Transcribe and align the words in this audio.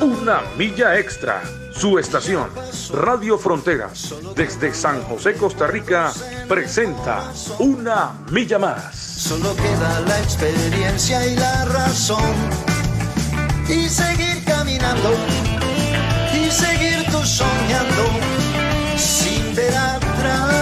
una 0.00 0.42
milla 0.56 0.98
extra. 0.98 1.42
Su 1.72 1.98
estación, 1.98 2.50
Radio 2.92 3.36
Fronteras, 3.36 4.14
desde 4.36 4.72
San 4.72 5.02
José, 5.02 5.34
Costa 5.34 5.66
Rica, 5.66 6.12
presenta 6.48 7.32
Una 7.58 8.12
Milla 8.30 8.58
Más. 8.58 8.94
Solo 8.94 9.54
queda 9.56 10.00
la 10.00 10.20
experiencia 10.20 11.26
y 11.26 11.34
la 11.36 11.64
razón. 11.64 12.34
Y 13.68 13.88
seguir 13.88 14.44
caminando, 14.44 15.14
y 16.32 16.50
seguir 16.50 17.04
tú 17.10 17.24
soñando, 17.24 18.04
sin 18.96 19.54
ver 19.56 19.74
atrás. 19.74 20.54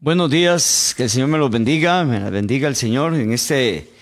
Buenos 0.00 0.30
días, 0.30 0.94
que 0.96 1.04
el 1.04 1.10
Señor 1.10 1.28
me 1.28 1.38
los 1.38 1.50
bendiga, 1.50 2.04
me 2.04 2.20
la 2.20 2.30
bendiga 2.30 2.68
el 2.68 2.76
Señor 2.76 3.14
en 3.14 3.32
este 3.32 3.99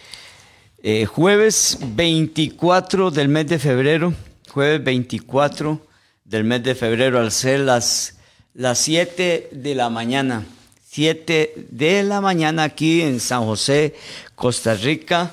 eh, 0.81 1.07
jueves 1.07 1.79
24 1.97 3.11
del 3.11 3.29
mes 3.29 3.49
de 3.49 3.59
febrero, 3.59 4.15
jueves 4.49 4.83
24 4.85 5.81
del 6.25 6.45
mes 6.45 6.63
de 6.63 6.75
febrero, 6.77 7.19
al 7.19 7.33
ser 7.33 7.61
las, 7.61 8.19
las 8.55 8.79
7 8.79 9.51
de 9.51 9.75
la 9.75 9.91
mañana. 9.91 10.45
7 10.91 11.67
de 11.71 12.03
la 12.05 12.21
mañana 12.21 12.63
aquí 12.63 13.03
en 13.03 13.19
San 13.19 13.45
José, 13.45 13.97
Costa 14.35 14.75
Rica. 14.75 15.33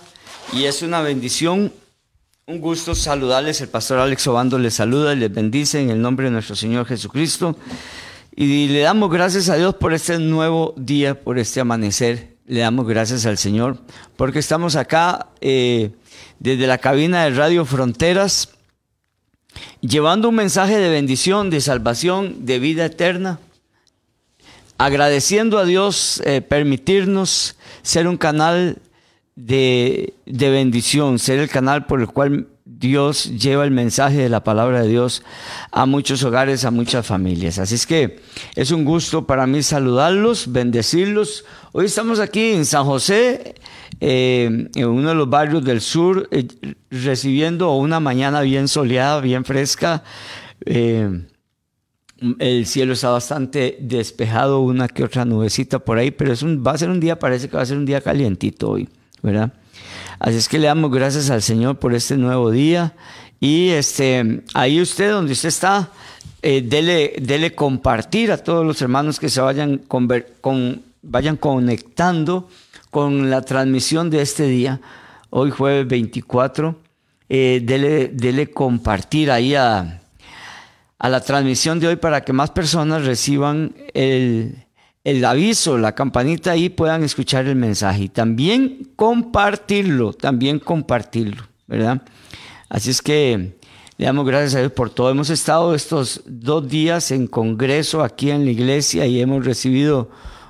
Y 0.51 0.65
es 0.65 0.81
una 0.81 1.01
bendición, 1.01 1.71
un 2.47 2.59
gusto 2.59 2.95
saludarles. 2.95 3.61
El 3.61 3.69
pastor 3.69 3.99
Alex 3.99 4.25
Obando 4.27 4.57
les 4.57 4.73
saluda 4.73 5.13
y 5.13 5.17
les 5.17 5.33
bendice 5.33 5.79
en 5.79 5.91
el 5.91 6.01
nombre 6.01 6.25
de 6.25 6.31
nuestro 6.31 6.55
Señor 6.55 6.87
Jesucristo. 6.87 7.55
Y 8.35 8.67
le 8.67 8.79
damos 8.79 9.11
gracias 9.11 9.49
a 9.49 9.55
Dios 9.55 9.75
por 9.75 9.93
este 9.93 10.17
nuevo 10.17 10.73
día, 10.75 11.23
por 11.23 11.39
este 11.39 11.59
amanecer 11.61 12.34
le 12.47 12.59
damos 12.59 12.87
gracias 12.87 13.25
al 13.25 13.37
Señor 13.37 13.79
porque 14.15 14.39
estamos 14.39 14.75
acá 14.75 15.29
eh, 15.41 15.91
desde 16.39 16.67
la 16.67 16.77
cabina 16.77 17.23
de 17.23 17.31
Radio 17.31 17.65
Fronteras 17.65 18.49
llevando 19.81 20.29
un 20.29 20.35
mensaje 20.35 20.77
de 20.77 20.89
bendición, 20.89 21.49
de 21.49 21.61
salvación, 21.61 22.45
de 22.45 22.59
vida 22.59 22.85
eterna, 22.85 23.39
agradeciendo 24.77 25.57
a 25.57 25.65
Dios 25.65 26.21
eh, 26.25 26.41
permitirnos 26.41 27.55
ser 27.81 28.07
un 28.07 28.17
canal 28.17 28.79
de, 29.35 30.13
de 30.25 30.49
bendición, 30.49 31.19
ser 31.19 31.39
el 31.39 31.49
canal 31.49 31.85
por 31.85 32.01
el 32.01 32.07
cual 32.07 32.47
Dios 32.79 33.25
lleva 33.39 33.63
el 33.63 33.71
mensaje 33.71 34.17
de 34.17 34.29
la 34.29 34.43
palabra 34.43 34.81
de 34.81 34.89
Dios 34.89 35.23
a 35.71 35.85
muchos 35.85 36.23
hogares, 36.23 36.65
a 36.65 36.71
muchas 36.71 37.05
familias. 37.05 37.57
Así 37.57 37.75
es 37.75 37.87
que 37.87 38.19
es 38.55 38.71
un 38.71 38.83
gusto 38.83 39.25
para 39.25 39.47
mí 39.47 39.63
saludarlos, 39.63 40.51
bendecirlos. 40.51 41.45
Hoy 41.71 41.85
estamos 41.85 42.19
aquí 42.19 42.51
en 42.51 42.65
San 42.65 42.83
José, 42.85 43.55
eh, 44.01 44.69
en 44.75 44.85
uno 44.85 45.09
de 45.09 45.15
los 45.15 45.29
barrios 45.29 45.63
del 45.63 45.79
sur, 45.79 46.27
eh, 46.31 46.47
recibiendo 46.91 47.73
una 47.75 47.99
mañana 47.99 48.41
bien 48.41 48.67
soleada, 48.67 49.21
bien 49.21 49.45
fresca. 49.45 50.03
Eh, 50.65 51.23
el 52.39 52.65
cielo 52.65 52.93
está 52.93 53.09
bastante 53.09 53.77
despejado, 53.79 54.61
una 54.61 54.87
que 54.87 55.03
otra 55.03 55.23
nubecita 55.23 55.79
por 55.79 55.97
ahí, 55.97 56.11
pero 56.11 56.33
es 56.33 56.41
un, 56.41 56.63
va 56.65 56.71
a 56.71 56.77
ser 56.77 56.89
un 56.89 56.99
día, 56.99 57.19
parece 57.19 57.47
que 57.49 57.55
va 57.55 57.63
a 57.63 57.65
ser 57.65 57.77
un 57.77 57.85
día 57.85 58.01
calientito 58.01 58.69
hoy, 58.69 58.89
¿verdad? 59.21 59.53
Así 60.19 60.37
es 60.37 60.47
que 60.47 60.59
le 60.59 60.67
damos 60.67 60.91
gracias 60.91 61.29
al 61.29 61.41
Señor 61.41 61.77
por 61.77 61.93
este 61.93 62.17
nuevo 62.17 62.51
día. 62.51 62.93
Y 63.39 63.69
este, 63.69 64.43
ahí 64.53 64.81
usted, 64.81 65.11
donde 65.11 65.33
usted 65.33 65.49
está, 65.49 65.89
eh, 66.41 66.61
dele, 66.61 67.53
compartir 67.53 68.31
a 68.31 68.37
todos 68.37 68.65
los 68.65 68.81
hermanos 68.81 69.19
que 69.19 69.29
se 69.29 69.41
vayan, 69.41 69.77
con, 69.77 70.07
vayan 71.01 71.37
conectando 71.37 72.49
con 72.91 73.29
la 73.29 73.41
transmisión 73.41 74.09
de 74.09 74.21
este 74.21 74.47
día, 74.47 74.79
hoy 75.29 75.51
jueves 75.51 75.87
24. 75.87 76.79
Eh, 77.27 77.61
dele, 77.63 78.07
dele, 78.07 78.51
compartir 78.51 79.31
ahí 79.31 79.55
a, 79.55 80.01
a 80.97 81.09
la 81.09 81.21
transmisión 81.21 81.79
de 81.79 81.87
hoy 81.87 81.95
para 81.97 82.21
que 82.21 82.33
más 82.33 82.51
personas 82.51 83.05
reciban 83.05 83.75
el, 83.93 84.64
el 85.05 85.23
aviso, 85.23 85.77
la 85.77 85.93
campanita 85.93 86.51
ahí 86.51 86.69
puedan 86.69 87.03
escuchar 87.03 87.45
el 87.45 87.55
mensaje 87.55 88.05
y 88.05 88.09
también 88.09 88.89
compartirlo, 88.95 90.13
también 90.13 90.57
compartirlo, 90.57 91.43
¿verdad? 91.67 92.01
Así 92.69 92.89
es 92.89 93.03
que 93.03 93.55
le 93.97 94.05
damos 94.05 94.25
gracias 94.25 94.55
a 94.55 94.59
Dios 94.59 94.71
por 94.71 94.89
todo. 94.89 95.11
Hemos 95.11 95.29
estado 95.29 95.75
estos 95.75 96.23
dos 96.25 96.67
días 96.67 97.11
en 97.11 97.27
congreso 97.27 98.03
aquí 98.03 98.31
en 98.31 98.45
la 98.45 98.51
iglesia 98.51 99.05
y 99.05 99.21
hemos 99.21 99.45
recibido 99.45 100.09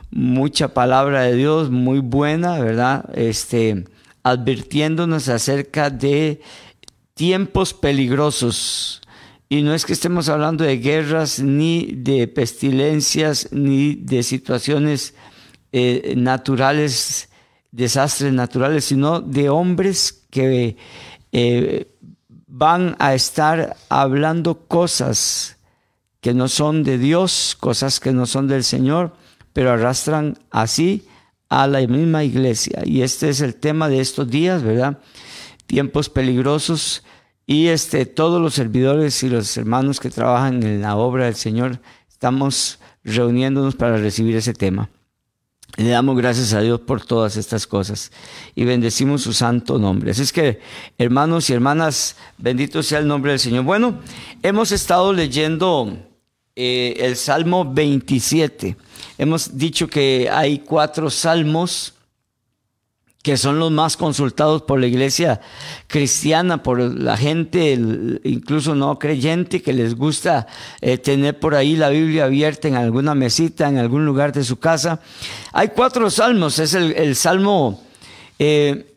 mucha 0.10 0.74
palabra 0.74 1.24
de 1.24 1.36
Dios, 1.36 1.70
muy 1.70 2.00
buena, 2.00 2.58
¿verdad? 2.58 3.10
Este, 3.14 3.84
advirtiéndonos 4.24 5.28
acerca 5.28 5.90
de 5.90 6.40
tiempos 7.14 7.74
peligrosos, 7.74 9.02
y 9.48 9.62
no 9.62 9.74
es 9.74 9.86
que 9.86 9.94
estemos 9.94 10.28
hablando 10.30 10.64
de 10.64 10.78
guerras, 10.78 11.40
ni 11.40 11.92
de 11.94 12.28
pestilencias, 12.28 13.50
ni 13.52 13.96
de 13.96 14.24
situaciones 14.24 15.14
eh, 15.72 16.16
naturales, 16.18 17.30
desastres 17.72 18.34
naturales, 18.34 18.86
sino 18.86 19.22
de 19.22 19.50
hombres 19.50 20.26
que 20.32 20.78
eh, 21.32 21.88
van 22.48 22.96
a 22.98 23.14
estar 23.14 23.76
hablando 23.90 24.68
cosas 24.68 25.58
que 26.22 26.34
no 26.34 26.48
son 26.48 26.84
de 26.84 26.98
Dios, 26.98 27.56
cosas 27.60 28.00
que 28.00 28.14
no 28.14 28.26
son 28.26 28.48
del 28.48 28.64
Señor, 28.64 29.16
pero 29.54 29.72
arrastran 29.72 30.40
así 30.50 31.08
a 31.50 31.68
la 31.68 31.86
misma 31.86 32.24
iglesia. 32.24 32.82
Y 32.84 33.04
este 33.04 33.30
es 33.30 33.42
el 33.42 33.56
tema 33.56 33.90
de 33.90 34.00
estos 34.00 34.28
días, 34.28 34.64
¿verdad? 34.64 34.98
Tiempos 35.68 36.10
peligrosos 36.10 37.04
y 37.48 37.68
este, 37.68 38.06
todos 38.06 38.42
los 38.42 38.54
servidores 38.54 39.22
y 39.24 39.30
los 39.30 39.56
hermanos 39.58 40.00
que 40.00 40.10
trabajan 40.10 40.64
en 40.64 40.82
la 40.82 40.96
obra 40.96 41.26
del 41.26 41.36
Señor, 41.36 41.80
estamos 42.10 42.80
reuniéndonos 43.04 43.76
para 43.76 43.98
recibir 43.98 44.36
ese 44.36 44.54
tema. 44.54 44.90
Le 45.78 45.90
damos 45.90 46.16
gracias 46.18 46.54
a 46.54 46.62
Dios 46.62 46.80
por 46.80 47.06
todas 47.06 47.36
estas 47.36 47.68
cosas 47.68 48.12
y 48.56 48.64
bendecimos 48.64 49.24
su 49.24 49.34
santo 49.34 49.78
nombre. 49.78 50.12
Así 50.12 50.22
es 50.22 50.32
que, 50.32 50.60
hermanos 50.98 51.50
y 51.50 51.54
hermanas, 51.54 52.16
bendito 52.38 52.82
sea 52.82 53.00
el 53.00 53.08
nombre 53.08 53.32
del 53.32 53.40
Señor. 53.40 53.66
Bueno, 53.66 54.00
hemos 54.42 54.72
estado 54.72 55.12
leyendo 55.12 55.98
eh, 56.56 56.96
el 57.00 57.18
Salmo 57.18 57.70
27. 57.74 58.78
Hemos 59.18 59.58
dicho 59.58 59.88
que 59.88 60.30
hay 60.32 60.60
cuatro 60.60 61.10
salmos 61.10 61.95
que 63.26 63.38
son 63.38 63.58
los 63.58 63.72
más 63.72 63.98
consultados 63.98 64.62
por 64.62 64.80
la 64.80 64.86
iglesia 64.86 65.42
cristiana, 65.88 66.62
por 66.62 66.80
la 66.80 67.18
gente, 67.18 67.74
incluso 68.24 68.76
no 68.76 69.00
creyente, 69.00 69.64
que 69.64 69.74
les 69.74 69.96
gusta 69.96 70.46
eh, 70.80 71.00
tener 71.00 71.40
por 71.40 71.56
ahí 71.56 71.76
la 71.76 71.90
Biblia 71.90 72.26
abierta 72.26 72.68
en 72.68 72.76
alguna 72.76 73.16
mesita, 73.16 73.68
en 73.68 73.80
algún 73.80 74.06
lugar 74.06 74.32
de 74.32 74.44
su 74.44 74.58
casa. 74.58 75.02
Hay 75.54 75.70
cuatro 75.70 76.12
salmos, 76.12 76.60
es 76.60 76.76
el, 76.76 77.16
salmo, 77.16 77.82
eh, 78.38 78.94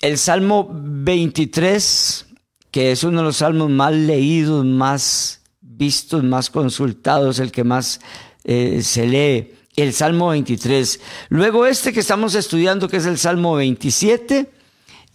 el 0.00 0.18
salmo 0.18 0.68
23, 0.72 2.26
que 2.72 2.90
es 2.90 3.04
uno 3.04 3.18
de 3.18 3.24
los 3.26 3.36
salmos 3.36 3.70
más 3.70 3.92
leídos, 3.92 4.64
más 4.64 5.42
vistos, 5.60 6.24
más 6.24 6.50
consultados, 6.50 7.38
el 7.38 7.52
que 7.52 7.62
más 7.62 8.00
eh, 8.42 8.80
se 8.82 9.06
lee 9.06 9.59
el 9.76 9.92
Salmo 9.92 10.28
23. 10.28 11.00
Luego 11.28 11.66
este 11.66 11.92
que 11.92 12.00
estamos 12.00 12.34
estudiando, 12.34 12.88
que 12.88 12.98
es 12.98 13.06
el 13.06 13.18
Salmo 13.18 13.54
27, 13.54 14.50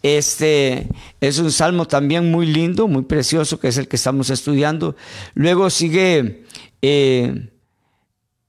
este 0.05 0.87
es 1.19 1.39
un 1.39 1.51
salmo 1.51 1.87
también 1.87 2.29
muy 2.29 2.45
lindo, 2.45 2.87
muy 2.87 3.01
precioso, 3.03 3.59
que 3.59 3.69
es 3.69 3.77
el 3.77 3.87
que 3.87 3.95
estamos 3.95 4.29
estudiando. 4.29 4.95
Luego 5.33 5.71
sigue 5.71 6.45
eh, 6.83 7.49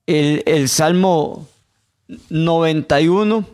el, 0.07 0.43
el, 0.45 0.69
Salmo 0.69 1.49
91, 2.29 3.49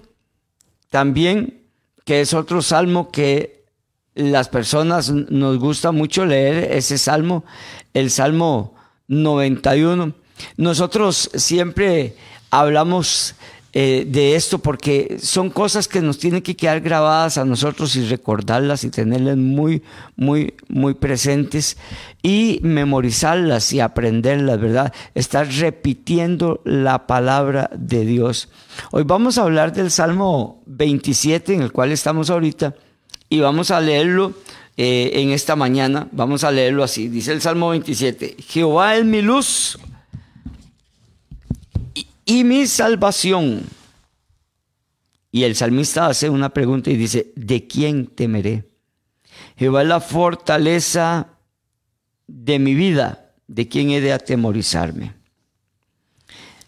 también, 0.91 1.63
que 2.05 2.21
es 2.21 2.35
otro 2.35 2.61
salmo 2.61 3.13
que 3.13 3.67
las 4.15 4.49
personas 4.49 5.11
nos 5.11 5.59
gusta 5.59 5.93
mucho 5.93 6.27
leer, 6.27 6.73
ese 6.73 6.99
salmo, 6.99 7.45
el 7.95 8.11
Salmo 8.11 8.75
91. 9.07 10.13
Nosotros 10.57 11.31
siempre 11.35 12.17
hablamos 12.53 13.35
eh, 13.73 14.05
de 14.07 14.37
esto 14.37 14.59
porque 14.59 15.17
son 15.21 15.49
cosas 15.49 15.89
que 15.89 16.03
nos 16.03 16.19
tienen 16.19 16.43
que 16.43 16.55
quedar 16.55 16.83
grabadas 16.83 17.39
a 17.39 17.47
nosotros 17.47 17.97
y 17.97 18.05
recordarlas 18.05 18.85
y 18.85 18.91
tenerlas 18.91 19.39
muy, 19.39 19.83
muy, 20.15 20.53
muy 20.69 20.93
presentes 20.93 21.79
y 22.23 22.61
memorizarlas 22.63 23.73
y 23.73 23.81
aprenderlas, 23.81 24.61
¿verdad? 24.61 24.93
Estar 25.15 25.49
repitiendo 25.49 26.61
la 26.65 27.07
palabra 27.07 27.71
de 27.75 28.05
Dios. 28.05 28.51
Hoy 28.91 29.05
vamos 29.05 29.39
a 29.39 29.45
hablar 29.45 29.73
del 29.73 29.91
Salmo 29.91 30.63
27 30.67 31.55
en 31.55 31.63
el 31.63 31.73
cual 31.73 31.91
estamos 31.91 32.29
ahorita 32.29 32.75
y 33.31 33.41
vamos 33.41 33.71
a 33.71 33.81
leerlo 33.81 34.35
eh, 34.77 35.13
en 35.15 35.31
esta 35.31 35.57
mañana. 35.57 36.09
Vamos 36.13 36.45
a 36.45 36.51
leerlo 36.51 36.85
así. 36.85 37.09
Dice 37.09 37.33
el 37.33 37.41
Salmo 37.41 37.71
27, 37.71 38.37
Jehová 38.47 38.97
es 38.97 39.07
mi 39.07 39.23
luz 39.23 39.79
y 42.25 42.45
mi 42.45 42.67
salvación. 42.67 43.63
Y 45.31 45.45
el 45.45 45.57
salmista 45.57 46.07
hace 46.07 46.29
una 46.29 46.51
pregunta 46.51 46.91
y 46.91 46.97
dice, 46.97 47.33
¿de 47.37 47.67
quién 47.67 48.07
temeré? 48.07 48.69
Jehová 49.57 49.83
es 49.83 49.89
la 49.89 50.01
fortaleza 50.01 51.29
de 52.27 52.59
mi 52.59 52.75
vida, 52.75 53.33
¿de 53.47 53.69
quién 53.69 53.91
he 53.91 54.01
de 54.01 54.13
atemorizarme? 54.13 55.15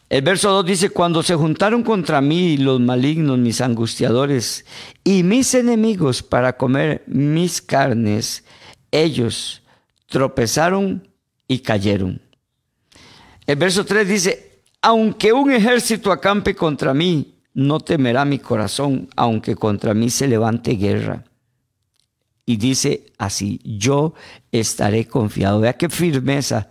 El 0.09 0.23
verso 0.23 0.51
2 0.51 0.67
dice, 0.67 0.91
cuando 0.91 1.23
se 1.23 1.35
juntaron 1.35 1.83
contra 1.83 2.21
mí 2.21 2.57
los 2.57 2.81
malignos, 2.81 3.39
mis 3.39 3.61
angustiadores 3.61 4.65
y 5.03 5.23
mis 5.23 5.55
enemigos 5.55 6.23
para 6.23 6.57
comer 6.57 7.03
mis 7.07 7.61
carnes, 7.61 8.45
ellos 8.91 9.63
tropezaron 10.07 11.09
y 11.49 11.59
cayeron. 11.61 12.23
El 13.47 13.57
verso 13.57 13.85
3 13.85 14.09
dice, 14.09 14.44
aunque 14.85 15.33
un 15.33 15.51
ejército 15.51 16.13
acampe 16.13 16.55
contra 16.55 16.93
mí, 16.93 17.39
no 17.55 17.81
temerá 17.81 18.27
mi 18.27 18.39
corazón, 18.39 19.09
aunque 19.17 19.57
contra 19.57 19.95
mí 19.95 20.11
se 20.11 20.29
levante 20.29 20.73
guerra. 20.73 21.25
Y 22.45 22.59
dice 22.59 23.07
así, 23.17 23.63
yo 23.65 24.13
estaré 24.53 25.07
confiado. 25.07 25.61
Vea 25.61 25.73
qué 25.73 25.89
firmeza, 25.89 26.69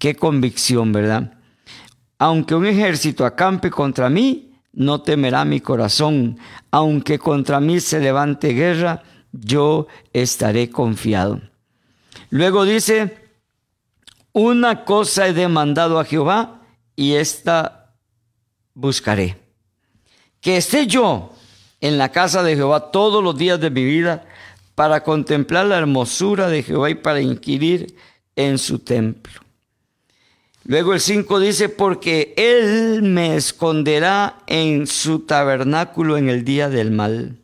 qué 0.00 0.16
convicción, 0.16 0.90
¿verdad? 0.90 1.34
Aunque 2.18 2.56
un 2.56 2.66
ejército 2.66 3.24
acampe 3.24 3.70
contra 3.70 4.10
mí, 4.10 4.56
no 4.72 5.02
temerá 5.02 5.44
mi 5.44 5.60
corazón. 5.60 6.36
Aunque 6.72 7.20
contra 7.20 7.60
mí 7.60 7.78
se 7.78 8.00
levante 8.00 8.48
guerra, 8.48 9.04
yo 9.30 9.86
estaré 10.12 10.70
confiado. 10.70 11.40
Luego 12.30 12.64
dice, 12.64 13.16
una 14.32 14.84
cosa 14.84 15.28
he 15.28 15.32
demandado 15.32 16.00
a 16.00 16.04
Jehová 16.04 16.62
y 16.96 17.14
esta 17.14 17.94
buscaré. 18.74 19.38
Que 20.40 20.56
esté 20.56 20.86
yo 20.86 21.32
en 21.80 21.98
la 21.98 22.10
casa 22.10 22.42
de 22.42 22.56
Jehová 22.56 22.90
todos 22.90 23.22
los 23.22 23.36
días 23.36 23.60
de 23.60 23.70
mi 23.70 23.84
vida 23.84 24.26
para 24.74 25.02
contemplar 25.02 25.66
la 25.66 25.78
hermosura 25.78 26.48
de 26.48 26.62
Jehová 26.62 26.90
y 26.90 26.94
para 26.94 27.20
inquirir 27.20 27.96
en 28.36 28.58
su 28.58 28.80
templo. 28.80 29.40
Luego 30.66 30.94
el 30.94 31.00
5 31.00 31.40
dice, 31.40 31.68
porque 31.68 32.32
Él 32.36 33.02
me 33.02 33.36
esconderá 33.36 34.38
en 34.46 34.86
su 34.86 35.20
tabernáculo 35.20 36.16
en 36.16 36.30
el 36.30 36.44
día 36.44 36.70
del 36.70 36.90
mal. 36.90 37.36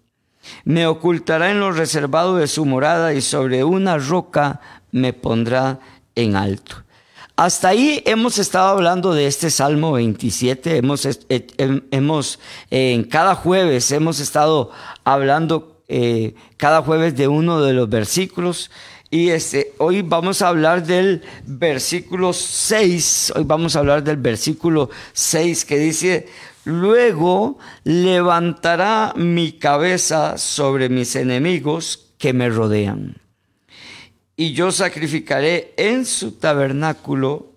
Me 0.64 0.86
ocultará 0.86 1.50
en 1.50 1.60
lo 1.60 1.70
reservado 1.70 2.36
de 2.36 2.46
su 2.46 2.64
morada 2.64 3.12
y 3.12 3.20
sobre 3.20 3.62
una 3.62 3.98
roca 3.98 4.60
me 4.90 5.12
pondrá 5.12 5.80
en 6.14 6.34
alto. 6.34 6.76
Hasta 7.40 7.70
ahí 7.70 8.02
hemos 8.04 8.36
estado 8.36 8.68
hablando 8.68 9.14
de 9.14 9.26
este 9.26 9.48
Salmo 9.48 9.92
27. 9.92 10.76
Hemos, 10.76 11.08
hemos 11.30 12.38
en 12.70 13.04
cada 13.04 13.34
jueves 13.34 13.90
hemos 13.92 14.20
estado 14.20 14.70
hablando 15.04 15.80
eh, 15.88 16.34
cada 16.58 16.82
jueves 16.82 17.16
de 17.16 17.28
uno 17.28 17.62
de 17.62 17.72
los 17.72 17.88
versículos. 17.88 18.70
Y 19.08 19.30
este, 19.30 19.72
hoy 19.78 20.02
vamos 20.02 20.42
a 20.42 20.48
hablar 20.48 20.86
del 20.86 21.22
versículo 21.46 22.34
6. 22.34 23.32
Hoy 23.34 23.44
vamos 23.44 23.74
a 23.74 23.78
hablar 23.78 24.04
del 24.04 24.18
versículo 24.18 24.90
6 25.14 25.64
que 25.64 25.78
dice, 25.78 26.28
luego 26.64 27.56
levantará 27.84 29.14
mi 29.16 29.52
cabeza 29.52 30.36
sobre 30.36 30.90
mis 30.90 31.16
enemigos 31.16 32.12
que 32.18 32.34
me 32.34 32.50
rodean 32.50 33.29
y 34.40 34.54
yo 34.54 34.72
sacrificaré 34.72 35.74
en 35.76 36.06
su 36.06 36.32
tabernáculo 36.32 37.52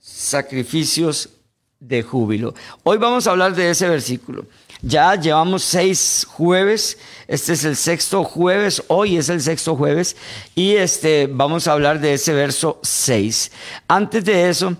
sacrificios 0.00 1.28
de 1.78 2.02
júbilo. 2.02 2.54
Hoy 2.82 2.96
vamos 2.96 3.26
a 3.26 3.32
hablar 3.32 3.54
de 3.54 3.68
ese 3.68 3.86
versículo. 3.90 4.46
Ya 4.80 5.14
llevamos 5.16 5.64
seis 5.64 6.26
jueves, 6.26 6.96
este 7.26 7.52
es 7.52 7.64
el 7.64 7.76
sexto 7.76 8.24
jueves, 8.24 8.82
hoy 8.88 9.18
es 9.18 9.28
el 9.28 9.42
sexto 9.42 9.76
jueves, 9.76 10.16
y 10.54 10.76
este, 10.76 11.28
vamos 11.30 11.68
a 11.68 11.72
hablar 11.72 12.00
de 12.00 12.14
ese 12.14 12.32
verso 12.32 12.80
6. 12.82 13.52
Antes 13.86 14.24
de 14.24 14.48
eso, 14.48 14.78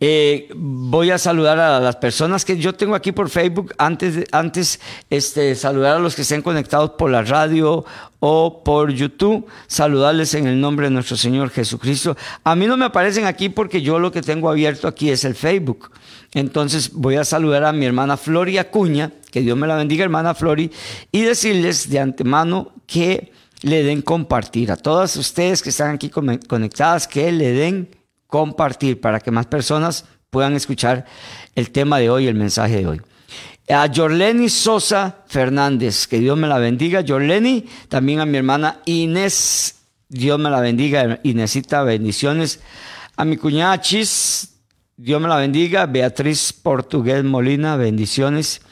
eh, 0.00 0.48
voy 0.54 1.10
a 1.10 1.18
saludar 1.18 1.58
a 1.58 1.80
las 1.80 1.96
personas 1.96 2.44
que 2.44 2.56
yo 2.56 2.74
tengo 2.74 2.94
aquí 2.94 3.10
por 3.10 3.30
Facebook. 3.30 3.74
Antes, 3.78 4.26
antes 4.30 4.80
este, 5.10 5.54
saludar 5.56 5.96
a 5.96 5.98
los 5.98 6.14
que 6.14 6.22
estén 6.22 6.42
conectados 6.42 6.90
por 6.90 7.10
la 7.10 7.22
radio 7.22 7.84
o 8.20 8.62
por 8.62 8.92
YouTube. 8.92 9.46
Saludarles 9.66 10.34
en 10.34 10.46
el 10.46 10.60
nombre 10.60 10.86
de 10.86 10.92
nuestro 10.92 11.16
Señor 11.16 11.50
Jesucristo. 11.50 12.16
A 12.44 12.54
mí 12.54 12.66
no 12.66 12.76
me 12.76 12.84
aparecen 12.84 13.24
aquí 13.24 13.48
porque 13.48 13.82
yo 13.82 13.98
lo 13.98 14.12
que 14.12 14.22
tengo 14.22 14.48
abierto 14.48 14.86
aquí 14.86 15.10
es 15.10 15.24
el 15.24 15.34
Facebook. 15.34 15.90
Entonces 16.32 16.92
voy 16.92 17.16
a 17.16 17.24
saludar 17.24 17.64
a 17.64 17.72
mi 17.72 17.84
hermana 17.84 18.16
Flori 18.16 18.58
Acuña, 18.58 19.10
que 19.30 19.40
Dios 19.40 19.56
me 19.56 19.66
la 19.66 19.76
bendiga, 19.76 20.04
hermana 20.04 20.34
Flori, 20.34 20.70
y 21.10 21.22
decirles 21.22 21.90
de 21.90 21.98
antemano 21.98 22.72
que 22.86 23.32
le 23.62 23.82
den 23.82 24.02
compartir 24.02 24.70
a 24.70 24.76
todas 24.76 25.16
ustedes 25.16 25.62
que 25.62 25.70
están 25.70 25.94
aquí 25.94 26.10
conectadas, 26.10 27.08
que 27.08 27.32
le 27.32 27.52
den 27.52 27.97
compartir 28.28 29.00
para 29.00 29.18
que 29.18 29.32
más 29.32 29.46
personas 29.46 30.04
puedan 30.30 30.54
escuchar 30.54 31.06
el 31.56 31.70
tema 31.70 31.98
de 31.98 32.10
hoy, 32.10 32.28
el 32.28 32.36
mensaje 32.36 32.76
de 32.76 32.86
hoy. 32.86 33.00
A 33.68 33.90
Jorleni 33.92 34.48
Sosa 34.48 35.24
Fernández, 35.26 36.06
que 36.06 36.20
Dios 36.20 36.38
me 36.38 36.46
la 36.46 36.58
bendiga. 36.58 37.04
Jorleni, 37.06 37.66
también 37.88 38.20
a 38.20 38.26
mi 38.26 38.38
hermana 38.38 38.80
Inés, 38.84 39.76
Dios 40.08 40.38
me 40.38 40.48
la 40.48 40.60
bendiga. 40.60 41.20
Inesita, 41.22 41.82
bendiciones. 41.82 42.60
A 43.16 43.24
mi 43.24 43.36
cuñada 43.36 43.80
Chis, 43.80 44.54
Dios 44.96 45.20
me 45.20 45.28
la 45.28 45.36
bendiga. 45.36 45.86
Beatriz 45.86 46.52
Portugués 46.52 47.24
Molina, 47.24 47.76
bendiciones. 47.76 48.62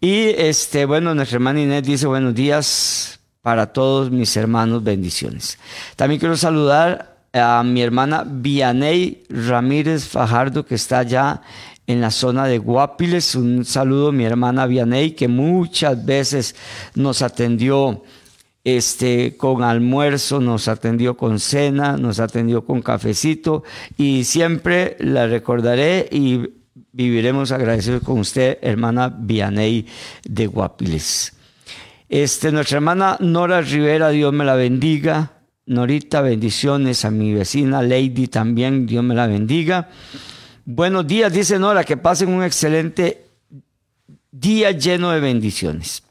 Y 0.00 0.28
este, 0.28 0.86
bueno, 0.86 1.14
nuestra 1.14 1.36
hermana 1.36 1.60
Inés 1.60 1.82
dice 1.82 2.06
buenos 2.06 2.34
días 2.34 3.20
para 3.42 3.72
todos 3.72 4.10
mis 4.10 4.34
hermanos, 4.36 4.82
bendiciones. 4.82 5.58
También 5.96 6.18
quiero 6.18 6.36
saludar 6.36 7.09
a 7.32 7.62
mi 7.64 7.82
hermana 7.82 8.24
Vianey 8.26 9.22
Ramírez 9.28 10.06
Fajardo, 10.06 10.64
que 10.64 10.74
está 10.74 11.00
allá 11.00 11.42
en 11.86 12.00
la 12.00 12.10
zona 12.10 12.46
de 12.46 12.58
Guapiles. 12.58 13.34
Un 13.34 13.64
saludo 13.64 14.08
a 14.08 14.12
mi 14.12 14.24
hermana 14.24 14.66
Vianey, 14.66 15.12
que 15.12 15.28
muchas 15.28 16.04
veces 16.04 16.56
nos 16.94 17.22
atendió 17.22 18.02
este, 18.64 19.36
con 19.36 19.62
almuerzo, 19.62 20.40
nos 20.40 20.68
atendió 20.68 21.16
con 21.16 21.38
cena, 21.38 21.96
nos 21.96 22.20
atendió 22.20 22.64
con 22.64 22.82
cafecito 22.82 23.64
y 23.96 24.24
siempre 24.24 24.96
la 25.00 25.26
recordaré 25.26 26.08
y 26.10 26.50
viviremos 26.92 27.52
agradecidos 27.52 28.02
con 28.02 28.18
usted, 28.18 28.58
hermana 28.60 29.08
Vianey 29.08 29.86
de 30.24 30.46
Guapiles. 30.46 31.34
Este, 32.08 32.50
nuestra 32.50 32.78
hermana 32.78 33.16
Nora 33.20 33.60
Rivera, 33.60 34.10
Dios 34.10 34.32
me 34.32 34.44
la 34.44 34.56
bendiga. 34.56 35.39
Norita, 35.66 36.20
bendiciones 36.20 37.04
a 37.04 37.10
mi 37.10 37.32
vecina 37.32 37.82
Lady 37.82 38.26
también, 38.26 38.86
Dios 38.86 39.04
me 39.04 39.14
la 39.14 39.26
bendiga. 39.26 39.88
Buenos 40.64 41.06
días, 41.06 41.32
dice 41.32 41.58
Nora, 41.58 41.84
que 41.84 41.96
pasen 41.96 42.30
un 42.30 42.42
excelente 42.42 43.26
día 44.30 44.70
lleno 44.72 45.10
de 45.10 45.20
bendiciones. 45.20 46.02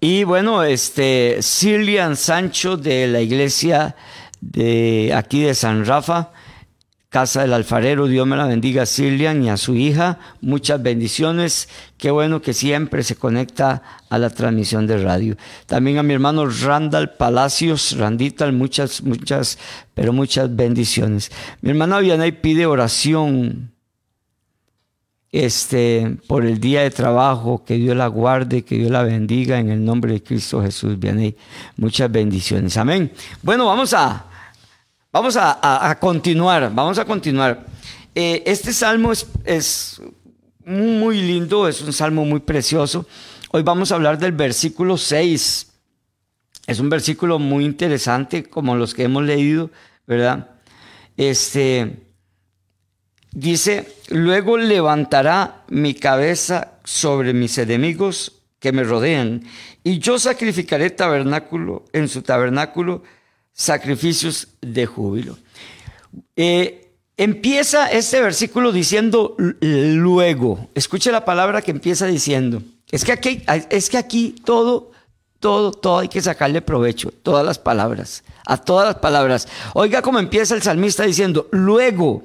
Y 0.00 0.24
bueno, 0.24 0.62
este 0.62 1.38
Silian 1.40 2.16
Sancho 2.16 2.76
de 2.76 3.08
la 3.08 3.20
iglesia 3.20 3.96
de 4.40 5.12
aquí 5.14 5.42
de 5.42 5.54
San 5.54 5.84
Rafa, 5.84 6.32
Casa 7.16 7.40
del 7.40 7.54
Alfarero, 7.54 8.08
Dios 8.08 8.26
me 8.26 8.36
la 8.36 8.44
bendiga 8.44 8.82
a 8.82 9.32
y 9.32 9.48
a 9.48 9.56
su 9.56 9.74
hija. 9.74 10.18
Muchas 10.42 10.82
bendiciones. 10.82 11.66
Qué 11.96 12.10
bueno 12.10 12.42
que 12.42 12.52
siempre 12.52 13.02
se 13.02 13.16
conecta 13.16 13.82
a 14.10 14.18
la 14.18 14.28
transmisión 14.28 14.86
de 14.86 14.98
radio. 14.98 15.34
También 15.64 15.96
a 15.96 16.02
mi 16.02 16.12
hermano 16.12 16.44
Randall 16.44 17.12
Palacios, 17.12 17.96
Randita, 17.96 18.52
muchas, 18.52 19.02
muchas, 19.02 19.58
pero 19.94 20.12
muchas 20.12 20.54
bendiciones. 20.54 21.32
Mi 21.62 21.70
hermana 21.70 22.00
Vianey 22.00 22.32
pide 22.32 22.66
oración 22.66 23.72
este, 25.32 26.18
por 26.26 26.44
el 26.44 26.60
día 26.60 26.82
de 26.82 26.90
trabajo, 26.90 27.64
que 27.64 27.76
Dios 27.76 27.96
la 27.96 28.08
guarde, 28.08 28.62
que 28.62 28.76
Dios 28.76 28.90
la 28.90 29.04
bendiga 29.04 29.58
en 29.58 29.70
el 29.70 29.82
nombre 29.82 30.12
de 30.12 30.22
Cristo 30.22 30.60
Jesús. 30.60 30.98
Vianey, 30.98 31.34
muchas 31.78 32.12
bendiciones. 32.12 32.76
Amén. 32.76 33.10
Bueno, 33.42 33.64
vamos 33.64 33.94
a 33.94 34.26
Vamos 35.18 35.38
a, 35.38 35.96
continuar, 35.98 36.70
vamos 36.74 36.98
a 36.98 37.06
continuar. 37.06 37.64
Eh, 38.14 38.42
este 38.44 38.70
salmo 38.74 39.12
es, 39.12 40.02
muy 40.62 41.22
lindo, 41.22 41.66
es 41.66 41.80
un 41.80 41.94
salmo 41.94 42.26
muy 42.26 42.40
precioso. 42.40 43.06
Hoy 43.50 43.62
vamos 43.62 43.90
a 43.90 43.94
hablar 43.94 44.18
del 44.18 44.32
versículo 44.32 44.98
6. 44.98 45.72
Es 46.66 46.80
un 46.80 46.90
versículo 46.90 47.38
muy 47.38 47.64
interesante, 47.64 48.44
como 48.44 48.76
los 48.76 48.92
que 48.92 49.04
hemos 49.04 49.22
leído, 49.22 49.70
¿verdad? 50.06 50.50
Este 51.16 51.96
dice: 53.32 53.96
Luego 54.10 54.58
levantará 54.58 55.64
mi 55.68 55.94
cabeza 55.94 56.72
sobre 56.84 57.32
mis 57.32 57.56
enemigos 57.56 58.42
que 58.58 58.70
me 58.70 58.84
rodean, 58.84 59.44
y 59.82 59.98
yo 59.98 60.18
sacrificaré 60.18 60.90
tabernáculo 60.90 61.86
en 61.94 62.06
su 62.06 62.20
tabernáculo 62.20 63.02
sacrificios 63.56 64.48
de 64.60 64.84
júbilo. 64.84 65.38
Eh, 66.36 66.92
empieza 67.16 67.90
este 67.90 68.20
versículo 68.20 68.70
diciendo 68.70 69.34
luego. 69.38 70.68
Escuche 70.74 71.10
la 71.10 71.24
palabra 71.24 71.62
que 71.62 71.70
empieza 71.70 72.06
diciendo. 72.06 72.62
Es 72.90 73.04
que 73.04 73.12
aquí, 73.12 73.42
es 73.70 73.88
que 73.88 73.96
aquí 73.96 74.36
todo, 74.44 74.92
todo, 75.40 75.72
todo 75.72 76.00
hay 76.00 76.08
que 76.08 76.20
sacarle 76.20 76.60
provecho. 76.60 77.10
Todas 77.22 77.44
las 77.46 77.58
palabras. 77.58 78.22
A 78.44 78.58
todas 78.58 78.86
las 78.86 78.96
palabras. 78.96 79.48
Oiga 79.72 80.02
cómo 80.02 80.18
empieza 80.18 80.54
el 80.54 80.62
salmista 80.62 81.04
diciendo 81.04 81.48
luego. 81.50 82.24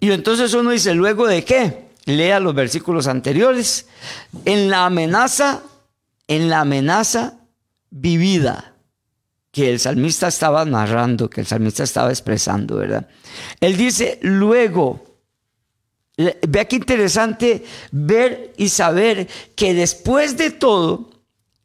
Y 0.00 0.10
entonces 0.10 0.52
uno 0.54 0.70
dice, 0.70 0.92
¿luego 0.92 1.28
de 1.28 1.44
qué? 1.44 1.84
Lea 2.04 2.40
los 2.40 2.54
versículos 2.54 3.06
anteriores. 3.06 3.86
En 4.44 4.70
la 4.70 4.86
amenaza, 4.86 5.62
en 6.26 6.50
la 6.50 6.62
amenaza 6.62 7.38
vivida 7.90 8.71
que 9.52 9.70
el 9.70 9.78
salmista 9.78 10.28
estaba 10.28 10.64
narrando, 10.64 11.28
que 11.28 11.42
el 11.42 11.46
salmista 11.46 11.84
estaba 11.84 12.08
expresando, 12.08 12.76
¿verdad? 12.76 13.06
Él 13.60 13.76
dice, 13.76 14.18
luego, 14.22 15.04
vea 16.16 16.64
qué 16.64 16.76
interesante 16.76 17.62
ver 17.90 18.54
y 18.56 18.70
saber 18.70 19.28
que 19.54 19.74
después 19.74 20.38
de 20.38 20.50
todo, 20.50 21.10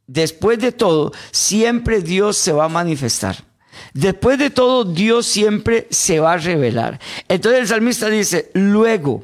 después 0.06 0.60
de 0.60 0.74
todo, 0.74 1.14
siempre 1.32 2.02
Dios 2.02 2.36
se 2.38 2.52
va 2.52 2.66
a 2.66 2.70
manifestar. 2.70 3.46
Después 3.94 4.38
de 4.38 4.50
todo, 4.50 4.84
Dios 4.84 5.26
siempre 5.26 5.88
se 5.90 6.20
va 6.20 6.34
a 6.34 6.38
revelar. 6.38 7.00
Entonces 7.30 7.62
el 7.62 7.68
salmista 7.68 8.10
dice, 8.10 8.52
luego, 8.54 9.24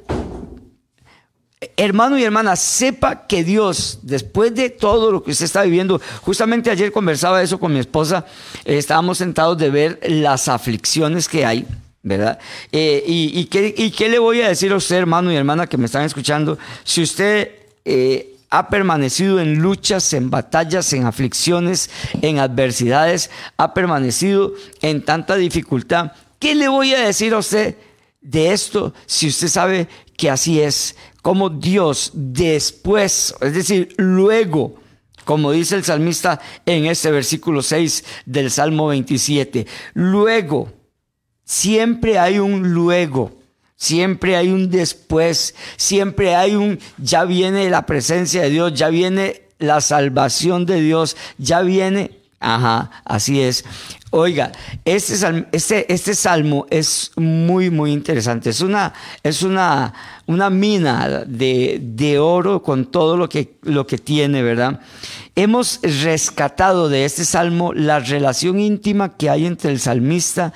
hermano 1.77 2.17
y 2.17 2.24
hermana, 2.24 2.55
sepa 2.55 3.27
que 3.27 3.43
Dios, 3.43 4.00
después 4.01 4.53
de 4.55 4.70
todo 4.70 5.12
lo 5.12 5.24
que 5.24 5.32
usted 5.32 5.46
está 5.46 5.63
viviendo, 5.63 6.01
justamente 6.22 6.70
ayer 6.70 6.91
conversaba 6.91 7.41
eso 7.41 7.60
con 7.60 7.74
mi 7.74 7.79
esposa, 7.79 8.25
eh, 8.65 8.77
estábamos 8.77 9.17
sentados 9.17 9.58
de 9.58 9.70
ver 9.70 10.00
las 10.08 10.48
aflicciones 10.48 11.27
que 11.27 11.46
hay. 11.46 11.65
¿Verdad? 12.05 12.38
Eh, 12.70 13.01
y, 13.08 13.46
qué, 13.46 14.10
le 14.10 14.20
voy 14.20 14.41
a 14.41 14.50
decir 14.50 14.74
a 14.74 14.75
usted, 14.75 14.98
hermano 14.98 15.32
y 15.32 15.38
hermana 15.38 15.67
que 15.67 15.77
me 15.77 15.86
están 15.86 16.03
escuchando? 16.03 16.58
Si 16.84 17.01
usted 17.01 17.51
eh, 17.86 18.36
ha 18.50 18.67
permanecido 18.67 19.39
en 19.39 19.60
luchas, 19.60 20.12
en 20.12 20.29
batallas, 20.29 20.91
en 20.91 21.05
aflicciones, 21.05 21.89
en 22.22 22.39
adversidades, 22.39 23.32
ha 23.55 23.74
permanecido 23.74 24.53
en 24.82 25.05
tanta 25.05 25.38
dificultad, 25.38 26.12
¿qué 26.39 26.55
le 26.55 26.67
voy 26.67 26.93
a 26.93 27.00
decir 27.00 27.34
a 27.34 27.38
usted 27.38 27.77
de 28.22 28.51
esto 28.51 28.93
si 29.05 29.29
usted 29.29 29.48
sabe 29.48 29.88
que 30.17 30.29
así 30.29 30.60
es? 30.60 30.98
Como 31.24 31.50
Dios 31.50 32.12
después, 32.13 33.34
es 33.39 33.53
decir, 33.56 33.96
luego, 33.98 34.75
como 35.24 35.53
dice 35.53 35.75
el 35.77 35.86
salmista 35.86 36.42
en 36.65 36.86
este 36.86 37.12
versículo 37.12 37.63
6 37.63 38.03
del 38.25 38.51
Salmo 38.51 38.88
27, 38.88 39.65
luego, 39.94 40.72
siempre 41.46 42.20
hay 42.20 42.38
un 42.38 42.74
luego. 42.74 43.42
Siempre 43.75 44.38
hay 44.38 44.50
un 44.50 44.70
después, 44.70 45.56
siempre 45.75 46.36
hay 46.36 46.56
un, 46.56 46.80
ya 46.98 47.25
viene 47.25 47.70
la 47.70 47.86
presencia 47.86 48.44
de 48.44 48.50
Dios, 48.50 48.74
ya 48.74 48.88
viene 48.89 49.50
la 49.60 49.82
salvación 49.82 50.65
de 50.65 50.80
Dios, 50.80 51.18
ya 51.38 51.62
viene, 51.62 52.12
ajá, 52.44 52.92
así 53.06 53.42
es. 53.42 53.64
Oiga, 54.12 54.52
este, 54.86 55.16
este, 55.52 55.92
este, 55.92 56.14
salmo 56.14 56.68
es 56.70 57.12
muy, 57.16 57.72
muy 57.72 57.92
interesante. 57.92 58.52
Es 58.52 58.62
una, 58.62 58.94
es 59.24 59.42
una, 59.42 59.94
una 60.28 60.52
mina 60.52 61.24
de, 61.26 61.80
de, 61.82 62.20
oro 62.20 62.62
con 62.62 62.92
todo 62.92 63.18
lo 63.18 63.28
que, 63.28 63.56
lo 63.64 63.88
que 63.88 63.98
tiene, 63.98 64.44
¿verdad? 64.44 64.82
Hemos 65.36 65.80
rescatado 65.82 66.90
de 66.90 67.06
este 67.06 67.26
salmo 67.26 67.74
la 67.74 68.00
relación 68.00 68.60
íntima 68.60 69.18
que 69.18 69.32
hay 69.32 69.48
entre 69.48 69.72
el 69.72 69.80
salmista 69.80 70.54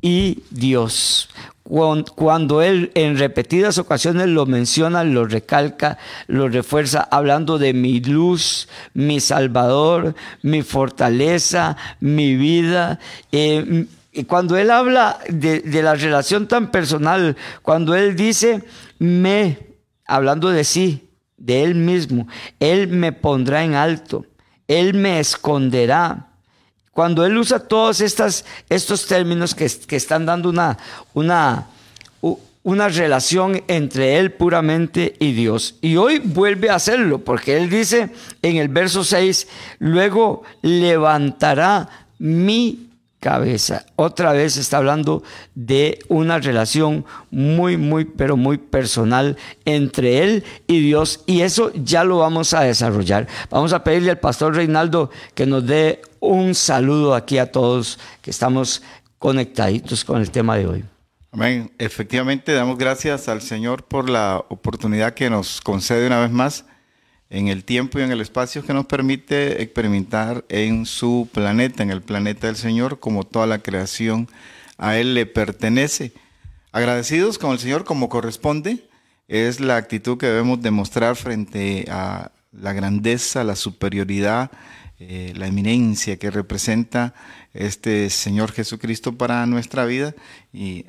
y 0.00 0.42
Dios 0.50 1.28
cuando 1.68 2.62
él 2.62 2.90
en 2.94 3.18
repetidas 3.18 3.76
ocasiones 3.76 4.28
lo 4.28 4.46
menciona, 4.46 5.04
lo 5.04 5.26
recalca, 5.26 5.98
lo 6.26 6.48
refuerza, 6.48 7.06
hablando 7.10 7.58
de 7.58 7.74
mi 7.74 8.00
luz, 8.00 8.68
mi 8.94 9.20
salvador, 9.20 10.14
mi 10.42 10.62
fortaleza, 10.62 11.76
mi 12.00 12.36
vida. 12.36 12.98
Eh, 13.32 13.86
cuando 14.26 14.56
él 14.56 14.70
habla 14.70 15.18
de, 15.28 15.62
la 15.82 15.94
relación 15.94 16.48
tan 16.48 16.70
personal, 16.70 17.36
cuando 17.62 17.94
él 17.94 18.16
dice, 18.16 18.64
me, 18.98 19.58
hablando 20.06 20.48
de 20.48 20.64
sí, 20.64 21.10
de 21.36 21.64
él 21.64 21.74
mismo, 21.74 22.26
él 22.60 22.88
me 22.88 23.12
pondrá 23.12 23.62
en 23.62 23.74
alto, 23.74 24.24
él 24.66 24.94
me 24.94 25.20
esconderá, 25.20 26.27
cuando 26.98 27.24
él 27.24 27.38
usa 27.38 27.60
todos 27.60 28.00
estos 28.00 29.06
términos 29.06 29.54
que, 29.54 29.66
están 29.94 30.26
dando 30.26 30.48
una, 30.48 30.76
una, 31.14 31.68
una 32.64 32.88
relación 32.88 33.62
entre 33.68 34.18
él 34.18 34.32
puramente 34.32 35.14
y 35.20 35.30
Dios. 35.30 35.76
Y 35.80 35.94
hoy 35.94 36.18
vuelve 36.18 36.70
a 36.70 36.74
hacerlo, 36.74 37.20
porque 37.20 37.56
él 37.56 37.70
dice 37.70 38.10
en 38.42 38.56
el 38.56 38.66
verso 38.66 39.04
6, 39.04 39.46
luego 39.78 40.42
levantará 40.60 41.88
mi 42.18 42.87
cabeza. 43.20 43.84
Otra 43.96 44.32
vez 44.32 44.56
está 44.56 44.78
hablando 44.78 45.22
de 45.54 45.98
una 46.08 46.38
relación 46.38 47.04
muy, 47.30 47.76
muy, 47.76 48.04
pero 48.04 48.36
muy 48.36 48.58
personal 48.58 49.36
entre 49.64 50.22
él 50.22 50.44
y 50.66 50.80
Dios. 50.80 51.22
Y 51.26 51.42
eso 51.42 51.72
ya 51.74 52.04
lo 52.04 52.18
vamos 52.18 52.54
a 52.54 52.62
desarrollar. 52.62 53.26
Vamos 53.50 53.72
a 53.72 53.82
pedirle 53.82 54.10
al 54.10 54.18
pastor 54.18 54.54
Reinaldo 54.54 55.10
que 55.34 55.46
nos 55.46 55.66
dé 55.66 56.02
un 56.20 56.54
saludo 56.54 57.14
aquí 57.14 57.38
a 57.38 57.50
todos 57.50 57.98
que 58.22 58.30
estamos 58.30 58.82
conectaditos 59.18 60.04
con 60.04 60.20
el 60.20 60.30
tema 60.30 60.56
de 60.56 60.66
hoy. 60.66 60.84
Amén. 61.30 61.70
Efectivamente, 61.78 62.52
damos 62.52 62.78
gracias 62.78 63.28
al 63.28 63.42
Señor 63.42 63.84
por 63.84 64.08
la 64.08 64.42
oportunidad 64.48 65.14
que 65.14 65.28
nos 65.28 65.60
concede 65.60 66.06
una 66.06 66.20
vez 66.20 66.30
más 66.30 66.64
en 67.30 67.48
el 67.48 67.64
tiempo 67.64 67.98
y 67.98 68.02
en 68.02 68.10
el 68.10 68.20
espacio 68.20 68.64
que 68.64 68.72
nos 68.72 68.86
permite 68.86 69.62
experimentar 69.62 70.44
en 70.48 70.86
su 70.86 71.28
planeta, 71.32 71.82
en 71.82 71.90
el 71.90 72.02
planeta 72.02 72.46
del 72.46 72.56
Señor, 72.56 73.00
como 73.00 73.24
toda 73.24 73.46
la 73.46 73.58
creación 73.58 74.28
a 74.78 74.96
Él 74.96 75.14
le 75.14 75.26
pertenece. 75.26 76.12
Agradecidos 76.72 77.38
con 77.38 77.52
el 77.52 77.58
Señor 77.58 77.84
como 77.84 78.08
corresponde, 78.08 78.88
es 79.26 79.60
la 79.60 79.76
actitud 79.76 80.16
que 80.16 80.26
debemos 80.26 80.62
demostrar 80.62 81.16
frente 81.16 81.84
a 81.90 82.32
la 82.52 82.72
grandeza, 82.72 83.44
la 83.44 83.56
superioridad, 83.56 84.50
eh, 84.98 85.32
la 85.36 85.46
eminencia 85.46 86.16
que 86.16 86.30
representa 86.30 87.14
este 87.52 88.08
Señor 88.10 88.52
Jesucristo 88.52 89.16
para 89.16 89.44
nuestra 89.46 89.84
vida 89.84 90.14
y 90.52 90.86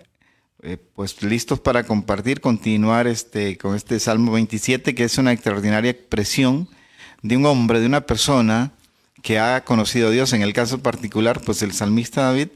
eh, 0.62 0.78
pues 0.96 1.22
listos 1.24 1.60
para 1.60 1.86
compartir, 1.86 2.42
continuar 2.42 3.08
este, 3.08 3.58
con 3.58 3.76
este 3.76 4.00
Salmo 4.00 4.34
27, 4.34 4.94
que 4.94 5.06
es 5.06 5.18
una 5.18 5.32
extraordinaria 5.32 5.92
expresión 5.92 6.68
de 7.22 7.38
un 7.38 7.46
hombre, 7.46 7.80
de 7.80 7.86
una 7.86 8.02
persona 8.02 8.72
que 9.22 9.40
ha 9.40 9.64
conocido 9.64 10.10
a 10.10 10.12
Dios. 10.12 10.34
En 10.34 10.42
el 10.42 10.54
caso 10.54 10.80
particular, 10.80 11.42
pues 11.42 11.62
el 11.62 11.72
salmista 11.72 12.24
David, 12.24 12.50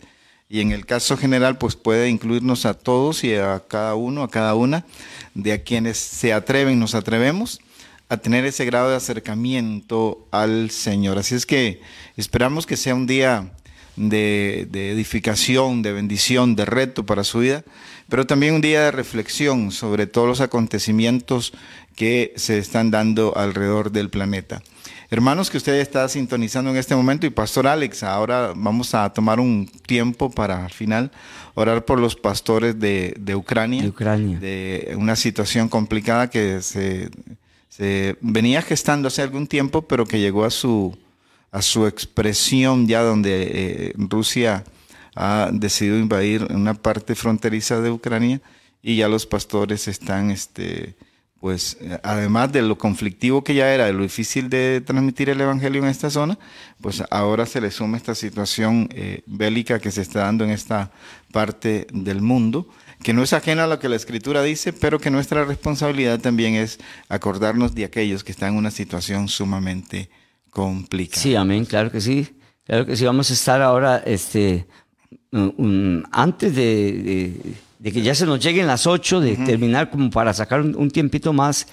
y 0.50 0.60
en 0.60 0.72
el 0.72 0.86
caso 0.86 1.18
general, 1.18 1.58
pues 1.58 1.76
puede 1.76 2.10
incluirnos 2.10 2.66
a 2.66 2.74
todos 2.74 3.24
y 3.24 3.36
a 3.36 3.64
cada 3.68 3.96
uno, 3.96 4.24
a 4.24 4.30
cada 4.30 4.54
una, 4.56 4.86
de 5.34 5.54
a 5.54 5.64
quienes 5.64 5.98
se 5.98 6.34
atreven, 6.34 6.80
nos 6.80 6.96
atrevemos 6.96 7.62
a 8.10 8.18
tener 8.18 8.46
ese 8.46 8.66
grado 8.66 8.90
de 8.90 8.98
acercamiento 8.98 10.28
al 10.30 10.70
Señor. 10.70 11.18
Así 11.18 11.36
es 11.36 11.46
que 11.46 11.82
esperamos 12.18 12.66
que 12.66 12.78
sea 12.78 12.94
un 12.94 13.08
día 13.08 13.52
de, 13.96 14.68
de 14.70 14.92
edificación, 14.92 15.82
de 15.82 15.94
bendición, 15.94 16.56
de 16.56 16.66
reto 16.66 17.06
para 17.06 17.24
su 17.24 17.40
vida 17.40 17.64
pero 18.10 18.28
también 18.28 18.54
un 18.54 18.62
día 18.62 18.82
de 18.84 18.92
reflexión 18.92 19.72
sobre 19.72 20.08
todos 20.08 20.28
los 20.28 20.42
acontecimientos 20.42 21.54
que 21.96 22.34
se 22.36 22.58
están 22.58 22.92
dando 22.92 23.36
alrededor 23.36 23.92
del 23.92 24.10
planeta. 24.10 24.62
Hermanos 25.10 25.50
que 25.50 25.58
usted 25.58 25.80
está 25.80 26.08
sintonizando 26.10 26.72
en 26.72 26.78
este 26.78 26.96
momento 26.96 27.26
y 27.26 27.30
Pastor 27.30 27.68
Alex, 27.68 28.04
ahora 28.04 28.54
vamos 28.56 28.96
a 28.96 29.12
tomar 29.14 29.40
un 29.40 29.68
tiempo 29.86 30.32
para 30.32 30.66
al 30.66 30.72
final 30.72 31.12
orar 31.54 31.86
por 31.86 32.00
los 32.00 32.16
pastores 32.16 32.80
de, 32.80 33.16
Ucrania, 33.36 33.84
de 33.84 33.90
Ucrania, 33.90 34.40
de 34.40 34.96
una 34.98 35.16
situación 35.16 35.70
complicada 35.70 36.30
que 36.30 36.62
se, 36.62 37.10
venía 38.22 38.62
gestando 38.62 39.08
hace 39.08 39.22
algún 39.22 39.46
tiempo, 39.48 39.84
pero 39.84 40.06
que 40.06 40.20
llegó 40.20 40.46
a 40.46 40.50
su, 40.50 40.98
a 41.54 41.62
su 41.62 41.86
expresión 41.86 42.88
ya 42.88 43.04
donde 43.04 43.44
eh, 43.54 43.94
Rusia 43.96 44.66
ha 45.16 45.52
decidido 45.54 46.00
invadir 46.00 46.48
una 46.50 46.74
parte 46.74 47.14
fronteriza 47.14 47.80
de 47.80 47.92
Ucrania 47.92 48.42
y 48.82 48.98
ya 48.98 49.08
los 49.08 49.28
pastores 49.28 49.88
están 49.88 50.32
este, 50.32 50.96
pues 51.40 51.78
eh, 51.80 52.00
además 52.02 52.52
de 52.52 52.64
lo 52.64 52.80
conflictivo 52.80 53.44
que 53.44 53.54
ya 53.54 53.72
era, 53.72 53.86
de 53.86 53.94
lo 53.94 54.02
difícil 54.02 54.50
de 54.50 54.82
transmitir 54.84 55.30
el 55.30 55.40
Evangelio 55.40 55.84
en 55.84 55.90
esta 55.90 56.10
zona, 56.10 56.40
pues 56.82 57.04
ahora 57.12 57.46
se 57.46 57.62
le 57.62 57.70
suma 57.70 57.98
esta 57.98 58.16
situación 58.16 58.90
eh, 58.92 59.22
bélica 59.28 59.78
que 59.78 59.92
se 59.92 60.02
está 60.02 60.22
dando 60.22 60.44
en 60.44 60.50
esta 60.50 60.92
parte 61.32 61.86
del 61.94 62.22
mundo, 62.22 62.68
que 63.04 63.14
no 63.14 63.22
es 63.22 63.32
ajena 63.32 63.66
a 63.66 63.68
lo 63.68 63.78
que 63.78 63.90
la 63.90 63.96
Escritura 63.96 64.42
dice, 64.42 64.74
pero 64.74 64.98
que 65.00 65.12
nuestra 65.12 65.46
responsabilidad 65.46 66.20
también 66.20 66.56
es 66.56 66.80
acordarnos 67.10 67.76
de 67.76 67.86
aquellos 67.86 68.24
que 68.24 68.32
están 68.32 68.54
en 68.54 68.58
una 68.58 68.72
situación 68.72 69.28
sumamente 69.28 70.10
complicada. 70.54 71.22
Sí, 71.22 71.36
amén, 71.36 71.66
claro 71.66 71.92
que 71.92 72.02
sí. 72.02 72.28
Claro 72.66 72.86
que 72.86 72.96
sí, 72.96 73.06
vamos 73.06 73.30
a 73.30 73.34
estar 73.34 73.62
ahora, 73.62 74.02
este, 74.06 74.68
antes 76.12 76.56
de 76.56 77.58
de 77.84 77.92
que 77.92 78.02
ya 78.02 78.16
se 78.16 78.26
nos 78.26 78.40
lleguen 78.40 78.66
las 78.66 78.88
8, 78.88 79.20
de 79.20 79.36
terminar 79.36 79.90
como 79.90 80.10
para 80.10 80.34
sacar 80.34 80.62
un, 80.62 80.90
tiempito 80.90 81.34
más, 81.34 81.68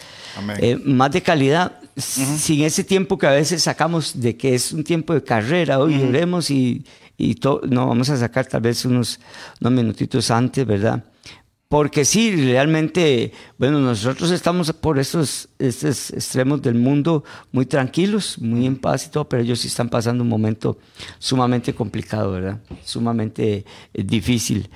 eh, 0.58 0.76
más 0.84 1.12
de 1.12 1.22
calidad, 1.22 1.78
sin 1.96 2.64
ese 2.64 2.82
tiempo 2.82 3.16
que 3.16 3.28
a 3.28 3.30
veces 3.30 3.62
sacamos 3.62 4.20
de 4.20 4.37
que 4.37 4.56
es 4.56 4.72
un 4.72 4.82
tiempo 4.82 5.14
de 5.14 5.22
carrera, 5.22 5.78
hoy 5.78 5.94
uh 5.94 6.40
y, 6.49 6.84
y 7.16 7.38
no, 7.68 7.87
vamos 7.87 8.10
a 8.10 8.16
sacar 8.16 8.44
tal 8.44 8.60
vez 8.60 8.84
unos, 8.84 9.20
unos 9.60 9.72
minutitos 9.72 10.32
antes, 10.32 10.66
¿verdad? 10.66 11.04
Porque 11.71 12.05
sí, 12.05 12.35
realmente, 12.35 13.33
bueno, 13.57 13.79
nosotros 13.79 14.33
estamos 14.33 14.73
por 14.73 14.99
estos, 14.99 15.49
estos 15.57 16.11
extremos 16.11 16.61
del 16.61 16.75
mundo 16.75 17.23
muy 17.53 17.65
tranquilos, 17.65 18.41
muy 18.41 18.67
en 18.67 18.75
paz 18.75 19.07
y 19.07 19.11
todo, 19.11 19.29
pero 19.29 19.45
ellos 19.45 19.61
sí 19.61 19.69
están 19.69 19.89
pasando 19.89 20.25
un 20.25 20.29
momento 20.29 20.79
sumamente 21.21 21.73
complicado, 21.73 22.33
¿verdad? 22.33 22.59
Sumamente 22.85 23.65
eh, 23.95 24.03
difícil. 24.03 24.69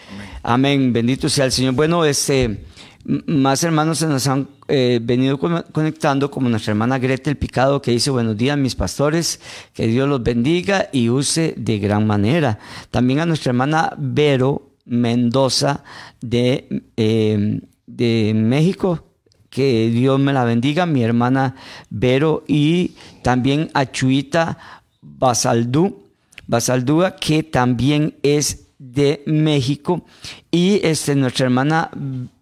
Amén. 0.45 0.93
Bendito 0.93 1.29
sea 1.29 1.47
el 1.47 1.51
Señor. 1.51 1.75
Bueno, 1.75 2.05
este, 2.05 2.65
más 3.05 3.65
hermanos 3.65 3.99
se 3.99 4.07
nos 4.07 4.29
han 4.29 4.47
eh, 4.69 5.01
venido 5.03 5.41
conectando, 5.41 6.31
como 6.31 6.49
nuestra 6.49 6.71
hermana 6.71 7.01
Greta 7.01 7.29
El 7.29 7.37
Picado, 7.37 7.83
que 7.83 7.91
dice, 7.91 8.11
buenos 8.11 8.37
días 8.37 8.57
mis 8.57 8.77
pastores, 8.77 9.41
que 9.73 9.89
Dios 9.89 10.09
los 10.09 10.23
bendiga 10.23 10.91
y 10.93 11.09
use 11.09 11.55
de 11.57 11.81
gran 11.81 12.07
manera. 12.07 12.61
También 12.93 13.19
a 13.19 13.27
nuestra 13.27 13.51
hermana 13.51 13.93
Vero 13.99 14.74
Mendoza 14.85 15.85
de, 16.21 16.85
eh, 16.97 17.61
de 17.87 18.33
México. 18.35 19.05
Que 19.51 19.89
Dios 19.89 20.19
me 20.19 20.33
la 20.33 20.45
bendiga, 20.45 20.85
mi 20.85 21.03
hermana 21.05 21.55
Vero 21.89 22.43
y 22.49 22.97
también 23.23 23.71
a 23.73 23.91
Chuita 23.91 24.59
Basaldú, 25.01 26.03
Basaldúa, 26.49 27.15
que 27.15 27.45
también 27.45 28.17
es 28.23 28.65
de 28.79 29.23
México. 29.27 30.05
Y 30.51 30.81
este, 30.83 31.15
nuestra 31.15 31.47
hermana 31.47 31.91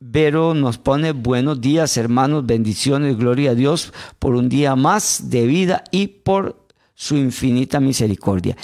Vero 0.01 0.55
nos 0.55 0.79
pone 0.79 1.13
buenos 1.13 1.61
días, 1.61 1.97
hermanos, 1.97 2.47
bendiciones, 2.47 3.17
gloria 3.17 3.53
a 3.53 3.55
Dios 3.55 3.93
por 4.19 4.35
un 4.35 4.49
día 4.49 4.77
más 4.77 5.31
de 5.31 5.47
vida 5.47 5.85
y 5.91 6.07
por 6.09 6.67
su 6.95 7.17
infinita 7.17 7.81
misericordia. 7.81 8.57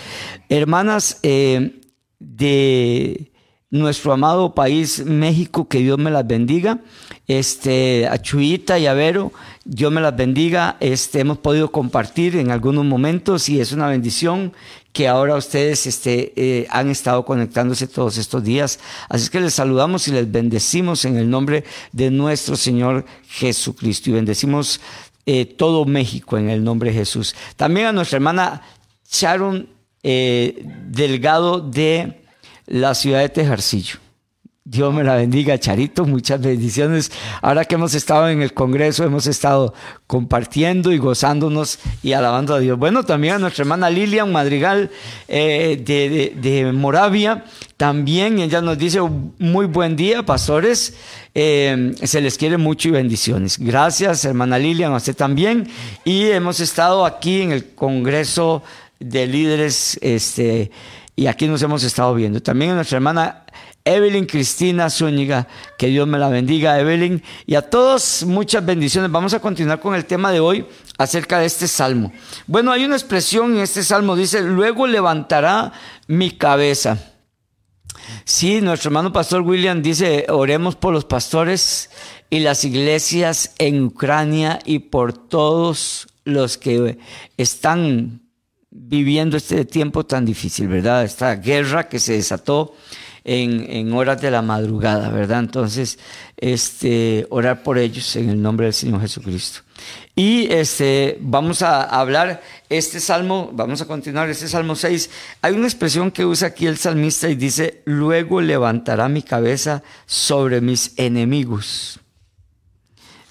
Hermanas 0.49 1.21
eh, 1.23 1.81
de 2.19 3.33
nuestro 3.71 4.13
amado 4.13 4.55
país 4.55 5.05
México, 5.05 5.69
que 5.69 5.79
Dios 5.79 5.99
me 5.99 6.11
las 6.11 6.27
bendiga. 6.27 6.81
Este, 7.27 8.07
a 8.07 8.21
Chuita 8.21 8.79
y 8.79 8.87
a 8.87 8.95
Vero, 8.95 9.33
Dios 9.65 9.93
me 9.93 10.01
las 10.01 10.17
bendiga. 10.17 10.77
Este, 10.81 11.21
hemos 11.21 11.39
podido 11.39 11.71
compartir 11.71 12.37
en 12.37 12.51
algunos 12.51 12.85
momentos 12.85 13.49
y 13.49 13.61
es 13.61 13.73
una 13.73 13.89
bendición 13.89 14.53
que 14.93 15.07
ahora 15.07 15.37
ustedes 15.37 15.87
este, 15.87 16.33
eh, 16.37 16.67
han 16.71 16.89
estado 16.89 17.25
conectándose 17.25 17.87
todos 17.87 18.17
estos 18.17 18.43
días. 18.43 18.81
Así 19.09 19.29
que 19.29 19.41
les 19.41 19.55
saludamos 19.55 20.09
y 20.09 20.13
les 20.13 20.31
bendecimos 20.31 21.05
en 21.05 21.17
el 21.17 21.29
nombre 21.29 21.65
de 21.93 22.11
nuestro 22.11 22.57
Señor 22.57 23.05
Jesucristo 23.29 24.11
y 24.11 24.15
bendecimos 24.15 24.81
eh, 25.27 25.45
todo 25.45 25.85
México 25.85 26.39
en 26.39 26.49
el 26.49 26.65
nombre 26.65 26.91
de 26.91 26.97
Jesús. 26.97 27.35
También 27.57 27.89
a 27.89 27.93
nuestra 27.93 28.17
hermana 28.17 28.63
Sharon 29.11 29.69
eh, 30.03 30.65
Delgado 30.89 31.61
de 31.61 32.28
la 32.69 32.95
ciudad 32.95 33.21
de 33.21 33.29
Tejarcillo. 33.29 33.99
Dios 34.71 34.93
me 34.93 35.03
la 35.03 35.15
bendiga, 35.15 35.59
Charito, 35.59 36.05
muchas 36.05 36.43
bendiciones. 36.43 37.11
Ahora 37.41 37.65
que 37.65 37.77
hemos 37.77 37.95
estado 37.95 38.29
en 38.29 38.43
el 38.43 38.53
Congreso, 38.53 39.03
hemos 39.03 39.27
estado 39.27 39.73
compartiendo 40.07 40.93
y 40.93 40.99
gozándonos 40.99 41.79
y 42.03 42.13
alabando 42.13 42.55
a 42.55 42.59
Dios. 42.59 42.79
Bueno, 42.79 43.03
también 43.03 43.37
a 43.37 43.39
nuestra 43.39 43.63
hermana 43.63 43.89
Lilian 43.89 44.31
Madrigal 44.31 44.91
eh, 45.27 45.83
de, 46.37 46.71
Moravia, 46.75 47.47
también 47.79 48.41
ella 48.41 48.61
nos 48.61 48.77
dice 48.77 49.01
muy 49.39 49.65
buen 49.65 49.97
día, 49.97 50.27
pastores, 50.27 50.95
eh, 51.35 51.95
se 52.03 52.21
les 52.21 52.37
quiere 52.37 52.59
mucho 52.59 52.89
y 52.89 52.93
bendiciones. 52.93 53.57
Gracias, 53.59 54.27
hermana 54.27 54.59
Lilian, 54.59 54.93
a 54.93 54.97
usted 54.97 55.17
también. 55.17 55.67
Y 56.05 56.27
hemos 56.27 56.61
estado 56.61 57.07
aquí 57.07 57.41
en 57.41 57.53
el 57.53 57.75
Congreso 57.75 58.63
de 59.01 59.27
Líderes, 59.27 59.99
este 60.03 60.71
y 61.19 61.27
aquí 61.27 61.49
nos 61.49 61.61
hemos 61.63 61.83
estado 61.83 62.15
viendo. 62.15 62.41
También 62.41 62.71
a 62.71 62.75
nuestra 62.77 62.99
hermana 62.99 63.43
Evelyn 63.85 64.25
Cristina 64.25 64.89
Zúñiga, 64.89 65.49
que 65.77 65.89
Dios 65.89 66.07
me 66.07 66.17
la 66.17 66.29
bendiga, 66.29 66.79
Evelyn, 66.79 67.25
y 67.45 67.57
a 67.57 67.63
todos 67.69 68.23
muchas 68.25 68.65
bendiciones. 68.65 69.11
Vamos 69.11 69.35
a 69.35 69.41
continuar 69.41 69.81
con 69.81 69.97
el 69.97 70.05
tema 70.05 70.31
de 70.31 70.39
hoy 70.39 70.65
acerca 70.97 71.41
de 71.41 71.47
este 71.47 71.67
salmo. 71.67 72.13
Bueno, 72.47 72.71
hay 72.71 72.85
una 72.85 72.95
expresión 72.95 73.57
en 73.57 73.63
este 73.63 73.83
salmo, 73.83 74.15
dice, 74.15 74.43
luego 74.43 74.87
levantará 74.87 75.73
mi 76.07 76.31
cabeza. 76.31 76.99
Sí, 78.25 78.61
nuestro 78.61 78.91
hermano 78.91 79.13
pastor 79.13 79.43
William 79.43 79.83
dice, 79.83 80.27
oremos 80.29 80.77
por 80.77 80.93
los 80.93 81.05
pastores 81.05 81.91
y 82.31 82.39
las 82.39 82.63
iglesias 82.63 83.57
en 83.59 83.83
Ucrania 83.87 84.61
y 84.65 84.79
por 84.79 85.15
todos 85.15 86.07
los 86.23 86.59
que 86.59 87.01
están 87.37 88.28
viviendo 88.71 89.37
este 89.37 89.65
tiempo 89.65 90.05
tan 90.05 90.25
difícil, 90.25 90.69
¿verdad? 90.69 91.05
Esta 91.05 91.35
guerra 91.37 91.89
que 91.89 91.99
se 91.99 92.15
desató 92.15 92.75
en, 93.25 93.93
horas 93.93 94.21
de 94.21 94.31
la 94.31 94.43
madrugada, 94.43 95.11
¿verdad? 95.11 95.41
Entonces, 95.41 95.99
este, 96.37 97.27
orar 97.31 97.63
por 97.63 97.79
ellos 97.79 98.17
en 98.17 98.31
el 98.31 98.41
nombre 98.41 98.67
del 98.67 98.75
Señor 98.75 99.01
Jesucristo. 99.01 99.61
Y 100.15 100.51
este, 100.53 101.19
vamos 101.21 101.63
a 101.63 101.83
hablar 101.83 102.43
este 102.69 103.01
salmo, 103.01 103.51
vamos 103.53 103.81
a 103.81 103.87
continuar 103.87 104.29
este 104.29 104.49
salmo 104.49 104.75
6. 104.75 105.11
Hay 105.43 105.55
una 105.55 105.67
expresión 105.67 106.11
que 106.11 106.25
usa 106.25 106.49
aquí 106.49 106.67
el 106.67 106.79
salmista 106.79 107.29
y 107.29 107.35
dice, 107.35 107.83
luego 107.85 108.41
levantará 108.41 109.09
mi 109.09 109.23
cabeza 109.23 109.83
sobre 110.07 110.61
mis 110.61 110.93
enemigos. 110.97 112.01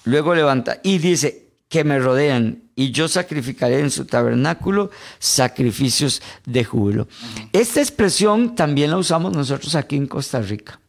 Luego 0.04 0.34
levanta 0.34 0.80
y 0.82 0.98
dice, 0.98 1.47
que 1.68 1.84
me 1.84 1.98
rodean, 1.98 2.62
y 2.74 2.92
yo 2.92 3.08
sacrificaré 3.08 3.80
en 3.80 3.90
su 3.90 4.06
tabernáculo 4.06 4.90
sacrificios 5.18 6.22
de 6.46 6.64
júbilo. 6.64 7.08
Esta 7.52 7.80
expresión 7.80 8.54
también 8.54 8.90
la 8.90 8.96
usamos 8.96 9.34
nosotros 9.34 9.74
aquí 9.74 9.96
en 9.96 10.06
Costa 10.06 10.40
Rica. 10.40 10.80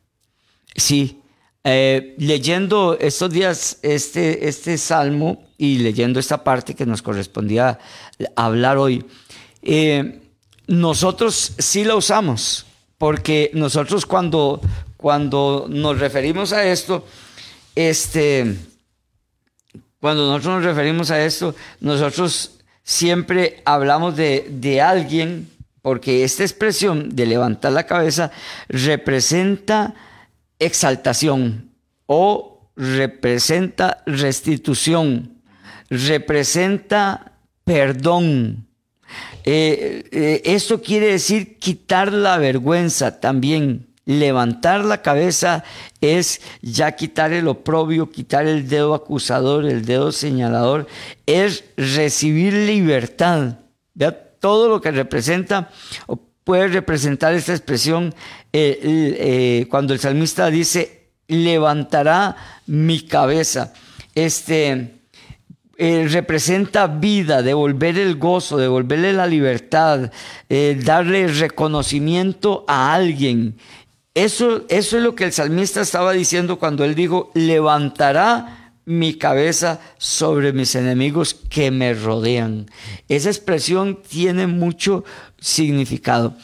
Sí, 0.76 1.20
eh, 1.64 2.16
leyendo 2.18 2.98
estos 3.00 3.32
días 3.32 3.80
este, 3.82 4.48
este 4.48 4.78
salmo 4.78 5.44
y 5.58 5.80
leyendo 5.80 6.20
esta 6.20 6.44
parte 6.44 6.74
que 6.74 6.86
nos 6.86 7.02
correspondía 7.02 7.80
hablar 8.36 8.78
hoy, 8.78 9.04
eh, 9.62 10.22
nosotros 10.68 11.54
sí 11.58 11.84
la 11.84 11.96
usamos, 11.96 12.66
porque 12.98 13.52
nosotros 13.54 14.06
cuando, 14.06 14.62
cuando 14.96 15.66
nos 15.68 16.00
referimos 16.00 16.54
a 16.54 16.64
esto, 16.64 17.06
este 17.76 18.56
cuando 20.00 20.28
nosotros 20.28 20.56
nos 20.56 20.64
referimos 20.64 21.12
a 21.12 21.24
esto, 21.24 21.56
nosotros 21.82 22.60
siempre 22.84 23.62
hablamos 23.66 24.16
de, 24.16 24.82
alguien, 24.82 25.50
porque 25.82 26.24
esta 26.24 26.44
expresión 26.44 27.16
de 27.16 27.26
levantar 27.26 27.74
la 27.74 27.86
cabeza 27.86 28.32
representa 28.68 29.94
exaltación 30.58 31.72
o 32.06 32.72
representa 32.76 34.02
restitución, 34.06 35.42
representa 35.90 37.34
perdón. 37.66 38.66
Eh, 39.44 40.04
eh, 40.12 40.42
esto 40.46 40.82
quiere 40.82 41.08
decir 41.08 41.58
quitar 41.58 42.14
la 42.14 42.38
vergüenza 42.38 43.20
también 43.20 43.89
Levantar 44.10 44.86
la 44.86 45.04
cabeza 45.04 45.64
es 46.02 46.42
ya 46.64 46.94
quitar 46.94 47.32
el 47.32 47.48
oprobio, 47.48 48.10
quitar 48.10 48.48
el 48.48 48.68
dedo 48.68 48.96
acusador, 48.96 49.68
el 49.68 49.86
dedo 49.86 50.12
señalador, 50.12 50.88
es 51.28 51.64
recibir 51.78 52.54
libertad. 52.54 53.60
Vea 53.94 54.20
todo 54.40 54.68
lo 54.68 54.82
que 54.82 54.90
representa 54.90 55.70
o 56.08 56.20
puede 56.44 56.70
representar 56.70 57.36
esta 57.36 57.52
expresión 57.52 58.16
eh, 58.52 58.80
eh, 58.82 59.68
cuando 59.70 59.94
el 59.94 60.00
salmista 60.00 60.50
dice, 60.50 61.12
levantará 61.28 62.36
mi 62.66 63.02
cabeza. 63.02 63.74
Este, 64.16 64.96
eh, 65.78 66.08
representa 66.10 66.88
vida, 66.88 67.44
devolver 67.44 68.00
el 68.00 68.16
gozo, 68.16 68.58
devolverle 68.58 69.14
la 69.14 69.28
libertad, 69.28 70.12
darle 70.84 71.28
reconocimiento 71.28 72.66
a 72.68 72.96
alguien. 72.96 73.56
Eso, 74.14 74.66
eso 74.70 74.98
es 74.98 75.04
lo 75.04 75.16
que 75.16 75.26
el 75.26 75.34
salmista 75.34 75.82
estaba 75.82 76.14
diciendo 76.14 76.60
cuando 76.60 76.84
él 76.84 76.96
dijo, 76.96 77.32
levantará 77.36 78.74
mi 78.90 79.14
cabeza 79.14 79.80
sobre 80.00 80.52
mis 80.52 80.74
enemigos 80.74 81.36
que 81.36 81.70
me 81.70 81.94
rodean. 81.94 82.66
Esa 83.08 83.30
expresión 83.30 84.00
tiene 84.02 84.48
mucho 84.48 85.04
significado. 85.40 86.36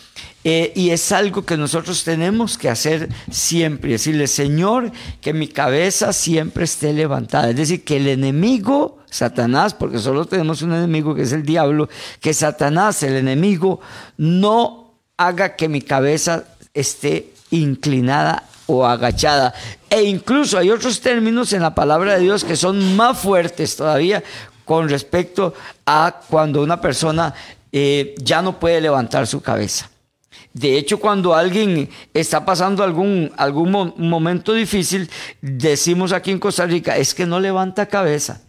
Eh, 0.43 0.71
y 0.75 0.91
es 0.91 1.12
algo 1.12 1.43
que 1.43 1.58
nosotros 1.58 2.04
tenemos 2.04 2.60
que 2.60 2.69
hacer 2.69 3.10
siempre. 3.32 3.93
Decirle, 3.93 4.28
Señor, 4.28 4.91
que 5.21 5.34
mi 5.34 5.47
cabeza 5.47 6.13
siempre 6.13 6.65
esté 6.65 6.93
levantada. 6.93 7.49
Es 7.49 7.56
decir, 7.56 7.84
que 7.84 7.97
el 7.97 8.08
enemigo, 8.08 8.99
Satanás, 9.10 9.73
porque 9.73 9.97
solo 9.97 10.25
tenemos 10.25 10.62
un 10.62 10.73
enemigo 10.73 11.15
que 11.15 11.23
es 11.23 11.32
el 11.32 11.41
diablo, 11.41 11.89
que 12.21 12.36
Satanás, 12.36 13.01
el 13.01 13.15
enemigo, 13.15 13.80
no 14.17 14.99
haga 15.17 15.56
que 15.56 15.67
mi 15.67 15.82
cabeza 15.82 16.43
esté 16.75 17.34
inclinada 17.52 18.44
o 18.68 18.86
agachada. 18.86 19.54
E 19.90 20.04
incluso 20.04 20.58
hay 20.58 20.72
otros 20.72 21.00
términos 21.02 21.54
en 21.54 21.62
la 21.62 21.76
palabra 21.76 22.16
de 22.16 22.22
Dios 22.22 22.44
que 22.44 22.56
son 22.56 22.96
más 22.96 23.18
fuertes 23.18 23.76
todavía 23.76 24.24
con 24.66 24.90
respecto 24.90 25.54
a 25.86 26.22
cuando 26.30 26.64
una 26.64 26.82
persona 26.82 27.34
eh, 27.72 28.16
ya 28.18 28.42
no 28.42 28.60
puede 28.60 28.82
levantar 28.82 29.28
su 29.28 29.42
cabeza. 29.42 29.90
De 30.56 30.78
hecho, 30.78 31.02
cuando 31.02 31.36
alguien 31.36 31.89
está 32.13 32.46
pasando 32.46 32.82
algún, 32.82 33.30
algún 33.36 33.94
momento 33.98 34.54
difícil, 34.54 35.10
decimos 35.41 36.13
aquí 36.13 36.32
en 36.32 36.39
Costa 36.39 36.65
Rica, 36.65 36.96
es 36.96 37.13
que 37.13 37.26
no 37.26 37.41
levanta 37.41 37.88
cabeza. 37.88 38.39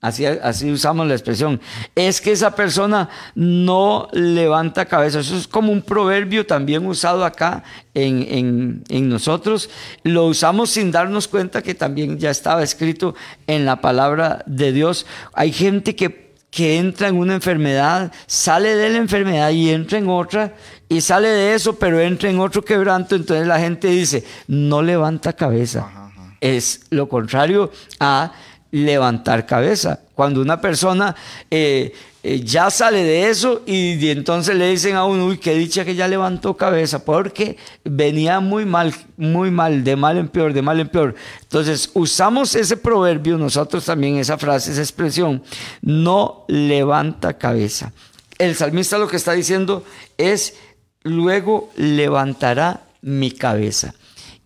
así, 0.00 0.24
así 0.24 0.72
usamos 0.72 1.06
la 1.06 1.12
expresión. 1.12 1.60
Es 1.94 2.22
que 2.22 2.32
esa 2.32 2.54
persona 2.56 3.10
no 3.34 4.08
levanta 4.12 4.86
cabeza. 4.86 5.20
Eso 5.20 5.36
es 5.36 5.46
como 5.46 5.70
un 5.70 5.82
proverbio 5.82 6.46
también 6.46 6.86
usado 6.86 7.26
acá 7.26 7.62
en, 7.92 8.82
en 8.88 9.08
nosotros. 9.10 9.68
Lo 10.02 10.24
usamos 10.24 10.70
sin 10.70 10.90
darnos 10.90 11.28
cuenta 11.28 11.60
que 11.60 11.74
también 11.74 12.18
ya 12.18 12.30
estaba 12.30 12.62
escrito 12.62 13.14
en 13.46 13.66
la 13.66 13.82
palabra 13.82 14.42
de 14.46 14.72
Dios. 14.72 15.04
Hay 15.34 15.52
gente 15.52 15.94
que 15.94 16.24
que 16.54 16.78
entra 16.78 17.08
en 17.08 17.16
una 17.16 17.34
enfermedad, 17.34 18.12
sale 18.28 18.76
de 18.76 18.88
la 18.88 18.98
enfermedad 18.98 19.50
y 19.50 19.70
entra 19.70 19.98
en 19.98 20.08
otra, 20.08 20.54
y 20.88 21.00
sale 21.00 21.28
de 21.28 21.54
eso, 21.54 21.76
pero 21.76 22.00
entra 22.00 22.30
en 22.30 22.40
otro 22.40 22.64
quebranto, 22.64 23.16
entonces 23.16 23.46
la 23.46 23.58
gente 23.58 23.88
dice, 23.88 24.24
no 24.46 24.82
levanta 24.82 25.32
cabeza. 25.32 26.10
Es 26.40 26.82
lo 26.90 27.08
contrario 27.08 27.70
a 27.98 28.32
levantar 28.70 29.46
cabeza. 29.46 30.00
Cuando 30.14 30.42
una 30.42 30.60
persona 30.60 31.14
eh, 31.50 31.92
eh, 32.26 32.40
ya 32.42 32.70
sale 32.70 33.04
de 33.04 33.28
eso 33.28 33.62
y, 33.66 34.08
entonces 34.08 34.56
le 34.56 34.70
dicen 34.70 34.96
a 34.96 35.04
uno, 35.04 35.26
uy, 35.26 35.36
qué 35.36 35.54
dicha 35.54 35.84
que 35.84 35.94
ya 35.94 36.08
levantó 36.08 36.56
cabeza, 36.56 37.04
porque 37.04 37.58
venía 37.84 38.40
muy 38.40 38.64
mal, 38.64 38.94
muy 39.18 39.50
mal, 39.50 39.84
de 39.84 39.94
mal 39.94 40.16
en 40.16 40.28
peor, 40.28 40.54
de 40.54 40.62
mal 40.62 40.80
en 40.80 40.88
peor. 40.88 41.14
Entonces 41.42 41.90
usamos 41.92 42.54
ese 42.54 42.78
proverbio, 42.78 43.36
nosotros 43.36 43.84
también 43.84 44.16
esa 44.16 44.38
frase, 44.38 44.72
esa 44.72 44.80
expresión, 44.80 45.42
no 45.82 46.46
levanta 46.48 47.36
cabeza. 47.36 47.92
El 48.38 48.56
salmista 48.56 48.96
lo 48.96 49.06
que 49.06 49.16
está 49.16 49.32
diciendo 49.32 49.84
es, 50.16 50.54
luego 51.04 51.70
levantará 51.76 52.82
mi 53.02 53.30
cabeza. 53.30 53.94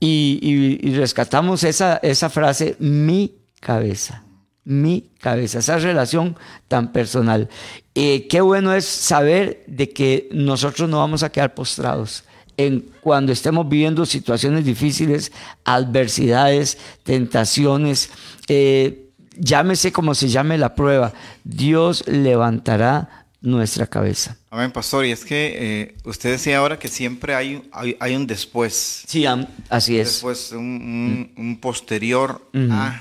Y, 0.00 0.92
rescatamos 0.94 1.64
esa, 1.64 1.96
esa 1.96 2.28
frase, 2.28 2.76
mi 2.78 3.34
cabeza 3.60 4.22
mi 4.68 5.12
cabeza, 5.18 5.60
esa 5.60 5.78
relación 5.78 6.36
tan 6.68 6.92
personal. 6.92 7.48
Eh, 7.94 8.28
qué 8.28 8.42
bueno 8.42 8.74
es 8.74 8.84
saber 8.84 9.64
de 9.66 9.88
que 9.88 10.28
nosotros 10.30 10.90
no 10.90 10.98
vamos 10.98 11.22
a 11.22 11.32
quedar 11.32 11.54
postrados. 11.54 12.24
En 12.58 12.84
cuando 13.00 13.32
estemos 13.32 13.66
viviendo 13.66 14.04
situaciones 14.04 14.66
difíciles, 14.66 15.32
adversidades, 15.64 16.76
tentaciones, 17.02 18.10
eh, 18.48 19.08
llámese 19.38 19.90
como 19.90 20.14
se 20.14 20.28
llame 20.28 20.58
la 20.58 20.74
prueba, 20.74 21.14
Dios 21.44 22.06
levantará 22.06 23.27
nuestra 23.40 23.87
cabeza. 23.87 24.37
Amén, 24.51 24.72
pastor. 24.72 25.07
Y 25.07 25.12
es 25.12 25.24
que 25.24 25.57
eh, 25.57 25.96
usted 26.05 26.33
decía 26.33 26.59
ahora 26.59 26.79
que 26.79 26.88
siempre 26.88 27.35
hay, 27.35 27.68
hay, 27.72 28.16
un 28.16 28.27
después. 28.27 29.05
Sí, 29.07 29.24
así 29.68 29.98
es. 29.98 30.09
Después, 30.09 30.53
un, 30.53 31.33
un, 31.37 31.59
posterior 31.61 32.42
a 32.70 33.01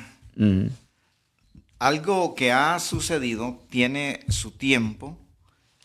algo 1.80 2.36
que 2.36 2.52
ha 2.52 2.80
sucedido 2.80 3.64
tiene 3.70 4.22
su 4.30 4.52
tiempo 4.52 5.18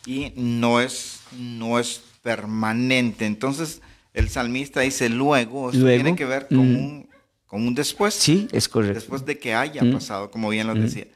y 0.07 0.33
no 0.37 0.81
es, 0.81 1.21
no 1.39 1.79
es 1.79 2.03
permanente. 2.23 3.27
Entonces, 3.27 3.81
el 4.15 4.29
salmista 4.29 4.81
dice 4.81 5.09
luego, 5.09 5.71
eso 5.71 5.87
tiene 5.87 6.17
que 6.17 6.25
ver 6.25 6.49
con, 6.49 6.73
mm. 6.73 6.77
un, 6.77 7.09
con 7.47 7.67
un 7.67 7.75
después. 7.75 8.15
Sí, 8.15 8.49
es 8.53 8.69
correcto. 8.69 8.95
Después 8.95 9.25
de 9.25 9.39
que 9.39 9.55
haya 9.55 9.83
mm. 9.83 9.93
pasado, 9.93 10.31
como 10.31 10.49
bien 10.49 10.67
lo 10.67 10.75
mm. 10.75 10.81
decía. 10.81 11.07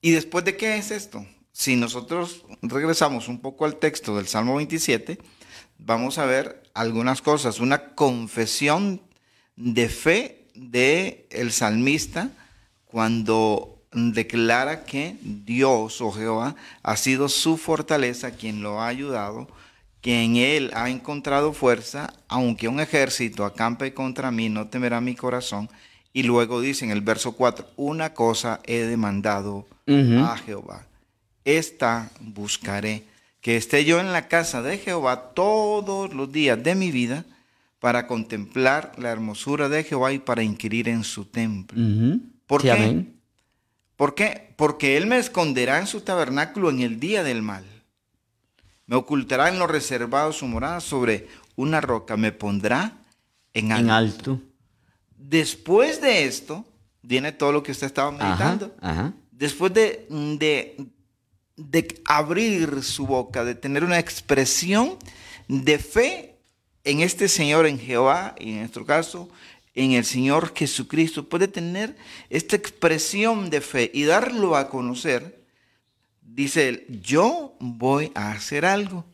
¿Y 0.00 0.12
después 0.12 0.44
de 0.44 0.56
qué 0.56 0.76
es 0.76 0.90
esto? 0.90 1.26
Si 1.58 1.74
nosotros 1.74 2.44
regresamos 2.62 3.26
un 3.26 3.40
poco 3.40 3.64
al 3.64 3.80
texto 3.80 4.16
del 4.16 4.28
Salmo 4.28 4.54
27, 4.54 5.18
vamos 5.78 6.18
a 6.18 6.24
ver 6.24 6.62
algunas 6.72 7.20
cosas. 7.20 7.58
Una 7.58 7.96
confesión 7.96 9.02
de 9.56 9.88
fe 9.88 10.46
de 10.54 11.26
el 11.30 11.50
salmista 11.50 12.30
cuando 12.84 13.82
declara 13.90 14.84
que 14.84 15.16
Dios 15.20 16.00
o 16.00 16.12
Jehová 16.12 16.54
ha 16.84 16.96
sido 16.96 17.28
su 17.28 17.56
fortaleza, 17.56 18.30
quien 18.30 18.62
lo 18.62 18.80
ha 18.80 18.86
ayudado, 18.86 19.48
que 20.00 20.22
en 20.22 20.36
él 20.36 20.70
ha 20.74 20.90
encontrado 20.90 21.52
fuerza, 21.52 22.14
aunque 22.28 22.68
un 22.68 22.78
ejército 22.78 23.44
acampe 23.44 23.92
contra 23.92 24.30
mí, 24.30 24.48
no 24.48 24.68
temerá 24.68 25.00
mi 25.00 25.16
corazón. 25.16 25.68
Y 26.12 26.22
luego 26.22 26.60
dice 26.60 26.84
en 26.84 26.92
el 26.92 27.00
verso 27.00 27.32
4, 27.32 27.66
una 27.74 28.14
cosa 28.14 28.60
he 28.64 28.78
demandado 28.78 29.66
a 29.88 30.36
Jehová, 30.36 30.87
esta 31.56 32.10
buscaré, 32.20 33.04
que 33.40 33.56
esté 33.56 33.84
yo 33.84 34.00
en 34.00 34.12
la 34.12 34.28
casa 34.28 34.62
de 34.62 34.78
Jehová 34.78 35.32
todos 35.34 36.12
los 36.12 36.30
días 36.30 36.62
de 36.62 36.74
mi 36.74 36.90
vida, 36.90 37.24
para 37.80 38.06
contemplar 38.06 38.92
la 38.98 39.10
hermosura 39.10 39.68
de 39.68 39.84
Jehová 39.84 40.12
y 40.12 40.18
para 40.18 40.42
inquirir 40.42 40.88
en 40.88 41.04
su 41.04 41.24
templo. 41.24 41.80
¿Por 42.46 42.62
qué? 42.62 43.06
¿Por 43.96 44.14
qué? 44.14 44.54
Porque 44.56 44.96
Él 44.96 45.06
me 45.06 45.18
esconderá 45.18 45.78
en 45.78 45.86
su 45.86 46.00
tabernáculo 46.00 46.70
en 46.70 46.80
el 46.80 47.00
día 47.00 47.22
del 47.22 47.42
mal. 47.42 47.64
Me 48.86 48.96
ocultará 48.96 49.48
en 49.48 49.58
lo 49.58 49.66
reservado 49.66 50.32
su 50.32 50.46
morada 50.46 50.80
sobre 50.80 51.28
una 51.56 51.80
roca. 51.80 52.16
Me 52.16 52.32
pondrá 52.32 52.92
en 53.52 53.72
alto. 53.72 54.40
Después 55.16 56.00
de 56.00 56.24
esto, 56.24 56.64
viene 57.02 57.32
todo 57.32 57.52
lo 57.52 57.62
que 57.62 57.72
usted 57.72 57.86
estaba 57.86 58.10
meditando. 58.10 58.74
Después 59.30 59.74
de, 59.74 60.06
de, 60.38 60.76
de 61.58 62.00
abrir 62.04 62.82
su 62.82 63.06
boca, 63.06 63.44
de 63.44 63.54
tener 63.54 63.84
una 63.84 63.98
expresión 63.98 64.96
de 65.48 65.78
fe 65.78 66.36
en 66.84 67.00
este 67.00 67.28
Señor, 67.28 67.66
en 67.66 67.78
Jehová, 67.78 68.34
y 68.38 68.50
en 68.50 68.60
nuestro 68.60 68.86
caso, 68.86 69.28
en 69.74 69.92
el 69.92 70.04
Señor 70.04 70.54
Jesucristo, 70.56 71.28
puede 71.28 71.48
tener 71.48 71.96
esta 72.30 72.56
expresión 72.56 73.50
de 73.50 73.60
fe 73.60 73.90
y 73.92 74.04
darlo 74.04 74.56
a 74.56 74.70
conocer, 74.70 75.44
dice 76.22 76.68
él, 76.68 76.86
yo 77.02 77.56
voy 77.58 78.12
a 78.14 78.30
hacer 78.30 78.64
algo, 78.64 79.04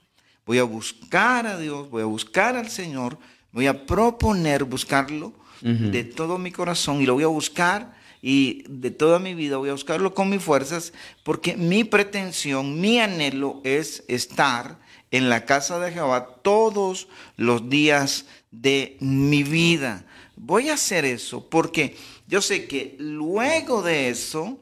voy 0.44 0.58
a 0.58 0.64
buscar 0.64 1.46
a 1.46 1.58
Dios, 1.58 1.88
voy 1.90 2.02
a 2.02 2.06
buscar 2.06 2.56
al 2.56 2.70
Señor, 2.70 3.18
voy 3.52 3.66
a 3.66 3.86
proponer 3.86 4.64
buscarlo 4.64 5.32
de 5.62 6.04
todo 6.04 6.36
mi 6.36 6.52
corazón 6.52 7.00
y 7.00 7.06
lo 7.06 7.14
voy 7.14 7.24
a 7.24 7.28
buscar 7.28 7.94
y 8.26 8.64
de 8.70 8.90
toda 8.90 9.18
mi 9.18 9.34
vida 9.34 9.58
voy 9.58 9.68
a 9.68 9.72
buscarlo 9.72 10.14
con 10.14 10.30
mis 10.30 10.42
fuerzas, 10.42 10.94
porque 11.24 11.58
mi 11.58 11.84
pretensión, 11.84 12.80
mi 12.80 12.98
anhelo 12.98 13.60
es 13.64 14.02
estar 14.08 14.78
en 15.10 15.28
la 15.28 15.44
casa 15.44 15.78
de 15.78 15.92
Jehová 15.92 16.28
todos 16.40 17.06
los 17.36 17.68
días 17.68 18.24
de 18.50 18.96
mi 18.98 19.42
vida. 19.42 20.06
Voy 20.36 20.70
a 20.70 20.74
hacer 20.74 21.04
eso 21.04 21.46
porque 21.50 21.98
yo 22.26 22.40
sé 22.40 22.66
que 22.66 22.96
luego 22.98 23.82
de 23.82 24.08
eso, 24.08 24.58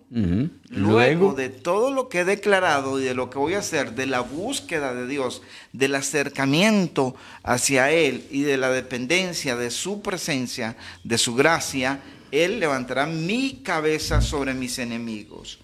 luego. 0.68 1.33
de 1.35 1.48
todo 1.48 1.92
lo 1.92 2.09
que 2.09 2.20
he 2.20 2.25
declarado 2.25 2.98
y 2.98 3.05
de 3.05 3.14
lo 3.14 3.31
que 3.31 3.38
voy 3.38 3.55
a 3.55 3.61
hacer, 3.61 3.94
de 3.94 4.07
la 4.07 4.22
búsqueda 4.22 4.92
de 4.92 5.07
Dios, 5.07 5.40
del 5.72 5.94
acercamiento 5.94 7.14
hacia 7.44 7.92
Él 7.92 8.25
y 8.29 8.42
de 8.42 8.57
la 8.57 8.70
dependencia 8.72 9.55
de 9.55 9.70
su 9.70 10.03
presencia, 10.03 10.77
de 11.05 11.16
su 11.16 11.37
gracia, 11.37 12.01
Él 12.32 12.58
levantará 12.58 13.06
mi 13.06 13.62
cabeza 13.62 14.20
sobre 14.20 14.54
mis 14.54 14.80
enemigos. 14.80 15.60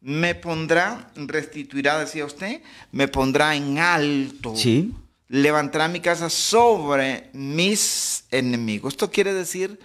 Me 0.00 0.34
pondrá, 0.34 1.12
restituirá, 1.14 2.00
decía 2.00 2.24
usted, 2.24 2.62
me 2.90 3.06
pondrá 3.06 3.54
en 3.54 3.78
alto. 3.78 4.56
Sí 4.56 4.92
levantará 5.28 5.88
mi 5.88 6.00
casa 6.00 6.30
sobre 6.30 7.30
mis 7.32 8.24
enemigos. 8.30 8.94
Esto 8.94 9.10
quiere 9.10 9.32
decir 9.34 9.78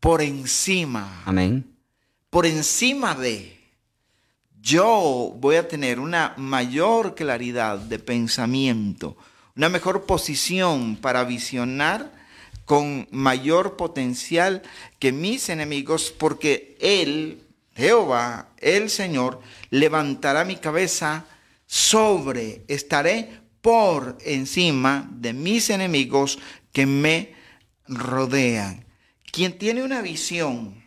por 0.00 0.22
encima. 0.22 1.22
Amén. 1.24 1.76
Por 2.30 2.46
encima 2.46 3.14
de. 3.14 3.58
Yo 4.60 5.34
voy 5.38 5.56
a 5.56 5.68
tener 5.68 6.00
una 6.00 6.34
mayor 6.36 7.14
claridad 7.14 7.78
de 7.78 7.98
pensamiento, 7.98 9.16
una 9.56 9.68
mejor 9.68 10.04
posición 10.04 10.96
para 10.96 11.24
visionar 11.24 12.12
con 12.70 13.08
mayor 13.10 13.76
potencial 13.76 14.62
que 15.00 15.10
mis 15.10 15.48
enemigos, 15.48 16.14
porque 16.16 16.78
Él 16.80 17.42
Jehová, 17.74 18.50
el 18.58 18.90
Señor, 18.90 19.40
levantará 19.70 20.44
mi 20.44 20.54
cabeza 20.54 21.24
sobre, 21.66 22.62
estaré 22.68 23.40
por 23.60 24.16
encima 24.24 25.10
de 25.10 25.32
mis 25.32 25.68
enemigos 25.68 26.38
que 26.72 26.86
me 26.86 27.34
rodean. 27.88 28.84
Quien 29.32 29.58
tiene 29.58 29.82
una 29.82 30.00
visión 30.00 30.80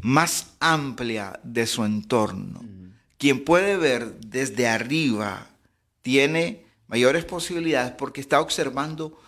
más 0.00 0.54
amplia 0.58 1.38
de 1.44 1.68
su 1.68 1.84
entorno, 1.84 2.64
quien 3.16 3.44
puede 3.44 3.76
ver 3.76 4.18
desde 4.18 4.66
arriba, 4.66 5.46
tiene 6.02 6.66
mayores 6.88 7.24
posibilidades 7.24 7.92
porque 7.92 8.20
está 8.20 8.40
observando 8.40 9.22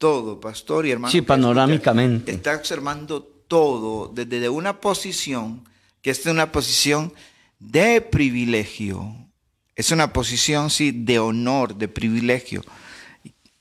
todo, 0.00 0.40
pastor 0.40 0.86
y 0.86 0.92
hermano. 0.92 1.12
Sí, 1.12 1.20
panorámicamente. 1.20 2.32
Está 2.32 2.56
observando 2.56 3.22
todo 3.22 4.08
desde 4.08 4.48
una 4.48 4.80
posición 4.80 5.68
que 6.00 6.10
es 6.10 6.24
una 6.24 6.50
posición 6.50 7.12
de 7.58 8.00
privilegio. 8.00 9.14
Es 9.76 9.90
una 9.90 10.10
posición, 10.12 10.70
sí, 10.70 10.90
de 10.90 11.18
honor, 11.18 11.76
de 11.76 11.86
privilegio. 11.88 12.62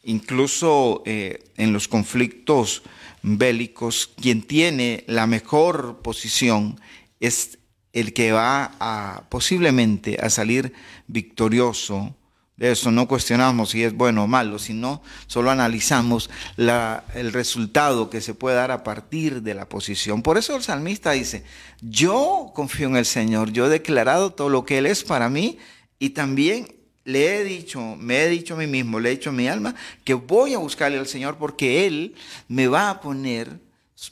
Incluso 0.04 1.04
eh, 1.06 1.44
en 1.58 1.74
los 1.74 1.90
conflictos 1.90 2.84
bélicos, 3.22 4.08
quien 4.08 4.42
tiene 4.42 5.04
la 5.08 5.28
mejor 5.28 6.00
posición 6.02 6.80
es 7.20 7.60
el 7.92 8.14
que 8.14 8.32
va 8.32 8.78
a 8.80 9.28
posiblemente 9.30 10.18
a 10.22 10.30
salir 10.30 10.72
victorioso 11.08 12.16
de 12.60 12.72
eso 12.72 12.92
no 12.92 13.08
cuestionamos 13.08 13.70
si 13.70 13.86
es 13.86 13.94
bueno 13.94 14.26
o 14.26 14.28
malo, 14.28 14.60
sino 14.60 15.02
solo 15.28 15.50
analizamos 15.50 16.30
el 16.58 17.32
resultado 17.32 18.10
que 18.10 18.20
se 18.20 18.34
puede 18.34 18.58
dar 18.58 18.72
a 18.72 18.84
partir 18.84 19.42
de 19.42 19.54
la 19.54 19.70
posición. 19.70 20.22
Por 20.22 20.38
eso 20.38 20.58
el 20.58 20.62
salmista 20.62 21.12
dice, 21.12 21.46
yo 21.80 22.52
confío 22.54 22.90
en 22.90 22.98
el 22.98 23.06
Señor, 23.06 23.54
yo 23.54 23.68
he 23.68 23.70
declarado 23.70 24.34
todo 24.34 24.50
lo 24.50 24.66
que 24.66 24.78
Él 24.78 24.88
es 24.88 25.06
para 25.06 25.30
mí 25.30 25.58
y 26.00 26.10
también 26.10 26.68
le 27.06 27.38
he 27.38 27.46
dicho, 27.46 27.96
me 27.96 28.24
he 28.24 28.28
dicho 28.28 28.56
a 28.56 28.58
mí 28.58 28.68
mismo, 28.68 29.00
le 29.00 29.10
he 29.10 29.16
dicho 29.16 29.30
a 29.30 29.34
mi 29.34 29.48
alma, 29.48 29.74
que 30.04 30.16
voy 30.16 30.54
a 30.54 30.58
buscarle 30.58 31.00
al 31.00 31.08
Señor 31.08 31.38
porque 31.38 31.88
Él 31.88 32.14
me 32.50 32.68
va 32.68 32.90
a 32.90 33.00
poner 33.00 33.58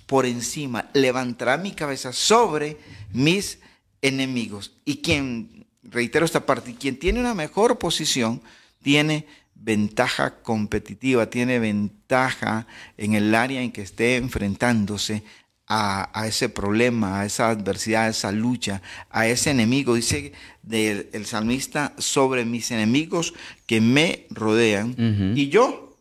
por 0.06 0.26
encima, 0.26 0.90
levantará 0.94 1.58
mi 1.58 1.74
cabeza 1.74 2.14
sobre 2.14 2.78
mis 3.12 3.60
enemigos. 4.02 4.72
Y 4.86 5.02
quien 5.02 5.57
reitero 5.88 6.26
esta 6.26 6.46
parte, 6.46 6.76
quien 6.76 7.00
tiene 7.00 7.20
una 7.20 7.34
mejor 7.34 7.78
posición 7.78 8.42
tiene 8.84 9.26
ventaja 9.56 10.42
competitiva, 10.42 11.30
tiene 11.30 11.60
ventaja 11.60 12.68
en 12.98 13.16
el 13.16 13.34
área 13.34 13.62
en 13.62 13.72
que 13.72 13.82
esté 13.82 14.18
enfrentándose 14.18 15.24
a, 15.68 16.26
ese 16.26 16.48
problema, 16.48 17.20
a 17.20 17.26
esa 17.26 17.50
adversidad, 17.50 18.06
a 18.06 18.10
esa 18.10 18.32
lucha, 18.32 18.82
a 19.10 19.28
ese 19.28 19.52
enemigo. 19.52 19.96
Dice 19.96 20.32
del, 20.64 21.10
el 21.12 21.26
salmista 21.26 21.94
sobre 21.98 22.46
mis 22.46 22.72
enemigos 22.72 23.34
que 23.66 23.82
me 23.82 24.28
rodean. 24.30 24.96
Y 25.36 25.50
yo, 25.50 25.98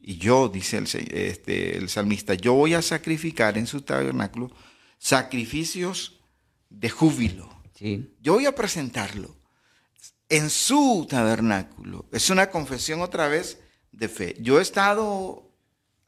y 0.00 0.16
yo, 0.16 0.48
dice 0.48 0.78
el, 0.78 0.84
este, 0.84 1.76
el 1.76 1.88
salmista, 1.88 2.34
yo 2.34 2.54
voy 2.54 2.74
a 2.74 2.82
sacrificar 2.82 3.58
en 3.58 3.66
su 3.66 3.82
tabernáculo 3.82 4.50
sacrificios 4.98 6.18
de 6.70 6.88
júbilo. 6.88 7.53
Yo 7.78 8.34
voy 8.34 8.46
a 8.46 8.54
presentarlo 8.54 9.34
en 10.28 10.48
su 10.50 11.06
tabernáculo. 11.08 12.06
Es 12.12 12.30
una 12.30 12.50
confesión 12.50 13.02
otra 13.02 13.28
vez 13.28 13.58
de 13.90 14.08
fe. 14.08 14.36
Yo 14.40 14.58
he 14.58 14.62
estado, 14.62 15.50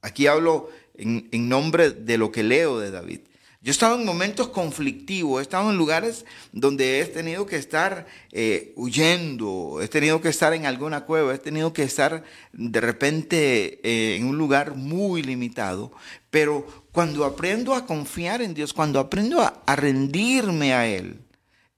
aquí 0.01 0.27
hablo 0.27 0.71
en, 0.95 1.49
nombre 1.49 1.91
de 1.91 2.19
lo 2.19 2.31
que 2.31 2.43
leo 2.43 2.79
de 2.79 2.91
David. 2.91 3.21
Yo 3.63 3.71
he 3.71 3.73
estado 3.73 3.99
en 3.99 4.07
momentos 4.07 4.49
conflictivos, 4.49 5.41
he 5.41 5.43
estado 5.43 5.71
en 5.71 5.77
lugares 5.77 6.25
donde 6.53 7.01
he 7.01 7.07
tenido 7.07 7.47
que 7.47 7.57
estar 7.57 8.07
eh, 8.31 8.73
huyendo, 8.77 9.81
he 9.83 9.89
tenido 9.89 10.21
que 10.21 10.29
estar 10.29 10.53
en 10.53 10.67
alguna 10.67 11.05
cueva, 11.05 11.35
he 11.35 11.39
tenido 11.39 11.73
que 11.73 11.83
estar 11.83 12.23
de 12.53 12.81
repente 12.81 13.81
eh, 13.83 14.17
en 14.17 14.27
un 14.27 14.39
lugar 14.39 14.77
muy 14.77 15.23
limitado, 15.23 15.91
pero 16.31 16.87
cuando 16.93 17.25
aprendo 17.25 17.75
a 17.75 17.87
confiar 17.87 18.41
en 18.41 18.55
Dios, 18.55 18.73
cuando 18.73 19.01
aprendo 19.01 19.41
a 19.41 19.77
rendirme 19.77 20.73
a 20.73 20.87
Él, 20.87 21.26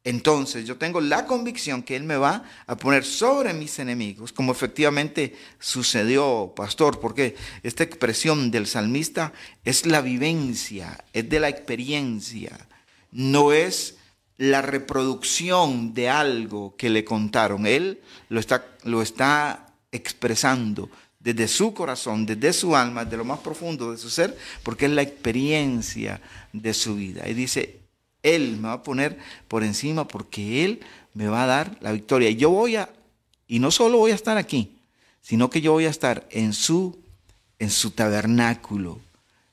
entonces 0.08 0.64
yo 0.64 0.78
tengo 0.78 1.02
la 1.02 1.26
convicción 1.26 1.82
que 1.82 1.94
Él 1.94 2.04
me 2.04 2.16
va 2.16 2.42
a 2.66 2.76
poner 2.76 3.04
sobre 3.04 3.52
mis 3.52 3.78
enemigos, 3.78 4.32
como 4.32 4.52
efectivamente 4.52 5.36
sucedió, 5.58 6.54
pastor, 6.56 6.98
porque 6.98 7.36
esta 7.62 7.84
expresión 7.84 8.50
del 8.50 8.66
salmista 8.66 9.34
es 9.66 9.84
la 9.84 10.00
vivencia, 10.00 11.04
es 11.12 11.28
de 11.28 11.40
la 11.40 11.50
experiencia, 11.50 12.58
no 13.12 13.52
es 13.52 13.96
la 14.38 14.62
reproducción 14.62 15.92
de 15.92 16.08
algo 16.08 16.74
que 16.76 16.88
le 16.88 17.04
contaron. 17.04 17.66
Él 17.66 18.00
lo 18.30 18.40
está, 18.40 18.64
lo 18.84 19.02
está 19.02 19.74
expresando 19.92 20.88
desde 21.20 21.48
su 21.48 21.74
corazón, 21.74 22.24
desde 22.24 22.54
su 22.54 22.74
alma, 22.74 23.04
de 23.04 23.18
lo 23.18 23.26
más 23.26 23.40
profundo 23.40 23.92
de 23.92 23.98
su 23.98 24.08
ser, 24.08 24.38
porque 24.62 24.86
es 24.86 24.92
la 24.92 25.02
experiencia 25.02 26.22
de 26.54 26.72
su 26.72 26.94
vida. 26.94 27.28
Y 27.28 27.34
dice, 27.34 27.87
él 28.34 28.56
me 28.56 28.68
va 28.68 28.74
a 28.74 28.82
poner 28.82 29.18
por 29.48 29.64
encima 29.64 30.06
porque 30.06 30.64
Él 30.64 30.80
me 31.14 31.28
va 31.28 31.44
a 31.44 31.46
dar 31.46 31.76
la 31.80 31.92
victoria. 31.92 32.30
Y 32.30 32.36
yo 32.36 32.50
voy 32.50 32.76
a, 32.76 32.90
y 33.46 33.58
no 33.58 33.70
solo 33.70 33.98
voy 33.98 34.12
a 34.12 34.14
estar 34.14 34.36
aquí, 34.36 34.78
sino 35.20 35.50
que 35.50 35.60
yo 35.60 35.72
voy 35.72 35.86
a 35.86 35.90
estar 35.90 36.26
en 36.30 36.52
su, 36.52 36.98
en 37.58 37.70
su 37.70 37.90
tabernáculo. 37.90 39.00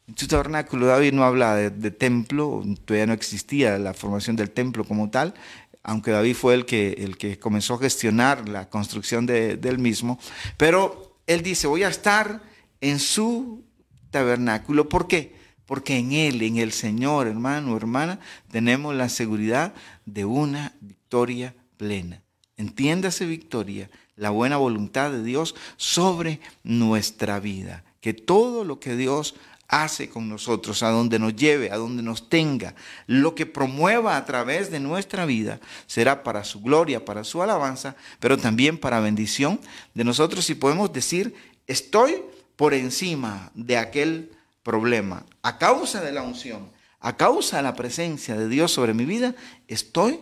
En 0.07 0.17
su 0.17 0.27
tabernáculo, 0.27 0.85
David 0.85 1.13
no 1.13 1.23
habla 1.23 1.55
de, 1.55 1.91
templo, 1.91 2.63
todavía 2.85 3.07
no 3.07 3.13
existía 3.13 3.79
la 3.79 3.93
formación 3.93 4.35
del 4.35 4.51
templo 4.51 4.83
como 4.83 5.09
tal, 5.09 5.33
aunque 5.81 6.11
David 6.11 6.35
fue 6.35 6.53
el 6.53 6.65
que, 6.65 6.93
el 6.99 7.17
que 7.17 7.39
comenzó 7.39 7.75
a 7.75 7.79
gestionar 7.79 8.47
la 8.47 8.69
construcción 8.69 9.25
de, 9.25 9.57
del 9.57 9.79
mismo. 9.79 10.19
Pero 10.57 11.17
él 11.25 11.41
dice, 11.41 11.67
voy 11.67 11.83
a 11.83 11.89
estar 11.89 12.41
en 12.81 12.99
su 12.99 13.63
tabernáculo. 14.11 14.87
¿Por 14.87 15.07
qué? 15.07 15.35
Porque 15.65 15.97
en 15.97 16.11
Él, 16.11 16.41
en 16.41 16.57
el 16.57 16.71
Señor, 16.71 17.27
hermano 17.27 17.75
hermana, 17.75 18.19
tenemos 18.51 18.95
la 18.95 19.09
seguridad 19.09 19.73
de 20.05 20.25
una 20.25 20.73
victoria 20.81 21.55
plena. 21.77 22.21
Entiéndase 22.57 23.25
victoria, 23.25 23.89
la 24.15 24.29
buena 24.29 24.57
voluntad 24.57 25.11
de 25.11 25.23
Dios 25.23 25.55
sobre 25.77 26.39
nuestra 26.63 27.39
vida. 27.39 27.83
Que 27.99 28.13
todo 28.13 28.63
lo 28.63 28.79
que 28.79 28.95
Dios 28.95 29.35
hace 29.67 30.09
con 30.09 30.29
nosotros, 30.29 30.83
a 30.83 30.89
donde 30.89 31.19
nos 31.19 31.35
lleve, 31.35 31.71
a 31.71 31.77
donde 31.77 32.03
nos 32.03 32.29
tenga, 32.29 32.75
lo 33.07 33.35
que 33.35 33.45
promueva 33.45 34.15
a 34.15 34.25
través 34.25 34.69
de 34.71 34.79
nuestra 34.79 35.25
vida, 35.25 35.59
será 35.87 36.23
para 36.23 36.43
su 36.43 36.61
gloria, 36.61 37.03
para 37.03 37.23
su 37.23 37.41
alabanza, 37.41 37.95
pero 38.19 38.37
también 38.37 38.77
para 38.77 38.99
bendición 38.99 39.59
de 39.93 40.03
nosotros. 40.03 40.49
Y 40.49 40.55
podemos 40.55 40.93
decir, 40.93 41.33
estoy 41.67 42.21
por 42.55 42.73
encima 42.73 43.51
de 43.55 43.77
aquel 43.77 44.31
problema, 44.65 45.23
a 45.43 45.57
causa 45.59 46.01
de 46.01 46.11
la 46.11 46.23
unción, 46.23 46.67
a 46.99 47.15
causa 47.15 47.57
de 47.57 47.63
la 47.63 47.75
presencia 47.75 48.35
de 48.35 48.49
Dios 48.49 48.71
sobre 48.71 48.95
mi 48.95 49.05
vida, 49.05 49.35
estoy 49.67 50.19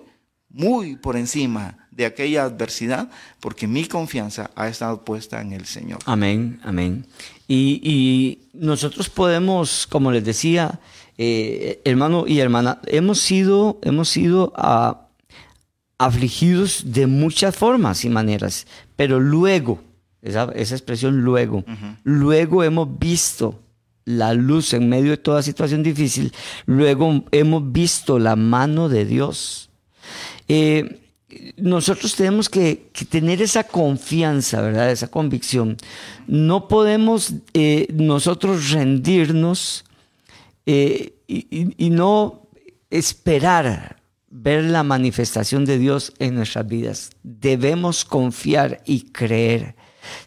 muy 0.49 0.97
por 0.97 1.15
encima 1.15 1.87
de 1.91 2.05
aquella 2.05 2.43
adversidad 2.43 3.09
porque 3.39 3.67
mi 3.67 3.85
confianza 3.85 4.51
ha 4.55 4.67
estado 4.67 5.05
puesta 5.05 5.41
en 5.41 5.53
el 5.53 5.65
Señor. 5.65 5.99
Amén, 6.05 6.59
amén. 6.63 7.07
Y, 7.47 8.39
nosotros 8.53 9.09
podemos, 9.09 9.87
como 9.87 10.11
les 10.11 10.23
decía, 10.23 10.79
eh, 11.17 11.81
hermano 11.85 12.25
y 12.27 12.39
hermana, 12.39 12.79
hemos 12.85 13.19
sido, 13.19 13.79
hemos 13.81 14.09
sido 14.09 14.53
ah, 14.55 15.07
afligidos 15.97 16.83
de 16.85 17.07
muchas 17.07 17.55
formas 17.55 18.05
y 18.05 18.09
maneras, 18.09 18.67
pero 18.95 19.19
luego, 19.19 19.81
esa, 20.21 20.43
expresión 20.53 21.21
luego, 21.21 21.63
luego 22.03 22.63
hemos 22.63 22.99
visto 22.99 23.62
la 24.05 24.33
luz 24.33 24.73
en 24.73 24.89
medio 24.89 25.11
de 25.11 25.17
toda 25.17 25.41
situación 25.41 25.83
difícil, 25.83 26.33
luego 26.65 27.23
hemos 27.31 27.71
visto 27.71 28.19
la 28.19 28.35
mano 28.35 28.89
de 28.89 29.05
Dios. 29.05 29.69
Eh, 30.47 30.99
nosotros 31.57 32.15
tenemos 32.15 32.49
que, 32.49 32.91
tener 33.09 33.41
esa 33.41 33.63
confianza, 33.63 34.61
¿verdad? 34.61 34.91
Esa 34.91 35.07
convicción. 35.07 35.77
No 36.27 36.67
podemos 36.67 37.33
eh, 37.53 37.87
nosotros 37.93 38.71
rendirnos 38.71 39.85
eh, 40.65 41.15
y, 41.27 41.89
no 41.89 42.47
esperar 42.89 44.01
ver 44.29 44.63
la 44.63 44.83
manifestación 44.83 45.65
de 45.65 45.77
Dios 45.77 46.13
en 46.19 46.35
nuestras 46.35 46.67
vidas. 46.67 47.09
Debemos 47.23 48.05
confiar 48.05 48.81
y 48.85 49.11
creer, 49.11 49.75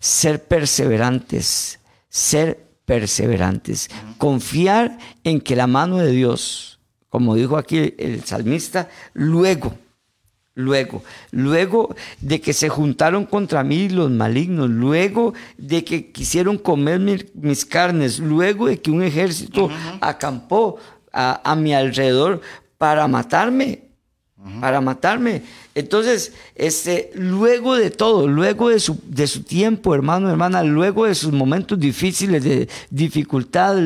ser 0.01 0.45
perseverantes, 0.45 1.81
ser 2.09 2.66
perseverantes. 2.87 3.91
Confiar 4.17 4.97
en 5.25 5.41
que 5.41 5.57
la 5.57 5.67
mano 5.67 5.99
de 5.99 6.13
Dios, 6.13 6.79
como 7.11 7.35
dijo 7.35 7.59
aquí 7.59 7.95
el 7.99 8.25
salmista, 8.25 8.89
luego, 9.13 9.75
luego, 10.55 11.03
luego 11.31 11.95
de 12.21 12.41
que 12.41 12.53
se 12.53 12.69
juntaron 12.69 13.27
contra 13.27 13.63
mí 13.63 13.89
los 13.89 14.11
malignos, 14.11 14.71
luego 14.71 15.35
de 15.59 15.85
que 15.85 16.11
quisieron 16.11 16.57
comer 16.59 17.01
mis 17.35 17.65
carnes, 17.65 18.19
luego 18.19 18.67
de 18.67 18.81
que 18.81 18.91
un 18.91 19.03
ejército 19.03 19.69
acampó 20.01 20.79
a, 21.13 21.57
mi 21.57 21.75
alrededor 21.75 22.41
para 22.79 23.09
matarme, 23.09 23.86
para 24.61 24.81
matarme. 24.81 25.43
Entonces, 25.75 26.33
este, 26.55 27.11
luego 27.15 27.75
de 27.75 27.91
todo, 27.91 28.29
luego 28.29 28.69
de 28.69 28.79
su, 28.79 29.01
de 29.07 29.27
su 29.27 29.43
tiempo, 29.43 29.95
hermano, 29.95 30.31
hermana, 30.31 30.63
luego 30.63 31.07
de 31.07 31.15
sus 31.15 31.33
momentos 31.33 31.79
difíciles, 31.81 32.45
de 32.45 32.69
dificultad, 32.91 33.77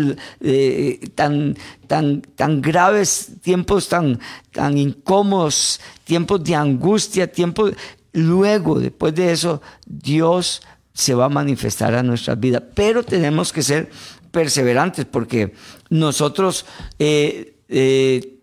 tan, 1.15 1.57
tan, 1.87 2.21
tan 2.35 2.61
graves, 2.61 3.33
tiempos 3.43 3.89
tan, 3.89 4.19
tan 4.53 4.77
incómodos, 4.77 5.81
tiempos 6.05 6.43
de 6.45 6.55
angustia, 6.57 7.31
tiempos, 7.31 7.73
luego, 8.13 8.81
después 8.81 9.15
de 9.15 9.33
eso, 9.33 9.63
Dios 9.87 10.63
se 10.93 11.15
va 11.15 11.27
a 11.27 11.31
manifestar 11.31 11.95
a 11.95 12.03
nuestras 12.03 12.39
vidas. 12.39 12.63
Pero 12.75 13.03
tenemos 13.03 13.53
que 13.53 13.63
ser 13.63 13.91
perseverantes 14.31 15.07
porque 15.07 15.55
nosotros... 15.89 16.67
Eh, 16.99 17.57
eh, 17.69 18.40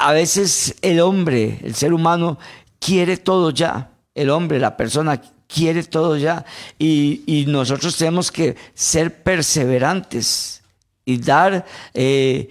a 0.00 0.12
veces 0.12 0.76
el 0.80 0.98
hombre, 1.00 1.60
el 1.62 1.74
ser 1.74 1.92
humano, 1.92 2.38
quiere 2.78 3.18
todo 3.18 3.50
ya. 3.50 3.90
El 4.14 4.30
hombre, 4.30 4.58
la 4.58 4.74
persona 4.74 5.20
quiere 5.46 5.82
todo 5.82 6.16
ya. 6.16 6.46
Y, 6.78 7.44
nosotros 7.48 7.98
tenemos 7.98 8.32
que 8.32 8.56
ser 8.72 9.22
perseverantes 9.22 10.62
y 11.04 11.18
dar 11.18 11.66
eh, 11.92 12.48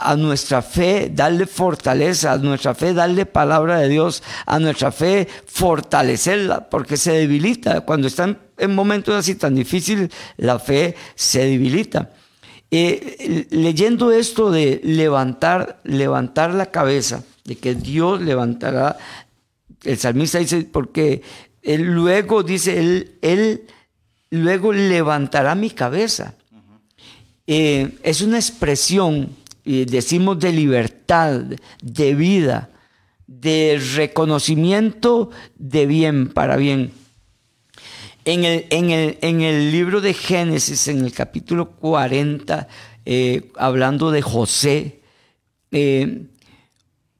a 0.00 0.14
nuestra 0.14 0.62
fe, 0.62 1.10
darle 1.12 1.46
fortaleza, 1.46 2.32
a 2.32 2.38
nuestra 2.38 2.72
fe, 2.72 2.94
darle 2.94 3.26
palabra 3.26 3.78
de 3.78 3.88
Dios, 3.88 4.22
a 4.46 4.60
nuestra 4.60 4.92
fe, 4.92 5.26
fortalecerla, 5.46 6.70
porque 6.70 6.96
se 6.96 7.12
debilita. 7.12 7.80
Cuando 7.80 8.06
están 8.06 8.38
en 8.56 8.76
momentos 8.76 9.16
así 9.16 9.34
tan 9.34 9.56
difíciles, 9.56 10.08
la 10.36 10.60
fe 10.60 10.94
se 11.16 11.46
debilita. 11.46 12.10
Eh, 12.70 13.46
leyendo 13.50 14.12
esto 14.12 14.50
de 14.50 14.80
levantar, 14.84 15.80
levantar 15.82 16.54
la 16.54 16.66
cabeza, 16.66 17.24
de 17.44 17.56
que 17.56 17.74
Dios 17.74 18.20
levantará, 18.20 18.96
el 19.82 19.98
salmista 19.98 20.38
dice, 20.38 20.62
porque 20.62 21.22
él 21.62 21.82
luego 21.82 22.42
dice, 22.42 22.78
él, 22.78 23.18
él 23.22 23.62
luego 24.30 24.72
levantará 24.72 25.54
mi 25.54 25.70
cabeza. 25.70 26.34
Eh, 27.46 27.98
es 28.04 28.20
una 28.20 28.38
expresión, 28.38 29.30
decimos, 29.64 30.38
de 30.38 30.52
libertad, 30.52 31.42
de 31.82 32.14
vida, 32.14 32.70
de 33.26 33.80
reconocimiento 33.96 35.30
de 35.56 35.86
bien 35.86 36.28
para 36.28 36.56
bien. 36.56 36.92
En 38.24 38.44
el, 38.44 38.66
en 38.70 39.40
el, 39.40 39.72
libro 39.72 40.02
de 40.02 40.12
Génesis, 40.12 40.88
en 40.88 41.04
el 41.04 41.12
capítulo 41.12 41.70
40, 41.70 42.68
eh, 43.06 43.50
hablando 43.56 44.10
de 44.10 44.20
José, 44.20 45.00
eh, 45.70 46.26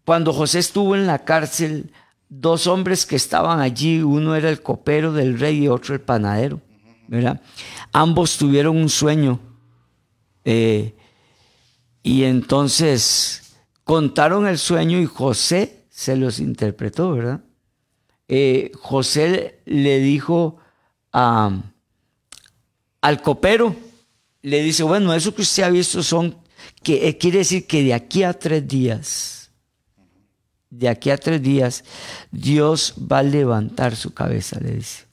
cuando 0.05 0.35
José 0.35 0.59
estuvo 0.59 0.95
en 0.95 1.07
la 1.07 1.25
cárcel, 1.25 1.91
dos 2.29 2.67
hombres 2.67 3.07
que 3.07 3.17
estaban 3.17 3.61
allí, 3.61 4.03
uno 4.03 4.37
era 4.37 4.51
el 4.51 4.61
copero 4.61 5.13
del 5.13 5.39
rey 5.39 5.65
y 5.65 5.69
otro 5.69 5.95
el 5.95 6.03
panadero, 6.03 6.61
¿verdad? 7.09 7.41
Ambos 7.93 8.37
tuvieron 8.37 8.77
un 8.77 8.91
sueño 8.91 9.41
eh, 10.45 10.95
y 12.03 12.25
entonces 12.25 13.55
contaron 13.85 14.47
el 14.47 14.59
sueño 14.59 14.99
y 14.99 15.07
José 15.07 15.87
se 15.89 16.15
los 16.17 16.41
interpretó, 16.41 17.13
¿verdad? 17.13 17.41
José 18.81 19.61
le 19.65 19.99
dijo 19.99 20.60
al 21.13 21.63
copero, 23.23 23.75
le 24.43 24.63
dice, 24.63 24.83
bueno, 24.83 25.13
eso 25.15 25.35
que 25.35 25.43
usted 25.43 25.63
ha 25.65 25.71
visto 25.71 26.03
son, 26.03 26.37
que 26.83 27.09
eh, 27.09 27.19
quiere 27.19 27.39
decir 27.39 27.67
que 27.67 27.83
de 27.83 27.95
aquí 27.95 28.23
a 28.23 28.33
tres 28.33 28.67
días, 28.67 29.51
de 30.71 30.89
aquí 30.89 31.11
a 31.11 31.19
tres 31.19 31.43
días, 31.43 31.85
Dios 32.31 32.95
va 33.11 33.19
a 33.19 33.23
levantar 33.23 33.97
su 33.97 34.13
cabeza, 34.13 34.59
le 34.61 34.77
dice. 34.77 35.05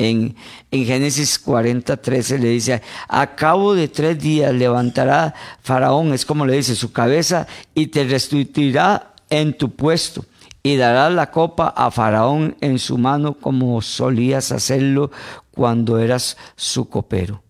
En, 0.00 0.36
en, 0.70 0.86
Génesis 0.86 1.40
40, 1.40 1.96
13 1.96 2.38
le 2.38 2.50
dice, 2.50 2.80
a 3.08 3.34
cabo 3.34 3.74
de 3.74 3.88
tres 3.88 4.16
días 4.16 4.54
levantará 4.54 5.34
Faraón, 5.60 6.12
es 6.12 6.24
como 6.24 6.46
le 6.46 6.54
dice, 6.54 6.76
su 6.76 6.92
cabeza 6.92 7.48
y 7.74 7.88
te 7.88 8.04
restituirá 8.04 9.14
en 9.28 9.58
tu 9.58 9.70
puesto 9.70 10.24
y 10.68 10.76
darás 10.76 11.10
la 11.14 11.30
copa 11.30 11.68
a 11.68 11.90
Faraón 11.90 12.54
en 12.60 12.78
su 12.78 12.98
mano 12.98 13.32
como 13.32 13.80
solías 13.80 14.52
hacerlo 14.52 15.10
cuando 15.50 15.98
eras 15.98 16.36
su 16.56 16.90
copero. 16.90 17.42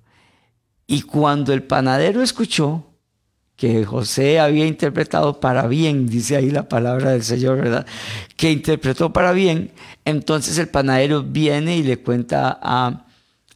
Y 0.87 1.03
cuando 1.03 1.53
el 1.53 1.65
panadero 1.65 2.23
escuchó 2.23 2.85
que 3.57 3.85
José 3.85 4.39
había 4.39 4.67
interpretado 4.67 5.41
para 5.41 5.67
bien, 5.67 6.07
dice 6.07 6.37
ahí 6.37 6.53
la 6.53 6.69
palabra 6.69 7.11
del 7.11 7.25
Señor, 7.25 7.57
¿verdad? 7.57 7.87
Que 8.37 8.53
interpretó 8.53 9.13
para 9.13 9.33
bien, 9.33 9.73
entonces 10.05 10.57
el 10.59 10.69
panadero 10.69 11.25
viene 11.25 11.77
y 11.77 11.83
le 11.83 11.97
cuenta 11.99 12.57
a, 12.63 13.05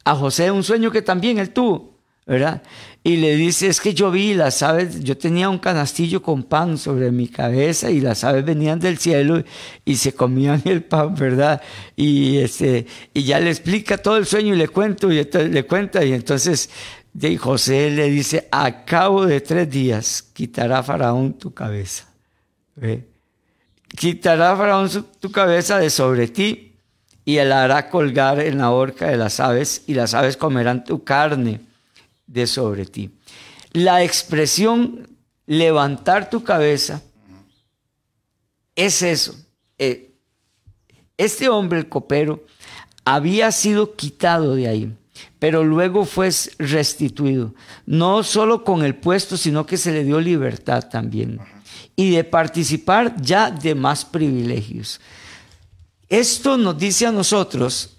a 0.03 0.15
José 0.15 0.51
un 0.51 0.63
sueño 0.63 0.91
que 0.91 1.01
también 1.01 1.37
él 1.37 1.51
tuvo, 1.51 1.92
¿verdad? 2.25 2.61
y 3.05 3.17
le 3.17 3.35
dice, 3.35 3.67
es 3.67 3.81
que 3.81 3.93
yo 3.93 4.11
vi 4.11 4.33
las 4.33 4.63
aves, 4.63 5.01
yo 5.03 5.17
tenía 5.17 5.49
un 5.49 5.59
canastillo 5.59 6.21
con 6.21 6.43
pan 6.43 6.77
sobre 6.77 7.11
mi 7.11 7.27
cabeza 7.27 7.91
y 7.91 7.99
las 7.99 8.23
aves 8.23 8.45
venían 8.45 8.79
del 8.79 8.97
cielo 8.97 9.43
y 9.83 9.97
se 9.97 10.13
comían 10.13 10.61
el 10.63 10.83
pan, 10.83 11.13
¿verdad? 11.13 11.61
Y, 11.97 12.37
este, 12.37 12.87
y 13.13 13.23
ya 13.23 13.41
le 13.41 13.49
explica 13.49 13.97
todo 13.97 14.15
el 14.15 14.25
sueño 14.25 14.53
y 14.53 14.57
le 14.57 14.69
cuento 14.69 15.11
y 15.11 15.21
le 15.21 15.63
cuenta 15.65 16.05
y 16.05 16.13
entonces 16.13 16.69
de 17.11 17.37
José 17.37 17.91
le 17.91 18.09
dice, 18.09 18.47
a 18.51 18.85
cabo 18.85 19.25
de 19.25 19.41
tres 19.41 19.69
días 19.69 20.21
quitará 20.21 20.81
Faraón 20.81 21.33
tu 21.33 21.53
cabeza. 21.53 22.07
Quitará 23.89 24.55
Faraón 24.55 24.89
tu 25.19 25.29
cabeza 25.29 25.77
de 25.77 25.89
sobre 25.89 26.29
ti 26.29 26.71
y 27.25 27.35
él 27.35 27.51
hará 27.51 27.89
colgar 27.89 28.39
en 28.39 28.59
la 28.59 28.71
horca 28.71 29.07
de 29.07 29.17
las 29.17 29.41
aves 29.41 29.83
y 29.87 29.93
las 29.93 30.13
aves 30.13 30.37
comerán 30.37 30.85
tu 30.85 31.03
carne 31.03 31.72
de 32.27 32.47
sobre 32.47 32.85
ti. 32.85 33.11
La 33.71 34.03
expresión 34.03 35.07
levantar 35.45 36.29
tu 36.29 36.43
cabeza 36.43 37.01
es 38.75 39.01
eso. 39.01 39.35
Eh, 39.77 40.13
este 41.17 41.49
hombre, 41.49 41.79
el 41.79 41.89
copero, 41.89 42.45
había 43.05 43.51
sido 43.51 43.95
quitado 43.95 44.55
de 44.55 44.67
ahí, 44.67 44.93
pero 45.39 45.63
luego 45.63 46.05
fue 46.05 46.29
restituido, 46.57 47.53
no 47.85 48.23
solo 48.23 48.63
con 48.63 48.83
el 48.83 48.95
puesto, 48.95 49.37
sino 49.37 49.65
que 49.65 49.77
se 49.77 49.91
le 49.91 50.03
dio 50.03 50.19
libertad 50.19 50.89
también 50.89 51.39
y 51.95 52.11
de 52.11 52.23
participar 52.23 53.15
ya 53.21 53.51
de 53.51 53.75
más 53.75 54.05
privilegios. 54.05 54.99
Esto 56.09 56.57
nos 56.57 56.77
dice 56.77 57.05
a 57.05 57.11
nosotros 57.11 57.95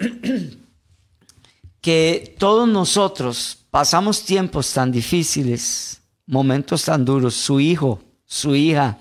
que 1.81 2.35
todos 2.39 2.69
nosotros 2.69 3.64
pasamos 3.75 4.25
tiempos 4.25 4.73
tan 4.73 4.93
difíciles, 4.93 6.01
momentos 6.27 6.85
tan 6.85 7.05
duros, 7.05 7.35
su 7.35 7.59
hijo, 7.59 8.01
su 8.25 8.55
hija. 8.55 8.99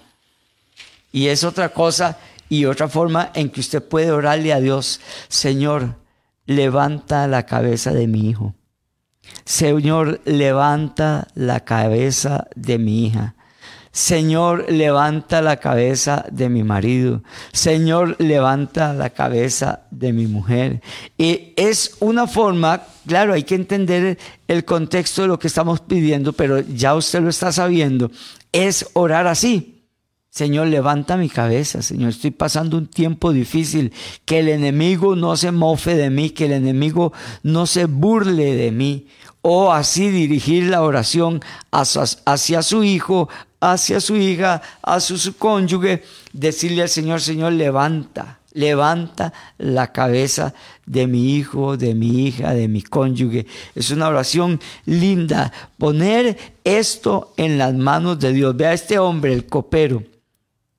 Y 1.12 1.28
es 1.28 1.44
otra 1.44 1.70
cosa 1.70 2.18
y 2.50 2.66
otra 2.66 2.88
forma 2.88 3.30
en 3.36 3.52
que 3.52 3.60
usted 3.60 3.84
puede 3.84 4.10
orarle 4.10 4.52
a 4.52 4.60
Dios, 4.60 5.00
Señor, 5.28 5.98
levanta 6.48 7.28
la 7.28 7.46
cabeza 7.46 7.94
de 7.94 8.08
mi 8.08 8.28
hijo. 8.28 8.56
Señor, 9.46 10.22
levanta 10.26 11.28
la 11.36 11.60
cabeza 11.60 12.48
de 12.56 12.80
mi 12.80 13.06
hija. 13.06 13.36
Señor, 13.92 14.72
levanta 14.72 15.44
la 15.44 15.58
cabeza 15.58 16.26
de 16.32 16.50
mi 16.50 16.64
marido. 16.64 17.22
Señor, 17.52 18.16
levanta 18.18 18.94
la 18.94 19.12
cabeza 19.12 19.84
de 19.92 20.14
mi 20.14 20.26
mujer. 20.26 20.82
Y 21.16 21.54
es 21.58 21.96
una 22.00 22.26
forma, 22.26 22.82
claro, 23.08 23.34
hay 23.34 23.44
que 23.44 23.56
entender 23.56 24.18
el 24.48 24.66
contexto 24.66 25.24
de 25.24 25.28
lo 25.28 25.40
que 25.40 25.48
estamos 25.48 25.80
pidiendo, 25.82 26.34
pero 26.34 26.60
ya 26.60 26.96
usted 26.96 27.22
lo 27.22 27.30
está 27.30 27.52
sabiendo. 27.52 28.12
Es 28.52 28.90
orar 28.94 29.28
así. 29.28 29.74
Señor, 30.34 30.66
levanta 30.70 31.16
mi 31.16 31.30
cabeza, 31.30 31.84
Señor. 31.84 32.10
Estoy 32.10 32.32
pasando 32.32 32.76
un 32.76 32.88
tiempo 32.88 33.32
difícil. 33.32 33.94
Que 34.26 34.40
el 34.40 34.50
enemigo 34.50 35.16
no 35.16 35.38
se 35.38 35.52
mofe 35.52 35.96
de 35.96 36.10
mí, 36.10 36.32
que 36.32 36.48
el 36.48 36.54
enemigo 36.54 37.14
no 37.44 37.68
se 37.68 37.86
burle 37.86 38.56
de 38.56 38.72
mí. 38.72 39.06
O 39.44 39.72
así 39.72 40.10
dirigir 40.10 40.70
la 40.70 40.82
oración 40.82 41.40
hacia, 41.70 42.64
su 42.64 42.84
hijo, 42.84 43.30
hacia 43.60 44.00
su 44.00 44.16
hija, 44.16 44.64
a 44.82 45.00
su, 45.00 45.38
cónyuge, 45.38 46.04
decirle 46.32 46.82
al 46.82 46.90
Señor, 46.90 47.22
Señor, 47.22 47.54
levanta, 47.54 48.40
levanta 48.54 49.34
la 49.60 49.92
cabeza 49.92 50.56
de 50.86 51.08
mi 51.08 51.36
hijo, 51.36 51.78
de 51.78 51.96
mi 51.96 52.28
hija, 52.28 52.54
de 52.54 52.68
mi 52.68 52.82
cónyuge. 52.82 53.46
Es 53.76 53.92
una 53.92 54.10
oración 54.10 54.60
linda. 54.86 55.52
Poner 55.78 56.38
esto 56.64 57.34
en 57.38 57.58
las 57.58 57.74
manos 57.74 58.20
de 58.20 58.34
Dios. 58.34 58.56
Vea 58.56 58.74
este 58.74 59.00
hombre, 59.00 59.34
el 59.34 59.46
copero, 59.46 60.04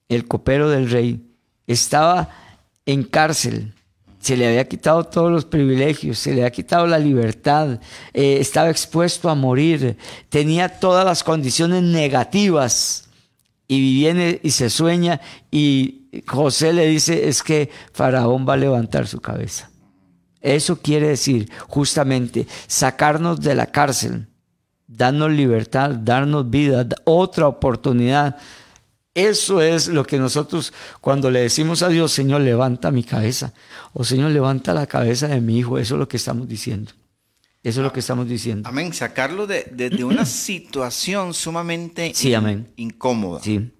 el 0.08 0.26
copero 0.26 0.68
del 0.68 0.90
rey, 0.90 1.20
estaba 1.66 2.28
en 2.86 3.04
cárcel 3.04 3.74
se 4.24 4.38
le 4.38 4.46
había 4.46 4.66
quitado 4.66 5.04
todos 5.04 5.30
los 5.30 5.44
privilegios, 5.44 6.18
se 6.18 6.30
le 6.30 6.40
había 6.40 6.50
quitado 6.50 6.86
la 6.86 6.98
libertad, 6.98 7.78
eh, 8.14 8.38
estaba 8.40 8.70
expuesto 8.70 9.28
a 9.28 9.34
morir, 9.34 9.98
tenía 10.30 10.80
todas 10.80 11.04
las 11.04 11.22
condiciones 11.22 11.82
negativas 11.82 13.02
Y 13.68 13.80
viene 13.80 14.40
y 14.42 14.50
se 14.50 14.70
sueña 14.70 15.20
y 15.50 16.22
José 16.26 16.72
le 16.72 16.86
dice, 16.86 17.28
es 17.28 17.42
que 17.42 17.70
Faraón 17.92 18.46
va 18.48 18.54
a 18.54 18.56
levantar 18.56 19.06
su 19.06 19.20
cabeza. 19.20 19.70
Eso 20.44 20.76
quiere 20.76 21.08
decir 21.08 21.50
justamente 21.68 22.46
sacarnos 22.66 23.40
de 23.40 23.54
la 23.54 23.64
cárcel, 23.68 24.26
darnos 24.86 25.30
libertad, 25.30 25.88
darnos 25.92 26.50
vida, 26.50 26.86
otra 27.04 27.48
oportunidad. 27.48 28.36
Eso 29.14 29.62
es 29.62 29.88
lo 29.88 30.04
que 30.04 30.18
nosotros 30.18 30.74
cuando 31.00 31.30
le 31.30 31.40
decimos 31.40 31.82
a 31.82 31.88
Dios, 31.88 32.12
Señor, 32.12 32.42
levanta 32.42 32.90
mi 32.90 33.04
cabeza, 33.04 33.54
o 33.94 34.04
Señor, 34.04 34.32
levanta 34.32 34.74
la 34.74 34.86
cabeza 34.86 35.28
de 35.28 35.40
mi 35.40 35.58
hijo, 35.58 35.78
eso 35.78 35.94
es 35.94 35.98
lo 35.98 36.08
que 36.08 36.18
estamos 36.18 36.46
diciendo. 36.46 36.92
Eso 37.62 37.80
es 37.80 37.84
lo 37.84 37.92
que 37.94 38.00
estamos 38.00 38.28
diciendo. 38.28 38.68
Amén, 38.68 38.92
sacarlo 38.92 39.46
de, 39.46 39.62
de, 39.72 40.04
una 40.04 40.26
situación 40.26 41.32
sumamente 41.32 42.12
sí, 42.14 42.34
amén. 42.34 42.70
incómoda. 42.76 43.40
Sí. 43.40 43.72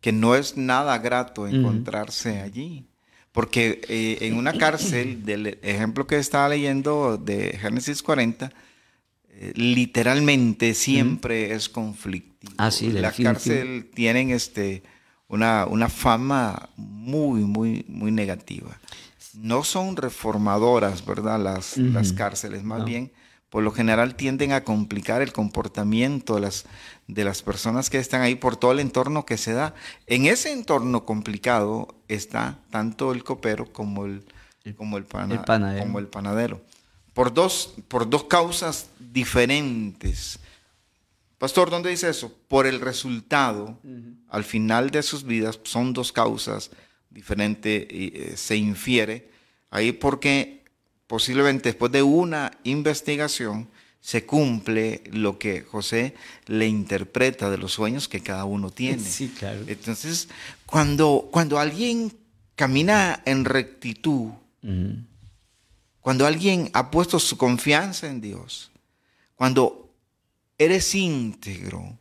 Que 0.00 0.10
no 0.10 0.34
es 0.34 0.56
nada 0.56 0.98
grato 0.98 1.46
encontrarse 1.46 2.40
allí. 2.40 2.89
Porque 3.32 3.80
eh, 3.88 4.18
en 4.22 4.36
una 4.36 4.54
cárcel, 4.54 5.24
del 5.24 5.58
ejemplo 5.62 6.06
que 6.06 6.18
estaba 6.18 6.48
leyendo 6.48 7.16
de 7.16 7.56
Génesis 7.60 8.02
40, 8.02 8.52
eh, 9.28 9.52
literalmente 9.54 10.74
siempre 10.74 11.52
es 11.54 11.68
conflictivo. 11.68 12.52
Ah, 12.58 12.70
sí, 12.70 12.90
La 12.90 13.12
cárcel 13.12 13.88
tienen 13.94 14.30
este, 14.30 14.82
una, 15.28 15.66
una 15.66 15.88
fama 15.88 16.70
muy, 16.76 17.42
muy, 17.42 17.84
muy 17.86 18.10
negativa. 18.10 18.80
No 19.34 19.62
son 19.62 19.96
reformadoras, 19.96 21.06
¿verdad? 21.06 21.38
Las, 21.40 21.76
las 21.76 22.12
cárceles, 22.12 22.64
más 22.64 22.84
bien 22.84 23.12
por 23.50 23.64
lo 23.64 23.72
general 23.72 24.14
tienden 24.14 24.52
a 24.52 24.62
complicar 24.62 25.22
el 25.22 25.32
comportamiento 25.32 26.36
de 26.36 26.40
las, 26.40 26.66
de 27.08 27.24
las 27.24 27.42
personas 27.42 27.90
que 27.90 27.98
están 27.98 28.22
ahí 28.22 28.36
por 28.36 28.56
todo 28.56 28.72
el 28.72 28.78
entorno 28.78 29.26
que 29.26 29.36
se 29.36 29.52
da. 29.52 29.74
En 30.06 30.26
ese 30.26 30.52
entorno 30.52 31.04
complicado 31.04 31.88
está 32.06 32.58
tanto 32.70 33.12
el 33.12 33.24
copero 33.24 33.72
como 33.72 34.06
el, 34.06 34.24
como 34.76 34.96
el, 34.96 35.04
panadero. 35.04 35.82
Como 35.82 35.98
el 35.98 36.06
panadero. 36.06 36.62
Por 37.12 37.34
dos, 37.34 37.74
por 37.88 38.08
dos 38.08 38.24
causas 38.24 38.88
diferentes. 39.00 40.38
Pastor, 41.38 41.70
¿dónde 41.70 41.90
dice 41.90 42.08
eso? 42.08 42.32
Por 42.46 42.68
el 42.68 42.80
resultado, 42.80 43.78
al 44.28 44.44
final 44.44 44.90
de 44.90 45.02
sus 45.02 45.24
vidas, 45.24 45.58
son 45.64 45.92
dos 45.92 46.12
causas 46.12 46.70
diferentes, 47.10 47.86
y, 47.90 48.12
eh, 48.14 48.36
se 48.36 48.56
infiere 48.56 49.30
ahí 49.70 49.90
porque 49.90 50.59
posiblemente 51.10 51.70
después 51.70 51.90
de 51.90 52.04
una 52.04 52.52
investigación, 52.62 53.66
se 54.00 54.26
cumple 54.26 55.02
lo 55.10 55.40
que 55.40 55.62
José 55.62 56.14
le 56.46 56.68
interpreta 56.68 57.50
de 57.50 57.58
los 57.58 57.72
sueños 57.72 58.06
que 58.06 58.20
cada 58.20 58.44
uno 58.44 58.70
tiene. 58.70 59.02
Sí, 59.02 59.28
claro. 59.36 59.58
Entonces, 59.66 60.28
cuando, 60.66 61.28
cuando 61.32 61.58
alguien 61.58 62.16
camina 62.54 63.24
en 63.26 63.44
rectitud, 63.44 64.30
cuando 65.98 66.26
alguien 66.28 66.70
ha 66.74 66.92
puesto 66.92 67.18
su 67.18 67.36
confianza 67.36 68.06
en 68.06 68.20
Dios, 68.20 68.70
cuando 69.34 69.92
eres 70.58 70.94
íntegro, 70.94 71.98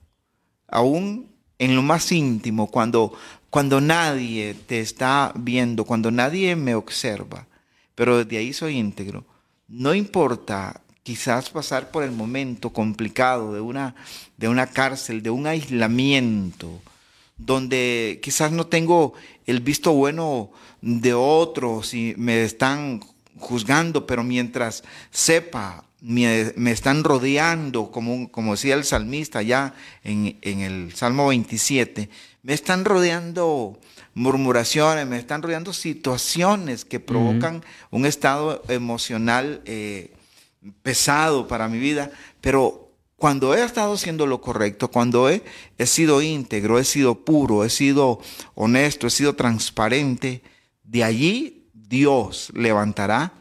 aún 0.68 1.32
en 1.58 1.76
lo 1.76 1.82
más 1.82 2.12
íntimo, 2.12 2.70
cuando, 2.70 3.12
cuando 3.50 3.82
nadie 3.82 4.54
te 4.54 4.82
está 4.82 5.34
viendo, 5.36 5.84
cuando 5.84 6.12
nadie 6.12 6.56
me 6.56 6.76
observa, 6.76 7.48
pero 8.00 8.24
desde 8.24 8.38
ahí 8.38 8.54
soy 8.54 8.78
íntegro. 8.78 9.26
No 9.68 9.94
importa 9.94 10.80
quizás 11.04 11.50
pasar 11.50 11.92
por 11.92 12.06
el 12.06 12.14
momento 12.14 12.70
complicado 12.70 13.54
de 13.54 13.60
una, 13.60 13.94
de 14.38 14.48
una 14.48 14.68
cárcel, 14.68 15.22
de 15.22 15.30
un 15.30 15.46
aislamiento, 15.46 16.80
donde 17.36 18.22
quizás 18.24 18.54
no 18.54 18.68
tengo 18.68 19.16
el 19.46 19.60
visto 19.60 19.92
bueno 19.92 20.50
de 20.82 21.14
otros 21.14 21.94
y 21.94 22.14
me 22.16 22.42
están 22.46 23.02
juzgando, 23.38 24.08
pero 24.08 24.24
mientras 24.24 24.86
sepa, 25.12 25.84
me, 26.00 26.54
están 26.72 27.04
rodeando, 27.04 27.92
como, 27.92 28.32
como 28.32 28.54
decía 28.54 28.76
el 28.76 28.86
salmista 28.86 29.42
ya 29.42 29.74
en, 30.06 30.38
en 30.42 30.62
el 30.62 30.94
Salmo 30.96 31.28
27, 31.28 32.10
me 32.44 32.54
están 32.54 32.86
rodeando 32.86 33.78
murmuraciones, 34.20 35.08
me 35.08 35.18
están 35.18 35.42
rodeando 35.42 35.72
situaciones 35.72 36.84
que 36.84 37.00
provocan 37.00 37.64
un 37.90 38.06
estado 38.06 38.62
emocional 38.68 39.62
eh, 39.64 40.14
pesado 40.82 41.48
para 41.48 41.70
mi 41.70 41.80
vida, 41.80 42.12
pero 42.42 42.92
cuando 43.16 43.56
he 43.56 43.64
estado 43.64 43.94
haciendo 43.94 44.28
lo 44.28 44.42
correcto, 44.42 44.92
cuando 44.92 45.30
he, 45.30 45.42
he 45.78 45.86
sido 45.86 46.22
íntegro, 46.22 46.80
he 46.80 46.84
sido 46.84 47.24
puro, 47.24 47.64
he 47.64 47.70
sido 47.70 48.20
honesto, 48.56 49.08
he 49.08 49.10
sido 49.10 49.36
transparente, 49.36 50.42
de 50.84 51.06
allí 51.06 51.70
Dios 51.74 52.52
levantará 52.54 53.32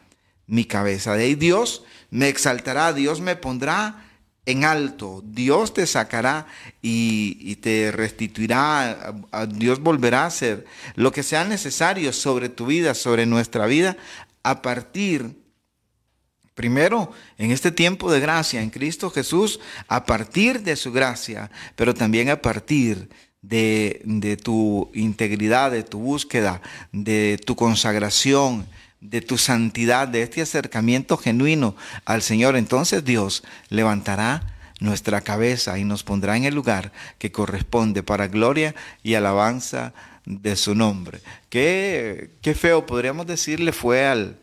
mi 0.47 0.65
cabeza, 0.65 1.15
de 1.15 1.25
ahí 1.25 1.35
Dios 1.35 1.83
me 2.11 2.29
exaltará, 2.29 2.93
Dios 2.93 3.21
me 3.21 3.35
pondrá 3.35 4.08
en 4.49 4.65
alto. 4.65 5.23
Dios 5.27 5.75
te 5.75 5.87
sacará 5.87 6.47
y, 6.81 7.57
te 7.57 7.93
restituirá. 7.93 9.15
Dios 9.49 9.81
volverá 9.81 10.23
a 10.23 10.29
hacer 10.29 10.65
lo 10.95 11.13
que 11.13 11.23
sea 11.23 11.45
necesario 11.45 12.15
sobre 12.15 12.49
tu 12.49 12.65
vida, 12.65 12.95
sobre 12.95 13.27
nuestra 13.27 13.67
vida, 13.67 13.99
a 14.43 14.63
partir, 14.63 15.37
primero, 16.55 17.13
en 17.37 17.51
este 17.51 17.71
tiempo 17.71 18.11
de 18.11 18.21
gracia 18.21 18.63
en 18.63 18.71
Cristo 18.71 19.11
Jesús, 19.11 19.61
a 19.87 20.07
partir 20.07 20.63
de 20.63 20.77
su 20.77 20.93
gracia, 20.93 21.51
pero 21.77 21.93
también 21.93 22.31
a 22.31 22.41
partir 22.41 23.11
de, 23.43 24.01
de 24.07 24.39
tu 24.39 24.91
integridad, 24.95 25.73
de 25.73 25.83
tu 25.83 25.99
búsqueda, 25.99 26.63
de 26.91 27.39
tu 27.45 27.55
consagración 27.55 28.67
de 29.01 29.21
tu 29.21 29.39
santidad, 29.39 30.09
de 30.09 30.23
este 30.23 30.43
acercamiento 30.43 31.17
genuino 31.17 31.77
al 32.05 32.23
Señor, 32.23 32.57
entonces 32.57 33.05
Dios 33.05 33.45
levantará 33.69 34.55
nuestra 34.81 35.21
cabeza 35.21 35.79
y 35.79 35.85
nos 35.85 36.05
pondrá 36.05 36.37
en 36.37 36.45
el 36.45 36.55
lugar 36.55 36.93
que 37.19 37.33
corresponde 37.33 38.03
para 38.03 38.29
gloria 38.29 38.75
y 39.03 39.15
alabanza 39.15 39.93
de 40.25 40.57
su 40.57 40.75
nombre. 40.75 41.21
Qué, 41.49 42.37
qué 42.43 42.55
feo, 42.55 42.87
podríamos 42.87 43.27
decirle, 43.27 43.73
fue 43.73 44.07
al, 44.07 44.39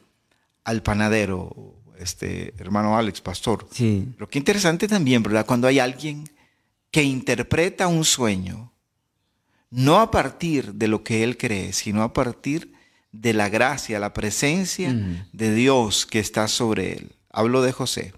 al 0.64 0.82
panadero, 0.82 1.76
este 2.00 2.54
hermano 2.58 2.98
Alex, 2.98 3.22
pastor. 3.22 3.68
Sí. 3.72 4.08
Pero 4.16 4.30
qué 4.30 4.40
interesante 4.40 4.88
también, 4.88 5.24
¿verdad? 5.24 5.46
Cuando 5.46 5.68
hay 5.68 5.80
alguien 5.80 6.30
que 6.92 7.04
interpreta 7.04 7.88
un 7.88 8.04
sueño, 8.04 8.72
no 9.70 10.00
a 10.00 10.12
partir 10.12 10.74
de 10.74 10.88
lo 10.88 11.04
que 11.04 11.24
él 11.24 11.38
cree, 11.38 11.74
sino 11.74 12.04
a 12.04 12.14
partir 12.14 12.75
de 13.22 13.34
la 13.34 13.50
gracia, 13.50 14.00
la 14.00 14.14
presencia 14.14 14.94
de 15.32 15.54
Dios 15.54 16.06
que 16.06 16.20
está 16.20 16.48
sobre 16.48 16.94
él. 16.94 17.12
Hablo 17.30 17.62
de 17.62 17.72
José, 17.72 18.14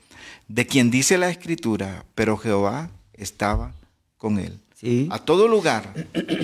de 0.47 0.67
quien 0.67 0.91
dice 0.91 1.17
la 1.17 1.29
escritura, 1.29 2.05
pero 2.15 2.37
Jehová 2.37 2.89
estaba 3.13 3.73
con 4.17 4.39
él. 4.39 4.59
A 5.09 5.19
todo 5.19 5.47
lugar 5.47 5.93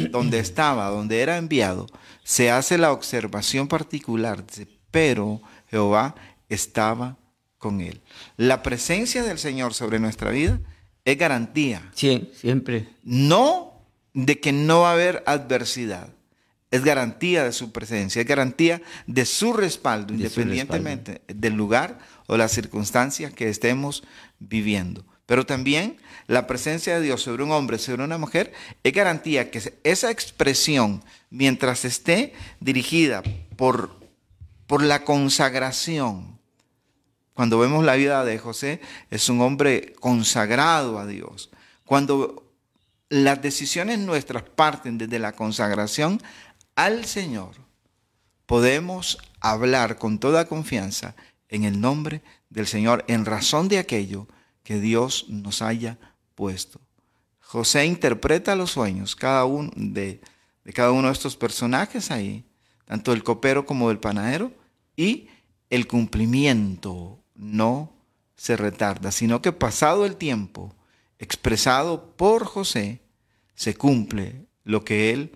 donde 0.10 0.39
estaba, 0.39 0.89
donde 0.89 1.22
era 1.22 1.38
enviado, 1.38 1.88
se 2.24 2.49
hace 2.49 2.78
la 2.78 2.91
observación 2.91 3.68
particular, 3.68 4.43
pero 4.89 5.41
Jehová 5.70 6.16
estaba 6.49 7.18
con 7.58 7.80
él. 7.82 8.01
La 8.38 8.64
presencia 8.64 9.24
del 9.24 9.38
Señor 9.38 9.74
sobre 9.74 9.99
nuestra 9.99 10.32
vida 10.32 10.60
es 11.06 11.18
garantía. 11.18 11.91
Sí, 11.93 12.32
siempre. 12.36 12.89
No 13.04 13.74
de 14.14 14.39
que 14.39 14.51
no 14.51 14.82
va 14.82 14.91
a 14.91 14.93
haber 14.93 15.24
adversidad, 15.26 16.10
es 16.74 16.84
garantía 16.84 17.43
de 17.43 17.51
su 17.51 17.71
presencia, 17.71 18.19
es 18.19 18.28
garantía 18.28 18.82
de 19.05 19.26
su 19.26 19.53
respaldo, 19.53 20.11
independientemente 20.11 21.21
del 21.28 21.53
lugar 21.53 21.99
o 22.26 22.36
las 22.36 22.51
circunstancias 22.51 23.32
que 23.32 23.47
estemos 23.47 24.03
viviendo. 24.39 25.05
Pero 25.28 25.45
también 25.45 25.97
la 26.26 26.47
presencia 26.47 26.95
de 26.95 27.01
Dios 27.01 27.21
sobre 27.21 27.43
un 27.43 27.51
hombre, 27.51 27.78
sobre 27.78 28.03
una 28.03 28.17
mujer, 28.17 28.53
es 28.82 28.91
garantía 28.91 29.51
que 29.51 29.71
esa 29.84 30.09
expresión, 30.09 31.03
mientras 31.30 31.86
esté 31.86 32.34
dirigida 32.59 33.21
por, 33.55 33.99
por 34.65 34.82
la 34.82 35.03
consagración, 35.03 36.39
cuando 37.36 37.59
vemos 37.59 37.86
la 37.86 37.93
vida 37.93 38.26
de 38.26 38.39
José, 38.39 38.82
es 39.11 39.30
un 39.30 39.41
hombre 39.41 39.93
consagrado 39.99 40.97
a 40.97 41.05
Dios. 41.05 41.51
Cuando 41.86 42.51
las 43.09 43.43
decisiones 43.43 43.99
nuestras 43.99 44.41
parten 44.41 44.97
desde 44.97 45.19
la 45.19 45.34
consagración, 45.34 46.19
al 46.76 47.05
Señor, 47.05 47.55
podemos 48.45 49.17
hablar 49.39 49.97
con 49.97 50.19
toda 50.19 50.47
confianza 50.47 51.15
en 51.49 51.63
el 51.63 51.80
nombre 51.80 52.21
del 52.49 52.67
Señor, 52.67 53.03
en 53.07 53.26
razón 53.26 53.67
de 53.67 53.78
aquello 53.78 54.28
que 54.63 54.80
Dios 54.80 55.26
nos 55.30 55.61
haya 55.61 55.97
puesto. 56.36 56.80
José 57.39 57.86
interpreta 57.86 58.55
los 58.55 58.71
sueños 58.71 59.15
cada 59.15 59.45
uno 59.45 59.71
de, 59.76 60.21
de 60.63 60.74
cada 60.74 60.91
uno 60.91 61.07
de 61.07 61.13
estos 61.13 61.36
personajes 61.36 62.09
ahí, 62.09 62.45
tanto 62.86 63.13
el 63.13 63.24
copero 63.24 63.65
como 63.65 63.89
del 63.89 63.99
panadero, 63.99 64.51
y 64.95 65.28
el 65.69 65.88
cumplimiento 65.88 67.19
no 67.36 67.93
se 68.36 68.57
retarda, 68.57 69.11
sino 69.11 69.41
que 69.41 69.51
pasado 69.51 70.05
el 70.05 70.15
tiempo 70.15 70.76
expresado 71.19 72.15
por 72.15 72.45
José, 72.45 73.01
se 73.55 73.76
cumple 73.76 74.45
lo 74.63 74.84
que 74.84 75.11
él 75.11 75.36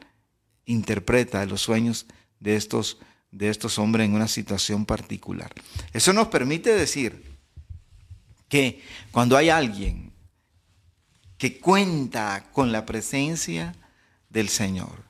interpreta 0.67 1.43
los 1.45 1.61
sueños 1.61 2.05
de 2.39 2.55
estos, 2.55 2.99
de 3.31 3.49
estos 3.49 3.79
hombres 3.79 4.05
en 4.05 4.13
una 4.13 4.27
situación 4.27 4.85
particular. 4.85 5.51
Eso 5.93 6.13
nos 6.13 6.27
permite 6.27 6.69
decir 6.75 7.23
que 8.47 8.83
cuando 9.11 9.35
hay 9.35 9.49
alguien 9.49 10.11
que 11.37 11.59
cuenta 11.59 12.45
con 12.51 12.71
la 12.71 12.85
presencia 12.85 13.75
del 14.29 14.49
Señor, 14.49 15.03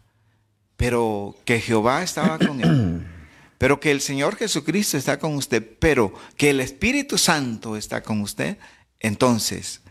pero 0.75 1.35
que 1.45 1.59
Jehová 1.59 2.03
estaba 2.03 2.37
con 2.37 2.61
él, 2.61 3.05
pero 3.57 3.79
que 3.79 3.91
el 3.91 4.01
Señor 4.01 4.35
Jesucristo 4.35 4.97
está 4.97 5.19
con 5.19 5.35
usted, 5.35 5.77
pero 5.79 6.13
que 6.37 6.51
el 6.51 6.59
Espíritu 6.59 7.17
Santo 7.17 7.75
está 7.75 8.03
con 8.03 8.21
usted, 8.21 8.57
entonces 8.99 9.81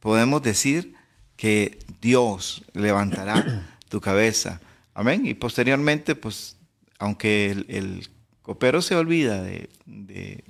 podemos 0.00 0.42
decir 0.42 0.94
que 1.36 1.78
Dios 2.00 2.64
levantará 2.72 3.66
tu 3.88 4.00
cabeza. 4.00 4.60
Amén. 4.98 5.24
Y 5.26 5.34
posteriormente, 5.34 6.16
pues, 6.16 6.56
aunque 6.98 7.52
el, 7.52 8.08
copero 8.42 8.82
se 8.82 8.96
olvida 8.96 9.40
de, 9.40 9.68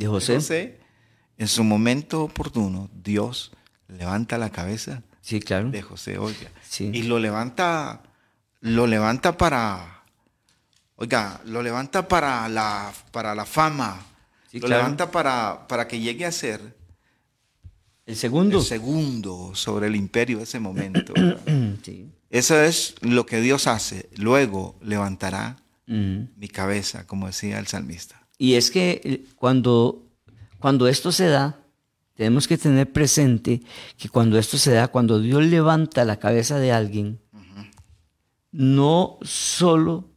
José. 0.06 0.80
en 1.36 1.48
su 1.48 1.64
momento 1.64 2.22
oportuno, 2.22 2.88
Dios 2.94 3.52
levanta 3.88 4.38
la 4.38 4.48
cabeza 4.48 5.02
sí, 5.20 5.40
claro. 5.40 5.70
de 5.70 5.82
José, 5.82 6.16
oiga. 6.16 6.50
Y 6.78 7.02
lo 7.02 7.18
levanta, 7.18 8.02
lo 8.60 8.86
levanta 8.86 9.36
para, 9.36 10.04
oiga, 10.96 11.42
lo 11.44 11.62
levanta 11.62 12.08
para 12.08 12.48
la, 12.48 12.90
para 13.12 13.34
la 13.34 13.44
fama, 13.44 14.00
lo 14.52 14.66
levanta 14.66 15.10
para, 15.10 15.66
para 15.68 15.86
que 15.86 16.00
llegue 16.00 16.24
a 16.24 16.32
ser 16.32 16.74
el 18.06 18.16
segundo. 18.16 18.60
El 18.60 18.64
segundo 18.64 19.54
sobre 19.54 19.88
el 19.88 19.96
imperio 19.96 20.38
de 20.38 20.44
ese 20.44 20.58
momento. 20.58 21.12
Eso 22.30 22.60
es 22.60 22.94
lo 23.00 23.26
que 23.26 23.40
Dios 23.40 23.66
hace. 23.66 24.08
Luego 24.16 24.76
levantará 24.82 25.56
mi 25.86 26.48
cabeza, 26.48 27.06
como 27.06 27.28
decía 27.28 27.58
el 27.58 27.66
salmista. 27.66 28.28
Y 28.36 28.54
es 28.54 28.70
que 28.70 29.00
eh, 29.02 29.24
cuando, 29.36 30.06
cuando 30.58 30.86
esto 30.86 31.12
se 31.12 31.28
da, 31.28 31.64
tenemos 32.14 32.46
que 32.46 32.58
tener 32.58 32.92
presente 32.92 33.62
que 33.96 34.10
cuando 34.10 34.38
esto 34.38 34.58
se 34.58 34.72
da, 34.72 34.88
cuando 34.88 35.18
Dios 35.18 35.44
levanta 35.44 36.04
la 36.04 36.18
cabeza 36.18 36.58
de 36.58 36.72
alguien, 36.72 37.20
no 38.52 39.18
solo, 39.22 40.10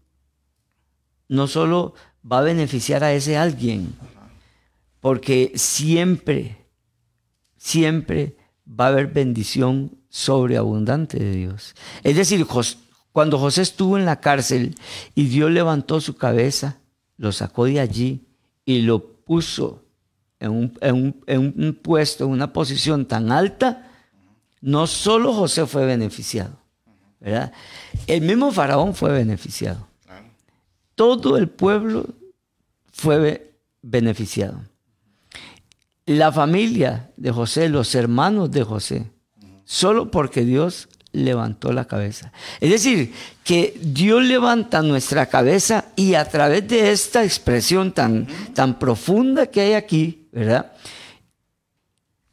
no 1.30 1.48
solo 1.48 1.94
va 2.30 2.40
a 2.40 2.44
beneficiar 2.44 3.04
a 3.04 3.14
ese 3.14 3.38
alguien, 3.38 3.96
porque 5.00 5.54
siempre, 5.56 6.58
siempre 7.56 8.36
va 8.68 8.86
a 8.86 8.90
haber 8.90 9.08
bendición 9.08 10.01
sobreabundante 10.12 11.18
de 11.18 11.32
Dios. 11.32 11.74
Es 12.04 12.16
decir, 12.16 12.46
cuando 13.12 13.40
José 13.40 13.64
estuvo 13.64 13.98
en 13.98 14.06
la 14.06 14.20
cárcel 14.20 14.76
y 15.16 15.26
Dios 15.26 15.50
levantó 15.50 16.00
su 16.02 16.16
cabeza, 16.18 16.78
lo 17.18 17.32
sacó 17.32 17.66
de 17.66 17.80
allí 17.80 18.28
y 18.66 18.82
lo 18.82 19.04
puso 19.24 19.84
en 20.40 20.52
un, 20.52 21.80
puesto, 21.82 22.26
en 22.26 22.32
una 22.32 22.52
posición 22.52 23.06
tan 23.06 23.32
alta, 23.32 23.90
no 24.60 24.86
solo 24.86 25.34
José 25.34 25.66
fue 25.66 25.86
beneficiado, 25.86 26.58
¿verdad? 27.20 27.54
El 28.06 28.22
mismo 28.22 28.52
faraón 28.52 28.94
fue 28.94 29.12
beneficiado. 29.12 29.88
Todo 30.96 31.38
el 31.38 31.48
pueblo 31.48 32.06
fue 32.92 33.54
beneficiado. 33.82 34.62
La 36.06 36.32
familia 36.32 37.12
de 37.16 37.32
José, 37.32 37.70
los 37.70 37.96
hermanos 37.96 38.52
de 38.52 38.64
José, 38.64 39.12
solo 39.72 40.12
porque 40.12 40.44
Dios 40.44 40.90
levantó 41.14 41.72
la 41.72 41.86
cabeza. 41.86 42.34
Es 42.60 42.72
decir, 42.72 43.14
que 43.46 43.80
Dios 43.82 44.22
levanta 44.22 44.82
nuestra 44.82 45.28
cabeza 45.28 45.86
y 45.96 46.16
a 46.16 46.28
través 46.28 46.68
de 46.68 46.92
esta 46.92 47.24
expresión 47.24 47.94
tan, 47.94 48.28
tan 48.54 48.78
profunda 48.78 49.48
que 49.48 49.62
hay 49.62 49.74
aquí, 49.74 50.28
¿verdad? 50.34 50.74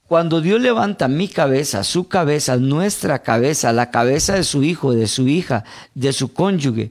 Cuando 0.08 0.40
Dios 0.40 0.60
levanta 0.60 1.06
mi 1.06 1.28
cabeza, 1.28 1.84
su 1.84 2.08
cabeza, 2.08 2.56
nuestra 2.56 3.20
cabeza, 3.20 3.72
la 3.72 3.92
cabeza 3.92 4.34
de 4.34 4.42
su 4.42 4.64
hijo, 4.64 4.92
de 4.92 5.06
su 5.06 5.28
hija, 5.28 5.62
de 5.94 6.12
su 6.12 6.32
cónyuge, 6.32 6.90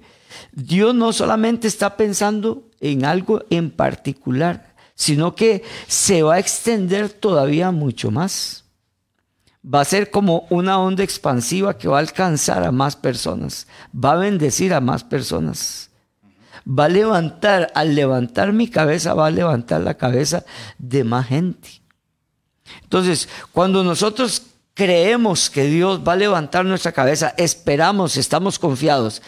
Dios 0.53 0.95
no 0.95 1.11
solamente 1.11 1.67
está 1.67 1.97
pensando 1.97 2.69
en 2.79 3.03
algo 3.03 3.43
en 3.49 3.69
particular, 3.69 4.73
sino 4.95 5.35
que 5.35 5.63
se 5.87 6.23
va 6.23 6.35
a 6.35 6.39
extender 6.39 7.09
todavía 7.09 7.71
mucho 7.71 8.11
más 8.11 8.63
va 9.68 9.82
a 9.82 9.86
ser 9.86 10.09
como 10.11 10.47
una 10.49 10.80
onda 10.80 11.03
expansiva 11.03 11.78
que 11.78 11.88
va 11.88 11.97
a 11.97 12.01
alcanzar 12.01 12.63
a 12.63 12.72
más 12.72 12.95
personas, 12.95 13.68
va 13.93 14.13
a 14.13 14.18
bendecir 14.18 14.74
a 14.74 14.82
más 14.82 15.03
personas. 15.03 15.89
Va 16.70 16.86
a 16.86 16.89
levantar, 16.89 17.72
al 17.76 17.95
levantar 17.95 18.51
mi 18.51 18.70
cabeza, 18.70 19.13
va 19.13 19.28
a 19.28 19.32
levantar 19.32 19.82
la 19.82 19.93
cabeza 19.93 20.43
de 20.78 21.03
más 21.03 21.28
gente. 21.28 21.82
Entonces, 22.84 23.30
cuando 23.53 23.84
nosotros 23.84 24.41
creemos 24.74 25.49
que 25.49 25.63
Dios 25.63 26.01
va 26.05 26.13
a 26.13 26.18
levantar 26.18 26.65
nuestra 26.65 26.91
cabeza, 26.91 27.34
esperamos, 27.38 28.18
estamos 28.18 28.59
confiados, 28.59 29.22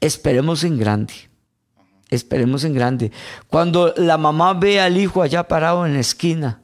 esperemos 0.00 0.64
en 0.64 0.78
grande. 0.78 1.14
Esperemos 2.10 2.64
en 2.64 2.74
grande. 2.74 3.10
Cuando 3.48 3.94
la 3.96 4.18
mamá 4.18 4.52
ve 4.52 4.78
al 4.80 4.98
hijo 4.98 5.22
allá 5.22 5.48
parado 5.48 5.86
en 5.86 5.94
la 5.94 6.00
esquina, 6.00 6.61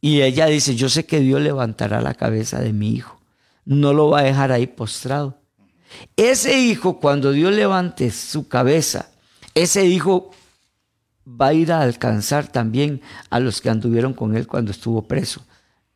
y 0.00 0.22
ella 0.22 0.46
dice, 0.46 0.76
yo 0.76 0.88
sé 0.88 1.06
que 1.06 1.20
Dios 1.20 1.40
levantará 1.40 2.00
la 2.00 2.14
cabeza 2.14 2.60
de 2.60 2.72
mi 2.72 2.92
hijo. 2.92 3.20
No 3.64 3.92
lo 3.92 4.10
va 4.10 4.20
a 4.20 4.24
dejar 4.24 4.52
ahí 4.52 4.66
postrado. 4.66 5.38
Ese 6.16 6.60
hijo, 6.60 7.00
cuando 7.00 7.32
Dios 7.32 7.52
levante 7.52 8.10
su 8.10 8.46
cabeza, 8.48 9.10
ese 9.54 9.86
hijo 9.86 10.30
va 11.28 11.48
a 11.48 11.54
ir 11.54 11.72
a 11.72 11.82
alcanzar 11.82 12.46
también 12.46 13.02
a 13.30 13.40
los 13.40 13.60
que 13.60 13.70
anduvieron 13.70 14.14
con 14.14 14.36
él 14.36 14.46
cuando 14.46 14.70
estuvo 14.70 15.02
preso, 15.02 15.42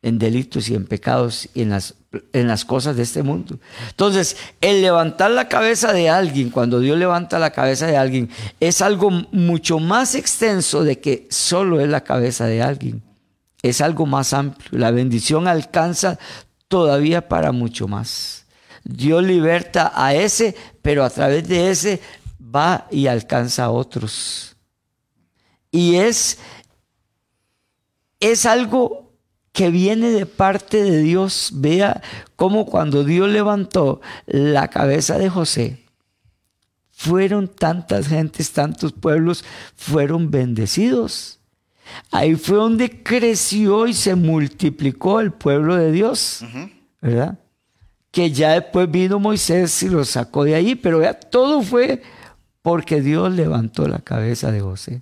en 0.01 0.19
delitos 0.19 0.67
y 0.67 0.75
en 0.75 0.85
pecados 0.85 1.49
y 1.53 1.61
en 1.61 1.69
las, 1.69 1.95
en 2.33 2.47
las 2.47 2.65
cosas 2.65 2.97
de 2.97 3.03
este 3.03 3.23
mundo. 3.23 3.57
Entonces, 3.89 4.35
el 4.59 4.81
levantar 4.81 5.31
la 5.31 5.47
cabeza 5.47 5.93
de 5.93 6.09
alguien, 6.09 6.49
cuando 6.49 6.81
Dios 6.81 6.97
levanta 6.97 7.39
la 7.39 7.51
cabeza 7.51 7.87
de 7.87 7.97
alguien, 7.97 8.29
es 8.59 8.81
algo 8.81 9.09
mucho 9.31 9.79
más 9.79 10.13
extenso 10.13 10.83
de 10.83 10.99
que 10.99 11.27
solo 11.29 11.79
es 11.79 11.87
la 11.87 12.01
cabeza 12.01 12.45
de 12.45 12.61
alguien 12.61 13.01
es 13.63 13.81
algo 13.81 14.05
más 14.05 14.33
amplio. 14.33 14.77
La 14.77 14.91
bendición 14.91 15.47
alcanza 15.47 16.19
todavía 16.67 17.27
para 17.27 17.51
mucho 17.51 17.87
más. 17.87 18.45
Dios 18.83 19.23
liberta 19.23 19.91
a 19.95 20.13
ese, 20.13 20.55
pero 20.81 21.03
a 21.03 21.09
través 21.09 21.47
de 21.47 21.71
ese 21.71 22.01
va 22.39 22.87
y 22.91 23.07
alcanza 23.07 23.63
a 23.63 23.71
otros. 23.71 24.55
Y 25.71 25.95
es, 25.95 26.37
es 28.19 28.45
algo 28.45 29.13
que 29.53 29.69
viene 29.69 30.09
de 30.09 30.25
parte 30.25 30.83
de 30.83 30.99
Dios. 30.99 31.51
Vea 31.53 32.01
cómo 32.35 32.65
cuando 32.65 33.05
Dios 33.05 33.29
levantó 33.29 34.01
la 34.25 34.67
cabeza 34.67 35.17
de 35.17 35.29
José, 35.29 35.85
fueron 36.91 37.47
tantas 37.47 38.07
gentes, 38.07 38.51
tantos 38.51 38.91
pueblos, 38.91 39.45
fueron 39.75 40.29
bendecidos. 40.29 41.39
Ahí 42.11 42.35
fue 42.35 42.57
donde 42.57 43.03
creció 43.03 43.87
y 43.87 43.93
se 43.93 44.15
multiplicó 44.15 45.19
el 45.19 45.31
pueblo 45.31 45.75
de 45.75 45.91
Dios, 45.91 46.45
¿verdad? 47.01 47.39
Que 48.11 48.31
ya 48.31 48.51
después 48.51 48.89
vino 48.89 49.19
Moisés 49.19 49.81
y 49.83 49.89
lo 49.89 50.05
sacó 50.05 50.43
de 50.43 50.55
ahí, 50.55 50.75
pero 50.75 51.01
ya 51.01 51.13
todo 51.13 51.61
fue 51.61 52.01
porque 52.61 53.01
Dios 53.01 53.31
levantó 53.33 53.87
la 53.87 53.99
cabeza 53.99 54.51
de 54.51 54.61
José. 54.61 55.01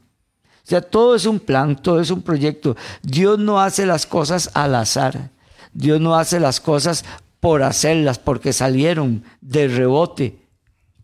O 0.64 0.68
sea, 0.72 0.82
todo 0.82 1.16
es 1.16 1.26
un 1.26 1.40
plan, 1.40 1.76
todo 1.76 2.00
es 2.00 2.12
un 2.12 2.22
proyecto. 2.22 2.76
Dios 3.02 3.38
no 3.40 3.60
hace 3.60 3.86
las 3.86 4.06
cosas 4.06 4.50
al 4.54 4.76
azar. 4.76 5.32
Dios 5.74 6.00
no 6.00 6.16
hace 6.16 6.40
las 6.40 6.60
cosas 6.60 7.04
por 7.40 7.64
hacerlas, 7.64 8.20
porque 8.20 8.54
salieron 8.54 9.24
de 9.42 9.68
rebote 9.68 10.41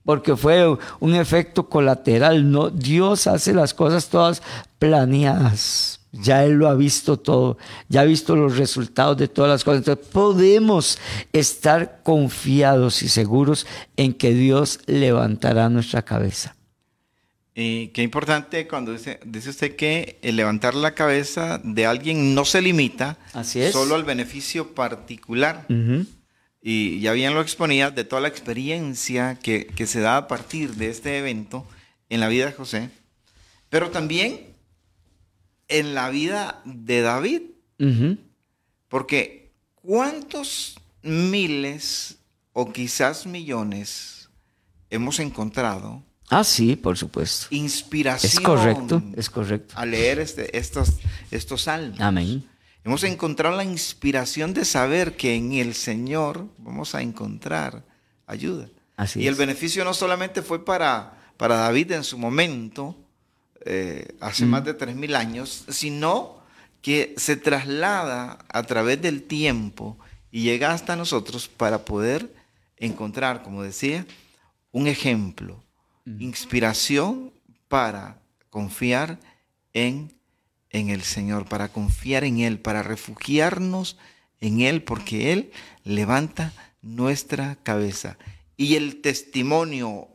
porque 0.08 0.38
fue 0.38 0.66
un 1.02 1.16
efecto 1.16 1.68
colateral. 1.68 2.50
No, 2.50 2.70
Dios 2.70 3.28
hace 3.28 3.54
las 3.54 3.74
cosas 3.74 4.08
todas 4.08 4.42
planeadas. 4.80 6.00
Ya 6.14 6.46
Él 6.46 6.54
lo 6.54 6.70
ha 6.70 6.76
visto 6.76 7.20
todo, 7.20 7.58
ya 7.90 8.02
ha 8.02 8.06
visto 8.06 8.38
los 8.38 8.56
resultados 8.56 9.18
de 9.18 9.28
todas 9.28 9.52
las 9.52 9.66
cosas. 9.66 9.80
Entonces 9.80 10.08
podemos 10.08 10.98
estar 11.34 12.00
confiados 12.04 13.04
y 13.04 13.10
seguros 13.10 13.68
en 13.98 14.14
que 14.14 14.34
Dios 14.34 14.80
levantará 14.86 15.68
nuestra 15.68 16.02
cabeza. 16.04 16.56
Y 17.54 17.90
qué 17.90 18.02
importante 18.02 18.66
cuando 18.66 18.94
dice, 18.94 19.20
dice 19.26 19.50
usted 19.50 19.76
que 19.76 20.20
el 20.22 20.38
levantar 20.38 20.74
la 20.74 20.94
cabeza 20.96 21.60
de 21.66 21.86
alguien 21.86 22.34
no 22.34 22.46
se 22.46 22.62
limita 22.62 23.18
solo 23.74 23.96
al 23.96 24.06
beneficio 24.06 24.74
particular 24.74 25.66
y 26.62 27.00
ya 27.00 27.14
bien 27.14 27.34
lo 27.34 27.42
exponía, 27.42 27.92
de 27.92 28.04
toda 28.04 28.22
la 28.22 28.28
experiencia 28.28 29.38
que, 29.42 29.72
se 29.88 30.00
da 30.00 30.18
a 30.18 30.28
partir 30.28 30.76
de 30.76 30.90
este 30.90 31.18
evento 31.18 31.66
en 32.10 32.20
la 32.20 32.28
vida 32.28 32.46
de 32.48 32.54
José, 32.54 32.90
pero 33.70 33.90
también 33.90 34.54
en 35.68 35.94
la 35.94 36.10
vida 36.10 36.62
de 36.66 37.02
David. 37.02 37.42
Porque 38.88 39.52
¿cuántos 39.76 40.80
miles 41.04 42.18
o 42.54 42.72
quizás 42.72 43.26
millones 43.26 44.30
hemos 44.90 45.20
encontrado 45.20 46.04
Ah, 46.30 46.44
sí, 46.44 46.76
por 46.76 46.98
supuesto. 46.98 47.48
inspiración 47.52 48.34
Es 48.34 48.40
correcto, 48.42 49.02
es 49.16 49.30
correcto. 49.30 49.74
al 49.78 49.92
leer 49.92 50.20
este- 50.20 50.58
estos, 50.58 50.98
estos 51.32 51.62
salmos. 51.62 52.00
Amén. 52.02 52.44
Hemos 52.88 53.04
encontrado 53.04 53.54
la 53.54 53.66
inspiración 53.66 54.54
de 54.54 54.64
saber 54.64 55.18
que 55.18 55.36
en 55.36 55.52
el 55.52 55.74
Señor 55.74 56.48
vamos 56.58 56.96
a 56.96 57.02
encontrar 57.02 57.84
ayuda. 58.26 58.70
Así 58.96 59.20
y 59.20 59.28
el 59.28 59.34
es. 59.34 59.38
beneficio 59.38 59.84
no 59.84 59.94
solamente 59.94 60.42
fue 60.42 60.64
para, 60.64 61.18
para 61.36 61.58
David 61.58 61.92
en 61.92 62.06
su 62.06 62.18
momento, 62.18 62.96
eh, 63.66 64.16
hace 64.22 64.46
más 64.46 64.64
de 64.64 64.74
tres 64.74 64.96
mil 64.96 65.18
años, 65.18 65.66
sino 65.68 66.38
que 66.82 67.14
se 67.18 67.36
traslada 67.36 68.40
a 68.48 68.64
través 68.64 69.02
del 69.02 69.24
tiempo 69.24 69.98
y 70.32 70.44
llega 70.44 70.72
hasta 70.72 70.96
nosotros 70.96 71.50
para 71.50 71.84
poder 71.84 72.34
encontrar, 72.78 73.44
como 73.44 73.64
decía, 73.64 74.06
un 74.72 74.88
ejemplo, 74.88 75.62
inspiración 76.06 77.34
para 77.68 78.22
confiar 78.50 79.20
en, 79.74 80.14
en 80.78 80.90
el 80.90 81.04
Señor, 81.04 81.46
para 81.46 81.70
confiar 81.70 82.24
en 82.24 82.40
Él, 82.40 82.60
para 82.60 82.84
refugiarnos 82.84 83.98
en 84.40 84.62
Él, 84.62 84.84
porque 84.84 85.34
Él 85.34 85.52
levanta 85.84 86.54
nuestra 86.82 87.58
cabeza. 87.64 88.18
Y 88.56 88.76
el 88.76 89.02
testimonio, 89.02 90.08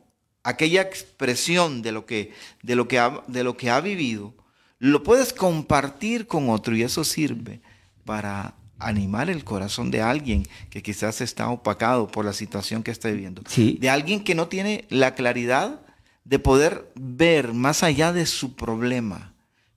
aquella 0.43 0.81
expresión 0.81 1.81
de 1.81 1.91
lo 1.91 2.05
que, 2.05 2.33
de 2.61 2.75
lo 2.75 2.87
que, 2.87 2.99
ha, 2.99 3.21
de 3.27 3.43
lo 3.43 3.57
que 3.57 3.69
ha 3.69 3.79
vivido, 3.81 4.33
lo 4.79 5.03
puedes 5.03 5.33
compartir 5.33 6.27
con 6.27 6.49
otro 6.49 6.75
y 6.75 6.83
eso 6.83 7.03
sirve 7.03 7.61
para 8.03 8.55
animar 8.79 9.29
el 9.29 9.43
corazón 9.43 9.91
de 9.91 10.01
alguien 10.01 10.45
que 10.69 10.83
quizás 10.83 11.21
está 11.21 11.49
opacado 11.49 12.07
por 12.07 12.25
la 12.25 12.33
situación 12.33 12.83
que 12.83 12.91
está 12.91 13.09
viviendo. 13.09 13.41
Sí. 13.47 13.77
De 13.79 13.89
alguien 13.89 14.23
que 14.23 14.35
no 14.35 14.47
tiene 14.47 14.85
la 14.89 15.15
claridad 15.15 15.79
de 16.25 16.39
poder 16.39 16.91
ver 16.95 17.53
más 17.53 17.83
allá 17.83 18.13
de 18.13 18.25
su 18.25 18.55
problema. 18.55 19.32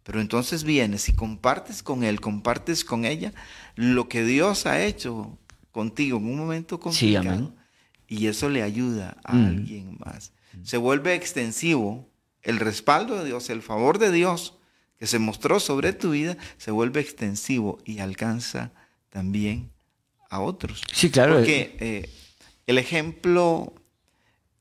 Pero 0.07 0.21
entonces 0.21 0.63
vienes 0.63 1.09
y 1.09 1.13
compartes 1.15 1.83
con 1.83 2.05
él, 2.05 2.21
compartes 2.21 2.85
con 2.85 3.05
ella 3.05 3.33
lo 3.75 4.09
que 4.09 4.23
Dios 4.25 4.65
ha 4.67 4.81
hecho 4.85 5.37
contigo 5.73 6.19
en 6.19 6.27
un 6.27 6.39
momento 6.39 6.79
complicado. 6.79 7.29
amén. 7.29 7.55
Y 8.07 8.29
eso 8.29 8.49
le 8.49 8.63
ayuda 8.63 9.17
a 9.25 9.35
Mm. 9.35 9.47
alguien 9.47 9.97
más. 9.99 10.33
Se 10.63 10.77
vuelve 10.77 11.15
extensivo 11.15 12.09
el 12.43 12.61
respaldo 12.61 13.17
de 13.19 13.25
Dios, 13.25 13.51
el 13.51 13.63
favor 13.63 13.99
de 13.99 14.13
Dios 14.13 14.55
que 14.97 15.09
se 15.09 15.19
mostró 15.19 15.59
sobre 15.59 15.93
tu 15.93 16.13
vida, 16.13 16.37
se 16.57 16.71
vuelve 16.71 17.01
extensivo 17.01 17.79
y 17.85 17.99
alcanza 17.99 18.71
también 19.11 19.71
a 20.31 20.39
otros. 20.41 20.83
Sí, 20.95 21.11
claro. 21.11 21.35
Porque 21.35 21.77
eh, 21.81 22.09
el 22.69 22.79
ejemplo, 22.79 23.75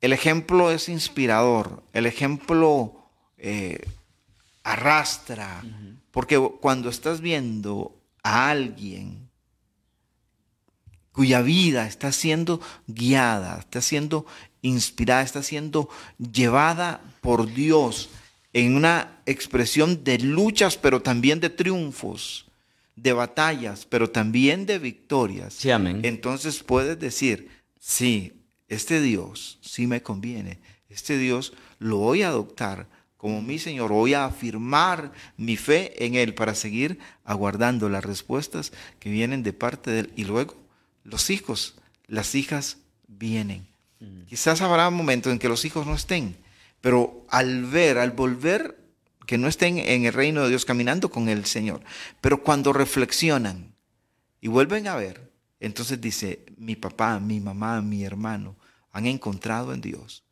el 0.02 0.12
ejemplo 0.12 0.72
es 0.72 0.90
inspirador, 0.90 1.84
el 1.94 2.08
ejemplo 2.08 3.00
eh, 3.38 3.80
arrastra, 4.66 5.64
porque 6.12 6.38
cuando 6.60 6.90
estás 6.90 7.22
viendo 7.22 8.02
a 8.24 8.50
alguien 8.50 9.30
cuya 11.12 11.42
vida 11.42 11.88
está 11.88 12.12
siendo 12.12 12.60
guiada, 12.88 13.60
está 13.60 13.80
siendo 13.80 14.26
inspirada, 14.64 15.22
está 15.22 15.44
siendo 15.44 15.88
llevada 16.18 17.00
por 17.22 17.54
Dios 17.54 18.10
en 18.54 18.76
una 18.76 19.22
expresión 19.28 20.04
de 20.04 20.18
luchas, 20.18 20.78
pero 20.78 21.02
también 21.02 21.40
de 21.40 21.52
triunfos, 21.52 22.48
de 22.96 23.14
batallas, 23.14 23.86
pero 23.86 24.10
también 24.10 24.66
de 24.66 24.80
victorias. 24.80 25.54
Sí, 25.54 25.70
amén. 25.70 26.02
Entonces 26.04 26.64
puedes 26.64 27.00
decir, 27.00 27.50
sí, 27.80 28.34
este 28.68 29.00
Dios 29.00 29.60
sí 29.62 29.86
me 29.86 30.02
conviene, 30.02 30.60
este 30.90 31.20
Dios 31.20 31.54
lo 31.78 31.98
voy 31.98 32.24
a 32.24 32.30
adoptar 32.30 32.95
como 33.26 33.42
mi 33.42 33.58
Señor, 33.58 33.92
voy 33.92 34.14
a 34.14 34.26
afirmar 34.26 35.12
mi 35.36 35.58
fe 35.58 36.06
en 36.06 36.14
Él 36.14 36.36
para 36.36 36.54
seguir 36.54 37.00
aguardando 37.24 37.90
las 37.90 38.06
respuestas 38.06 38.72
que 39.00 39.10
vienen 39.10 39.42
de 39.42 39.52
parte 39.52 39.90
de 39.90 40.00
Él. 40.02 40.14
Y 40.16 40.26
luego 40.26 40.54
los 41.04 41.32
hijos, 41.32 41.74
las 42.06 42.36
hijas 42.36 42.78
vienen. 43.08 43.66
Quizás 44.28 44.62
habrá 44.62 44.92
momentos 44.92 45.34
en 45.34 45.40
que 45.40 45.50
los 45.50 45.66
hijos 45.66 45.88
no 45.88 45.96
estén, 45.96 46.38
pero 46.82 47.26
al 47.32 47.66
ver, 47.66 47.98
al 47.98 48.12
volver, 48.12 48.78
que 49.26 49.40
no 49.40 49.48
estén 49.48 49.80
en 49.80 50.06
el 50.06 50.14
reino 50.14 50.44
de 50.44 50.50
Dios 50.50 50.64
caminando 50.64 51.10
con 51.10 51.28
el 51.28 51.46
Señor, 51.46 51.82
pero 52.22 52.44
cuando 52.44 52.74
reflexionan 52.74 53.74
y 54.40 54.50
vuelven 54.50 54.88
a 54.88 54.98
ver, 54.98 55.32
entonces 55.60 56.00
dice, 56.00 56.46
mi 56.58 56.76
papá, 56.76 57.20
mi 57.20 57.40
mamá, 57.40 57.82
mi 57.82 58.04
hermano 58.04 58.56
han 58.92 59.08
encontrado 59.08 59.74
en 59.74 59.82
Dios 59.82 60.25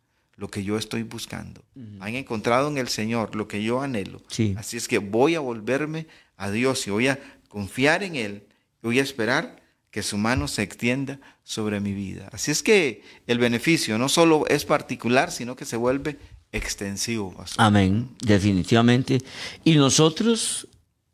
lo 0.44 0.50
que 0.50 0.62
yo 0.62 0.78
estoy 0.78 1.04
buscando. 1.04 1.64
Han 2.02 2.16
encontrado 2.16 2.68
en 2.68 2.78
el 2.78 2.90
Señor 2.90 3.34
lo 3.34 3.48
que 3.48 3.64
yo 3.64 3.82
anhelo. 3.82 4.22
Sí. 4.28 4.56
Así 4.58 4.76
es 4.76 4.90
que 4.90 4.98
voy 4.98 5.36
a 5.36 5.40
volverme 5.40 6.06
a 6.36 6.52
Dios 6.52 6.86
y 6.86 6.92
voy 6.92 7.08
a 7.08 7.18
confiar 7.48 8.04
en 8.04 8.18
Él. 8.18 8.44
y 8.82 8.88
Voy 8.88 9.00
a 9.00 9.04
esperar 9.04 9.64
que 9.90 10.04
su 10.04 10.18
mano 10.18 10.50
se 10.50 10.62
extienda 10.62 11.22
sobre 11.46 11.80
mi 11.80 11.94
vida. 11.94 12.28
Así 12.34 12.52
es 12.52 12.62
que 12.62 13.04
el 13.26 13.38
beneficio 13.38 13.98
no 13.98 14.10
solo 14.10 14.46
es 14.50 14.66
particular, 14.66 15.32
sino 15.32 15.56
que 15.56 15.64
se 15.64 15.78
vuelve 15.78 16.18
extensivo. 16.52 17.34
pastor. 17.34 17.64
Amén, 17.64 18.10
definitivamente. 18.20 19.20
Y 19.64 19.76
nosotros, 19.76 20.68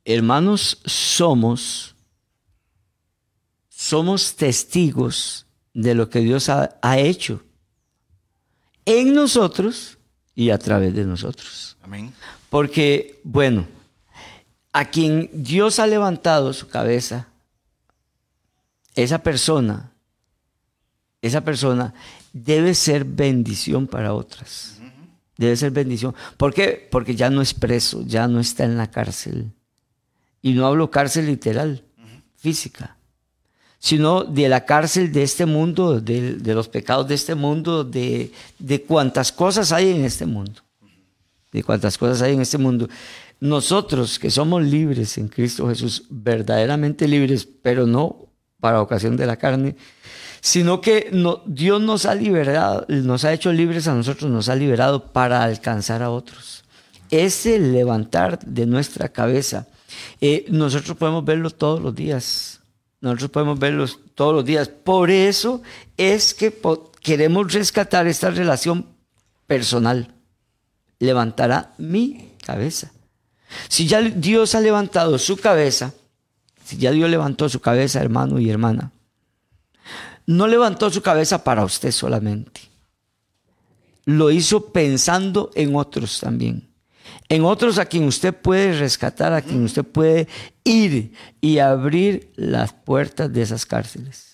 hermanos, 0.06 0.82
somos, 0.86 1.94
somos 3.70 4.36
testigos 4.36 5.46
de 5.76 5.94
lo 5.94 6.10
que 6.10 6.22
Dios 6.22 6.50
ha, 6.50 6.80
ha 6.82 6.98
hecho 6.98 7.44
en 8.90 9.14
nosotros 9.14 10.00
y 10.34 10.50
a 10.50 10.58
través 10.58 10.96
de 10.96 11.06
nosotros. 11.06 11.78
Amén. 11.84 12.12
Porque, 12.50 13.22
bueno, 13.24 13.68
a 14.74 14.86
quien 14.86 15.30
Dios 15.32 15.78
ha 15.78 15.86
levantado 15.86 16.54
su 16.54 16.68
cabeza, 16.68 17.28
esa 18.96 19.20
persona, 19.20 19.92
esa 21.22 21.42
persona 21.42 21.94
debe 22.34 22.74
ser 22.74 23.06
bendición 23.06 23.86
para 23.86 24.14
otras. 24.14 24.80
Debe 25.38 25.56
ser 25.56 25.72
bendición. 25.72 26.16
¿Por 26.36 26.54
qué? 26.54 26.88
Porque 26.92 27.16
ya 27.16 27.30
no 27.30 27.42
es 27.42 27.54
preso, 27.54 28.04
ya 28.06 28.28
no 28.28 28.40
está 28.40 28.66
en 28.66 28.76
la 28.76 28.90
cárcel. 28.90 29.52
Y 30.42 30.54
no 30.54 30.66
hablo 30.66 30.90
cárcel 30.90 31.28
literal, 31.28 31.84
física, 32.36 32.98
sino 33.80 34.24
de 34.24 34.50
la 34.50 34.66
cárcel 34.66 35.12
de 35.12 35.24
este 35.24 35.46
mundo, 35.46 36.00
de, 36.02 36.34
de 36.36 36.54
los 36.54 36.68
pecados 36.68 37.08
de 37.08 37.16
este 37.16 37.34
mundo, 37.36 37.84
de, 37.84 38.32
de 38.60 38.82
cuantas 38.84 39.32
cosas 39.32 39.72
hay 39.72 39.90
en 39.92 40.04
este 40.06 40.26
mundo 40.26 40.62
de 41.52 41.64
cuántas 41.64 41.98
cosas 41.98 42.22
hay 42.22 42.34
en 42.34 42.42
este 42.42 42.60
mundo. 42.60 42.88
Nosotros 43.40 44.20
que 44.20 44.30
somos 44.30 44.62
libres 44.62 45.18
en 45.18 45.28
Cristo 45.30 45.68
Jesús, 45.68 46.04
verdaderamente 46.10 47.08
libres, 47.08 47.48
pero 47.64 47.88
no 47.88 48.28
para 48.60 48.82
ocasión 48.84 49.18
de 49.18 49.26
la 49.26 49.38
carne, 49.38 49.76
sino 50.42 50.80
que 50.80 51.10
no- 51.12 51.42
Dios 51.48 51.82
nos 51.82 52.06
ha 52.06 52.14
liberado, 52.14 52.86
nos 52.88 53.24
ha 53.26 53.34
hecho 53.34 53.52
libres 53.52 53.88
a 53.88 53.96
nosotros, 53.96 54.30
nos 54.30 54.48
ha 54.50 54.56
liberado 54.56 55.12
para 55.12 55.44
alcanzar 55.44 56.04
a 56.04 56.12
otros. 56.12 56.64
Ese 57.10 57.58
levantar 57.58 58.38
de 58.46 58.68
nuestra 58.68 59.10
cabeza, 59.10 59.66
eh, 60.22 60.46
nosotros 60.50 60.96
podemos 60.98 61.26
verlo 61.26 61.50
todos 61.50 61.82
los 61.82 61.96
días. 61.96 62.59
Nosotros 63.02 63.32
podemos 63.32 63.60
verlo 63.60 63.86
todos 64.14 64.34
los 64.34 64.46
días. 64.46 64.68
Por 64.68 65.10
eso 65.10 65.62
es 65.98 66.34
que 66.34 66.54
queremos 67.02 67.54
rescatar 67.54 68.08
esta 68.08 68.30
relación 68.30 68.86
personal 69.48 70.14
levantará 71.00 71.74
mi 71.78 72.34
cabeza. 72.46 72.92
Si 73.68 73.88
ya 73.88 74.02
Dios 74.02 74.54
ha 74.54 74.62
levantado 74.62 75.18
su 75.18 75.38
cabeza, 75.38 75.94
si 76.64 76.78
ya 76.78 76.92
Dios 76.92 77.10
levantó 77.10 77.50
su 77.50 77.60
cabeza, 77.62 78.00
hermano 78.00 78.40
y 78.40 78.50
hermana, 78.50 78.92
no 80.28 80.48
levantó 80.48 80.92
su 80.92 81.02
cabeza 81.02 81.44
para 81.44 81.66
usted 81.66 81.92
solamente. 81.92 82.62
Lo 84.06 84.30
hizo 84.30 84.72
pensando 84.72 85.50
en 85.56 85.76
otros 85.76 86.20
también. 86.20 86.69
En 87.30 87.46
otros 87.46 87.78
a 87.78 87.86
quien 87.86 88.06
usted 88.06 88.34
puede 88.34 88.74
rescatar, 88.74 89.34
a 89.34 89.42
quien 89.42 89.64
usted 89.64 89.84
puede 89.84 90.28
ir 90.64 91.14
y 91.40 91.60
abrir 91.60 92.32
las 92.36 92.74
puertas 92.74 93.32
de 93.32 93.44
esas 93.44 93.66
cárceles 93.66 94.30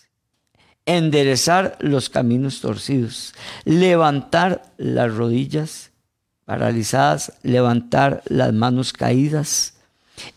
enderezar 0.85 1.77
los 1.79 2.09
caminos 2.09 2.61
torcidos, 2.61 3.33
levantar 3.63 4.73
las 4.77 5.13
rodillas 5.13 5.91
paralizadas, 6.45 7.33
levantar 7.41 8.21
las 8.27 8.53
manos 8.53 8.93
caídas. 8.93 9.73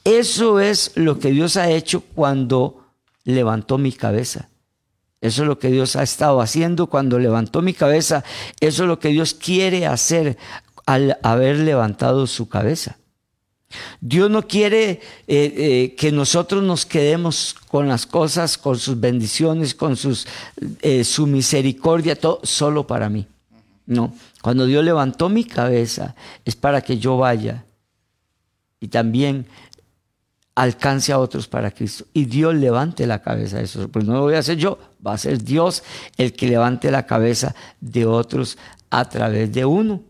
Eso 0.05 0.59
es 0.59 0.93
lo 0.95 1.19
que 1.19 1.31
Dios 1.31 1.57
ha 1.57 1.71
hecho 1.71 2.01
cuando 2.01 2.87
levantó 3.25 3.77
mi 3.79 3.93
cabeza. 3.93 4.49
Eso 5.21 5.43
es 5.43 5.49
lo 5.49 5.59
que 5.59 5.71
Dios 5.71 5.97
ha 5.97 6.03
estado 6.03 6.41
haciendo 6.41 6.87
cuando 6.87 7.19
levantó 7.19 7.61
mi 7.61 7.75
cabeza. 7.75 8.25
Eso 8.61 8.85
es 8.85 8.89
lo 8.89 8.99
que 8.99 9.09
Dios 9.09 9.35
quiere 9.35 9.85
hacer 9.87 10.39
al 10.89 11.19
haber 11.23 11.59
levantado 11.59 12.27
su 12.27 12.49
cabeza. 12.49 12.97
Dios 14.01 14.31
no 14.31 14.49
quiere 14.49 14.89
eh, 14.93 15.01
eh, 15.27 15.95
que 15.99 16.11
nosotros 16.11 16.63
nos 16.63 16.87
quedemos 16.87 17.55
con 17.69 17.89
las 17.89 18.07
cosas, 18.07 18.57
con 18.57 18.79
sus 18.79 18.99
bendiciones, 18.99 19.75
con 19.75 19.99
sus, 19.99 20.27
eh, 20.81 21.05
su 21.05 21.27
misericordia, 21.27 22.17
todo 22.17 22.41
solo 22.43 22.87
para 22.87 23.11
mí. 23.11 23.27
No, 23.85 24.15
cuando 24.41 24.65
Dios 24.65 24.83
levantó 24.83 25.29
mi 25.29 25.45
cabeza 25.45 26.15
es 26.47 26.57
para 26.57 26.81
que 26.81 26.97
yo 26.97 27.19
vaya 27.19 27.67
y 28.81 28.89
también 28.89 29.45
alcance 30.55 31.13
a 31.13 31.19
otros 31.19 31.49
para 31.49 31.71
Cristo. 31.71 32.07
Y 32.15 32.25
Dios 32.25 32.55
levante 32.55 33.07
la 33.07 33.21
cabeza 33.21 33.59
de 33.59 33.65
esos. 33.65 33.91
Pues 33.91 34.07
no 34.07 34.15
lo 34.15 34.23
voy 34.23 34.37
a 34.37 34.39
hacer 34.39 34.57
yo, 34.57 34.79
va 35.07 35.13
a 35.13 35.19
ser 35.19 35.45
Dios 35.45 35.83
el 36.17 36.33
que 36.33 36.49
levante 36.49 36.91
la 36.91 37.05
cabeza 37.05 37.55
de 37.79 38.07
otros 38.07 38.57
a 38.89 39.07
través 39.07 39.53
de 39.53 39.67
uno. 39.67 40.09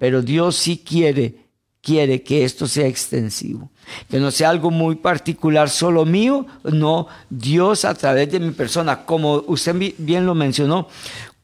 Pero 0.00 0.22
Dios 0.22 0.56
sí 0.56 0.78
quiere, 0.78 1.34
quiere 1.82 2.22
que 2.22 2.42
esto 2.42 2.66
sea 2.66 2.86
extensivo. 2.86 3.70
Que 4.08 4.18
no 4.18 4.30
sea 4.30 4.48
algo 4.48 4.70
muy 4.70 4.96
particular 4.96 5.68
solo 5.68 6.06
mío, 6.06 6.46
no, 6.64 7.06
Dios 7.28 7.84
a 7.84 7.94
través 7.94 8.32
de 8.32 8.40
mi 8.40 8.52
persona, 8.52 9.04
como 9.04 9.44
usted 9.46 9.76
bien 9.98 10.24
lo 10.24 10.34
mencionó, 10.34 10.88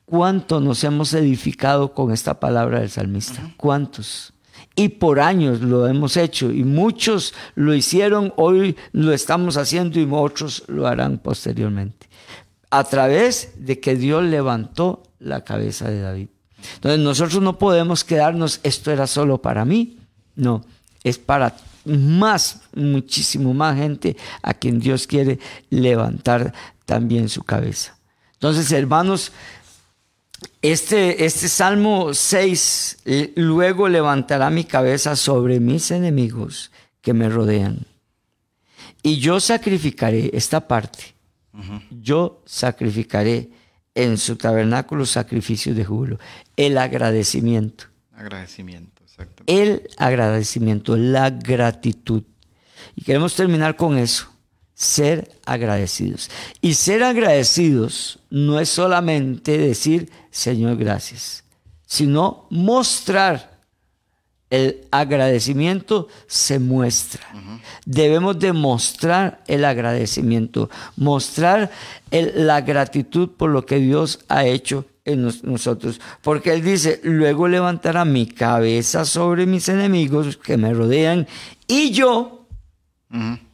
¿cuánto 0.06 0.58
nos 0.58 0.82
hemos 0.84 1.12
edificado 1.12 1.92
con 1.92 2.12
esta 2.12 2.40
palabra 2.40 2.80
del 2.80 2.88
salmista? 2.88 3.52
¿Cuántos? 3.58 4.32
y 4.78 4.90
por 4.90 5.20
años 5.20 5.62
lo 5.62 5.88
hemos 5.88 6.16
hecho 6.18 6.52
y 6.52 6.62
muchos 6.62 7.34
lo 7.54 7.74
hicieron, 7.74 8.32
hoy 8.36 8.76
lo 8.92 9.12
estamos 9.12 9.56
haciendo 9.56 9.98
y 9.98 10.06
otros 10.10 10.64
lo 10.68 10.86
harán 10.86 11.18
posteriormente. 11.18 12.08
A 12.70 12.84
través 12.84 13.54
de 13.56 13.80
que 13.80 13.96
Dios 13.96 14.22
levantó 14.22 15.02
la 15.18 15.44
cabeza 15.44 15.88
de 15.88 16.00
David. 16.00 16.28
Entonces 16.74 17.00
nosotros 17.00 17.42
no 17.42 17.58
podemos 17.58 18.04
quedarnos, 18.04 18.60
esto 18.62 18.90
era 18.90 19.06
solo 19.06 19.40
para 19.40 19.64
mí, 19.64 19.98
no, 20.34 20.64
es 21.02 21.18
para 21.18 21.56
más, 21.84 22.60
muchísimo 22.74 23.54
más 23.54 23.76
gente 23.76 24.16
a 24.42 24.54
quien 24.54 24.80
Dios 24.80 25.06
quiere 25.06 25.38
levantar 25.70 26.52
también 26.84 27.28
su 27.28 27.42
cabeza. 27.42 27.96
Entonces, 28.34 28.70
hermanos, 28.72 29.32
este, 30.60 31.24
este 31.24 31.48
Salmo 31.48 32.12
6, 32.12 32.98
luego 33.36 33.88
levantará 33.88 34.50
mi 34.50 34.64
cabeza 34.64 35.16
sobre 35.16 35.60
mis 35.60 35.90
enemigos 35.90 36.70
que 37.00 37.14
me 37.14 37.28
rodean. 37.28 37.86
Y 39.02 39.18
yo 39.18 39.40
sacrificaré 39.40 40.30
esta 40.34 40.66
parte. 40.66 41.14
Yo 41.90 42.42
sacrificaré 42.44 43.48
en 43.96 44.18
su 44.18 44.36
tabernáculo 44.36 45.04
sacrificios 45.06 45.74
de 45.74 45.84
júbilo. 45.84 46.20
El 46.56 46.78
agradecimiento. 46.78 47.86
Agradecimiento, 48.14 49.02
exacto. 49.02 49.42
El 49.46 49.88
agradecimiento, 49.96 50.96
la 50.96 51.30
gratitud. 51.30 52.22
Y 52.94 53.02
queremos 53.02 53.34
terminar 53.34 53.74
con 53.74 53.98
eso 53.98 54.30
ser 54.74 55.32
agradecidos. 55.46 56.30
Y 56.60 56.74
ser 56.74 57.02
agradecidos 57.02 58.20
no 58.28 58.60
es 58.60 58.68
solamente 58.68 59.56
decir, 59.56 60.10
Señor, 60.30 60.76
gracias, 60.76 61.42
sino 61.86 62.46
mostrar. 62.50 63.55
El 64.48 64.86
agradecimiento 64.90 66.08
se 66.26 66.58
muestra. 66.58 67.26
Debemos 67.84 68.38
demostrar 68.38 69.42
el 69.48 69.64
agradecimiento, 69.64 70.70
mostrar 70.96 71.70
la 72.10 72.60
gratitud 72.60 73.30
por 73.30 73.50
lo 73.50 73.66
que 73.66 73.78
Dios 73.78 74.20
ha 74.28 74.44
hecho 74.44 74.84
en 75.04 75.22
nosotros. 75.42 76.00
Porque 76.22 76.52
Él 76.52 76.62
dice, 76.62 77.00
luego 77.02 77.48
levantará 77.48 78.04
mi 78.04 78.26
cabeza 78.26 79.04
sobre 79.04 79.46
mis 79.46 79.68
enemigos 79.68 80.36
que 80.36 80.56
me 80.56 80.72
rodean 80.72 81.26
y 81.66 81.90
yo, 81.90 82.46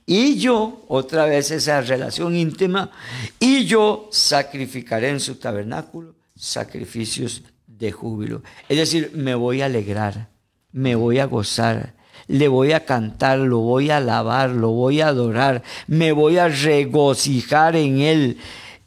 y 0.04 0.38
yo, 0.38 0.84
otra 0.88 1.26
vez 1.26 1.50
esa 1.50 1.80
relación 1.80 2.34
íntima, 2.36 2.90
y 3.38 3.64
yo 3.64 4.08
sacrificaré 4.10 5.10
en 5.10 5.20
su 5.20 5.36
tabernáculo 5.36 6.14
sacrificios 6.34 7.42
de 7.66 7.92
júbilo. 7.92 8.42
Es 8.68 8.76
decir, 8.76 9.12
me 9.14 9.34
voy 9.34 9.62
a 9.62 9.66
alegrar, 9.66 10.28
me 10.72 10.94
voy 10.94 11.18
a 11.18 11.26
gozar, 11.26 11.94
le 12.26 12.48
voy 12.48 12.72
a 12.72 12.84
cantar, 12.84 13.38
lo 13.38 13.58
voy 13.58 13.90
a 13.90 13.98
alabar, 13.98 14.50
lo 14.50 14.70
voy 14.70 15.00
a 15.00 15.08
adorar, 15.08 15.62
me 15.86 16.12
voy 16.12 16.38
a 16.38 16.48
regocijar 16.48 17.76
en 17.76 18.00
él. 18.00 18.38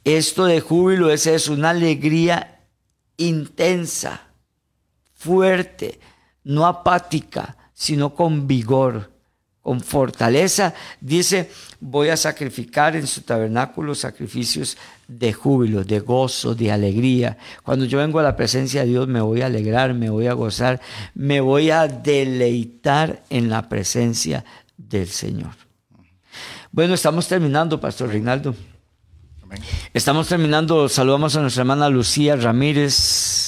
Esto 0.04 0.46
de 0.46 0.62
júbilo 0.62 1.10
es, 1.12 1.28
es 1.28 1.48
una 1.48 1.72
alegría 1.72 2.60
intensa, 3.18 4.22
fuerte, 5.14 6.00
no 6.44 6.66
apática, 6.66 7.58
sino 7.74 8.14
con 8.14 8.48
vigor 8.48 9.16
con 9.66 9.82
fortaleza, 9.82 10.76
dice, 11.02 11.50
voy 11.80 12.10
a 12.10 12.18
sacrificar 12.18 12.96
en 12.96 13.08
su 13.08 13.24
tabernáculo 13.24 13.96
sacrificios 13.96 14.78
de 15.08 15.34
júbilo, 15.34 15.84
de 15.84 16.00
gozo, 16.00 16.56
de 16.56 16.72
alegría. 16.72 17.38
Cuando 17.64 17.86
yo 17.86 17.98
vengo 18.00 18.20
a 18.20 18.24
la 18.24 18.36
presencia 18.36 18.82
de 18.82 18.88
Dios 18.88 19.08
me 19.08 19.22
voy 19.22 19.42
a 19.42 19.48
alegrar, 19.48 19.94
me 19.94 20.10
voy 20.10 20.28
a 20.28 20.34
gozar, 20.34 20.82
me 21.14 21.42
voy 21.42 21.72
a 21.72 21.88
deleitar 21.88 23.24
en 23.30 23.50
la 23.50 23.70
presencia 23.70 24.44
del 24.78 25.08
Señor. 25.08 25.52
Bueno, 26.72 26.94
estamos 26.94 27.28
terminando, 27.28 27.80
Pastor 27.80 28.10
Reinaldo. 28.10 28.56
Estamos 29.94 30.28
terminando, 30.28 30.90
saludamos 30.90 31.36
a 31.36 31.42
nuestra 31.42 31.62
hermana 31.62 31.88
Lucía 31.90 32.36
Ramírez, 32.36 33.45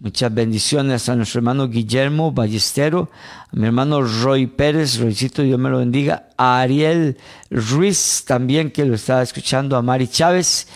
Muchas 0.00 0.32
bendiciones 0.32 1.08
a 1.08 1.16
nuestro 1.16 1.38
hermano 1.38 1.68
Guillermo 1.68 2.30
Ballestero, 2.30 3.10
a 3.50 3.56
mi 3.56 3.66
hermano 3.66 4.02
Roy 4.02 4.46
Pérez, 4.46 4.98
Roycito, 4.98 5.42
Dios 5.42 5.58
me 5.58 5.70
lo 5.70 5.78
bendiga, 5.78 6.28
a 6.36 6.60
Ariel 6.60 7.16
Ruiz 7.50 8.24
también 8.26 8.70
que 8.70 8.84
lo 8.84 8.94
estaba 8.94 9.22
escuchando, 9.22 9.74
a 9.74 9.82
Mari 9.82 10.06
Chávez 10.08 10.68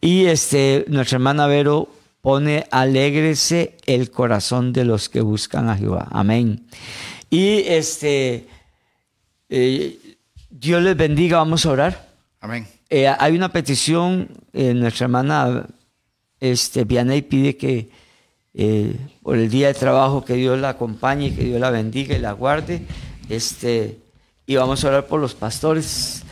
y 0.00 0.26
este, 0.26 0.84
nuestra 0.88 1.16
hermana 1.16 1.48
Vero 1.48 1.88
pone 2.20 2.66
alégrese 2.70 3.76
el 3.86 4.12
corazón 4.12 4.72
de 4.72 4.84
los 4.84 5.08
que 5.08 5.22
buscan 5.22 5.68
a 5.68 5.76
Jehová. 5.76 6.06
Amén. 6.10 6.64
Y 7.30 7.64
este, 7.66 8.46
eh, 9.48 9.98
Dios 10.50 10.82
les 10.82 10.96
bendiga, 10.96 11.38
vamos 11.38 11.66
a 11.66 11.70
orar. 11.70 12.08
Amén. 12.40 12.66
Eh, 12.90 13.08
hay 13.08 13.34
una 13.34 13.50
petición, 13.50 14.28
eh, 14.52 14.72
nuestra 14.72 15.06
hermana 15.06 15.66
este, 16.38 16.84
Vianey 16.84 17.22
pide 17.22 17.56
que 17.56 17.90
eh, 18.60 18.96
por 19.22 19.36
el 19.36 19.48
día 19.48 19.68
de 19.68 19.74
trabajo, 19.74 20.24
que 20.24 20.34
Dios 20.34 20.58
la 20.58 20.70
acompañe, 20.70 21.32
que 21.32 21.44
Dios 21.44 21.60
la 21.60 21.70
bendiga 21.70 22.16
y 22.16 22.18
la 22.18 22.32
guarde. 22.32 22.84
Este, 23.28 24.00
y 24.46 24.56
vamos 24.56 24.84
a 24.84 24.88
orar 24.88 25.06
por 25.06 25.20
los 25.20 25.36
pastores, 25.36 26.24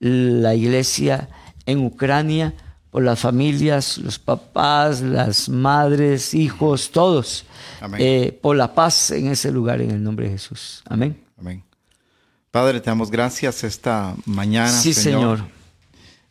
la 0.00 0.54
iglesia 0.54 1.28
en 1.66 1.84
Ucrania, 1.84 2.54
por 2.90 3.02
las 3.02 3.20
familias, 3.20 3.98
los 3.98 4.18
papás, 4.18 5.02
las 5.02 5.50
madres, 5.50 6.32
hijos, 6.32 6.90
todos, 6.90 7.44
eh, 7.98 8.38
por 8.40 8.56
la 8.56 8.74
paz 8.74 9.10
en 9.10 9.26
ese 9.26 9.52
lugar, 9.52 9.82
en 9.82 9.90
el 9.90 10.02
nombre 10.02 10.26
de 10.26 10.32
Jesús. 10.32 10.82
Amén. 10.88 11.22
Amén. 11.38 11.62
Padre, 12.50 12.80
te 12.80 12.88
damos 12.88 13.10
gracias 13.10 13.62
esta 13.62 14.14
mañana. 14.24 14.70
Sí, 14.70 14.94
Señor. 14.94 15.44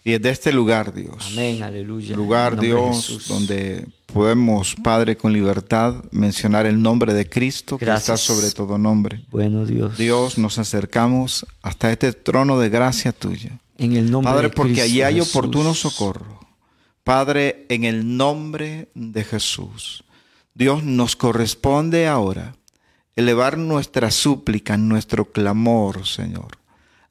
Y 0.04 0.12
desde 0.12 0.30
este 0.32 0.54
lugar, 0.54 0.94
Dios. 0.94 1.30
Amén, 1.32 1.64
aleluya. 1.64 2.16
Lugar, 2.16 2.60
Dios, 2.60 3.26
donde 3.28 3.88
podemos, 4.08 4.76
Padre, 4.76 5.16
con 5.16 5.32
libertad 5.32 6.04
mencionar 6.12 6.66
el 6.66 6.82
nombre 6.82 7.14
de 7.14 7.30
Cristo 7.30 7.78
que 7.78 7.92
está 7.92 8.18
sobre 8.18 8.52
todo 8.52 8.78
nombre. 8.78 9.24
Bueno, 9.32 9.66
Dios. 9.66 9.98
Dios, 9.98 10.38
nos 10.38 10.60
acercamos 10.60 11.46
hasta 11.62 11.92
este 11.92 12.12
trono 12.12 12.60
de 12.60 12.70
gracia 12.70 13.14
tuya. 13.14 13.60
En 13.78 13.96
el 13.96 14.12
nombre 14.12 14.34
Padre, 14.34 14.48
de 14.50 14.54
porque 14.54 14.74
Cristo 14.74 14.86
allí 14.86 15.02
hay 15.02 15.16
Jesús. 15.16 15.36
oportuno 15.36 15.74
socorro. 15.74 16.40
Padre, 17.04 17.66
en 17.70 17.86
el 17.86 18.18
nombre 18.18 18.90
de 18.94 19.24
Jesús. 19.24 20.04
Dios 20.54 20.84
nos 20.84 21.16
corresponde 21.16 22.08
ahora 22.08 22.56
elevar 23.16 23.58
nuestra 23.58 24.12
súplica, 24.12 24.78
nuestro 24.78 25.26
clamor, 25.26 26.06
Señor, 26.06 26.58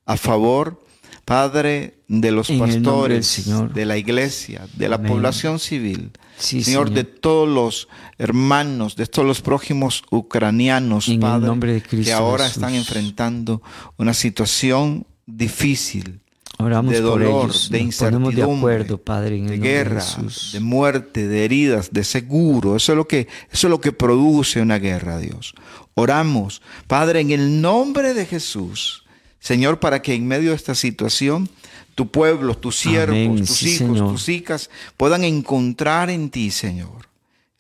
a 0.04 0.16
favor, 0.16 0.81
Padre, 1.24 1.98
de 2.08 2.30
los 2.32 2.50
En 2.50 2.58
pastores, 2.58 3.26
Señor. 3.26 3.72
de 3.72 3.86
la 3.86 3.96
iglesia, 3.96 4.66
de 4.76 4.88
la 4.88 4.96
Amén. 4.96 5.12
población 5.12 5.58
civil. 5.58 6.10
Sí, 6.36 6.62
Señor, 6.64 6.88
Señor. 6.88 6.90
de 6.90 7.04
todos 7.04 7.48
los 7.48 7.88
hermanos, 8.18 8.96
de 8.96 9.06
todos 9.06 9.26
los 9.26 9.40
prójimos 9.40 10.02
ucranianos, 10.10 11.06
En 11.08 11.14
el 11.14 11.20
Padre, 11.20 11.46
nombre 11.46 11.72
de 11.74 11.82
Cristo 11.82 12.06
que 12.06 12.12
ahora 12.12 12.44
Jesús. 12.44 12.56
están 12.56 12.74
enfrentando 12.74 13.62
una 13.96 14.14
situación 14.14 15.06
difícil, 15.26 16.20
Oramos 16.58 16.92
de 16.92 17.00
dolor, 17.00 17.44
ellos. 17.46 17.70
de 17.70 17.78
incertidumbre, 17.80 18.36
de 18.36 18.42
acuerdo, 18.42 18.98
Padre, 18.98 19.36
en 19.36 19.46
de 19.46 19.58
guerra, 19.58 20.04
de 20.04 20.30
de 20.52 20.60
muerte, 20.60 21.26
de 21.28 21.44
heridas, 21.44 21.90
de 21.92 22.04
seguro. 22.04 22.76
Eso 22.76 22.92
es 22.92 22.96
lo 22.96 23.08
que 23.08 23.28
eso 23.50 23.66
es 23.66 23.70
lo 23.70 23.80
que 23.80 23.92
produce 23.92 24.60
una 24.60 24.78
guerra, 24.78 25.18
Dios. 25.18 25.54
Oramos, 25.94 26.62
Padre, 26.86 27.20
en 27.20 27.30
el 27.30 27.60
nombre 27.60 28.14
de 28.14 28.26
Jesús, 28.26 29.01
Señor, 29.42 29.80
para 29.80 30.00
que 30.02 30.14
en 30.14 30.26
medio 30.26 30.50
de 30.50 30.56
esta 30.56 30.74
situación 30.76 31.48
tu 31.96 32.10
pueblo, 32.10 32.56
tus 32.56 32.76
siervos, 32.76 33.16
Amén. 33.16 33.36
tus 33.44 33.50
Sí, 33.50 33.70
hijos, 33.74 33.78
Señor. 33.88 34.12
tus 34.12 34.28
hijas 34.28 34.70
puedan 34.96 35.24
encontrar 35.24 36.08
en 36.10 36.30
ti, 36.30 36.50
Señor, 36.52 37.08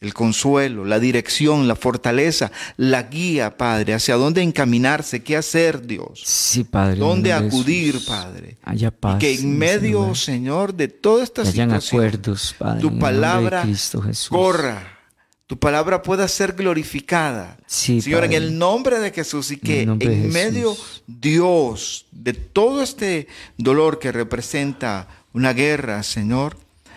el 0.00 0.14
consuelo, 0.14 0.84
la 0.84 0.98
dirección, 1.00 1.66
la 1.68 1.74
fortaleza, 1.76 2.50
la 2.76 3.02
guía, 3.04 3.56
Padre, 3.58 3.94
hacia 3.94 4.14
dónde 4.14 4.42
encaminarse, 4.42 5.22
qué 5.24 5.36
hacer, 5.36 5.84
Dios. 5.86 6.22
Sí, 6.24 6.62
Padre. 6.64 6.96
¿Dónde 7.00 7.32
acudir, 7.32 7.94
Jesús. 7.94 8.08
Padre? 8.08 8.56
Haya 8.62 8.90
paz. 8.92 9.16
y 9.16 9.18
que 9.18 9.34
en 9.34 9.58
medio. 9.58 10.14
Señor, 10.14 10.74
de 10.74 10.86
toda 10.88 11.22
esta 11.24 11.44
situación, 11.44 11.72
acuerdos, 11.72 12.54
Padre. 12.58 12.74
en 12.80 12.80
tu 12.80 12.98
palabra 12.98 13.62
Cristo 13.62 14.00
Jesús. 14.02 14.28
corra, 14.28 15.00
tu 15.52 15.58
palabra 15.58 16.02
pueda 16.02 16.26
ser 16.28 16.54
glorificada. 16.54 17.58
Señor, 17.66 18.24
en 18.24 18.32
el 18.32 18.56
nombre 18.56 18.98
de 19.00 19.10
Jesús 19.10 19.50
y 19.50 19.58
que 19.58 19.82
en, 19.82 20.32
medio, 20.32 20.74
Dios, 21.06 22.06
de 22.10 22.32
todo 22.32 22.82
este 22.82 23.28
dolor 23.58 23.98
que 23.98 24.12
representa 24.12 25.08
una 25.34 25.52
guerra, 25.52 26.02
Señor, 26.04 26.56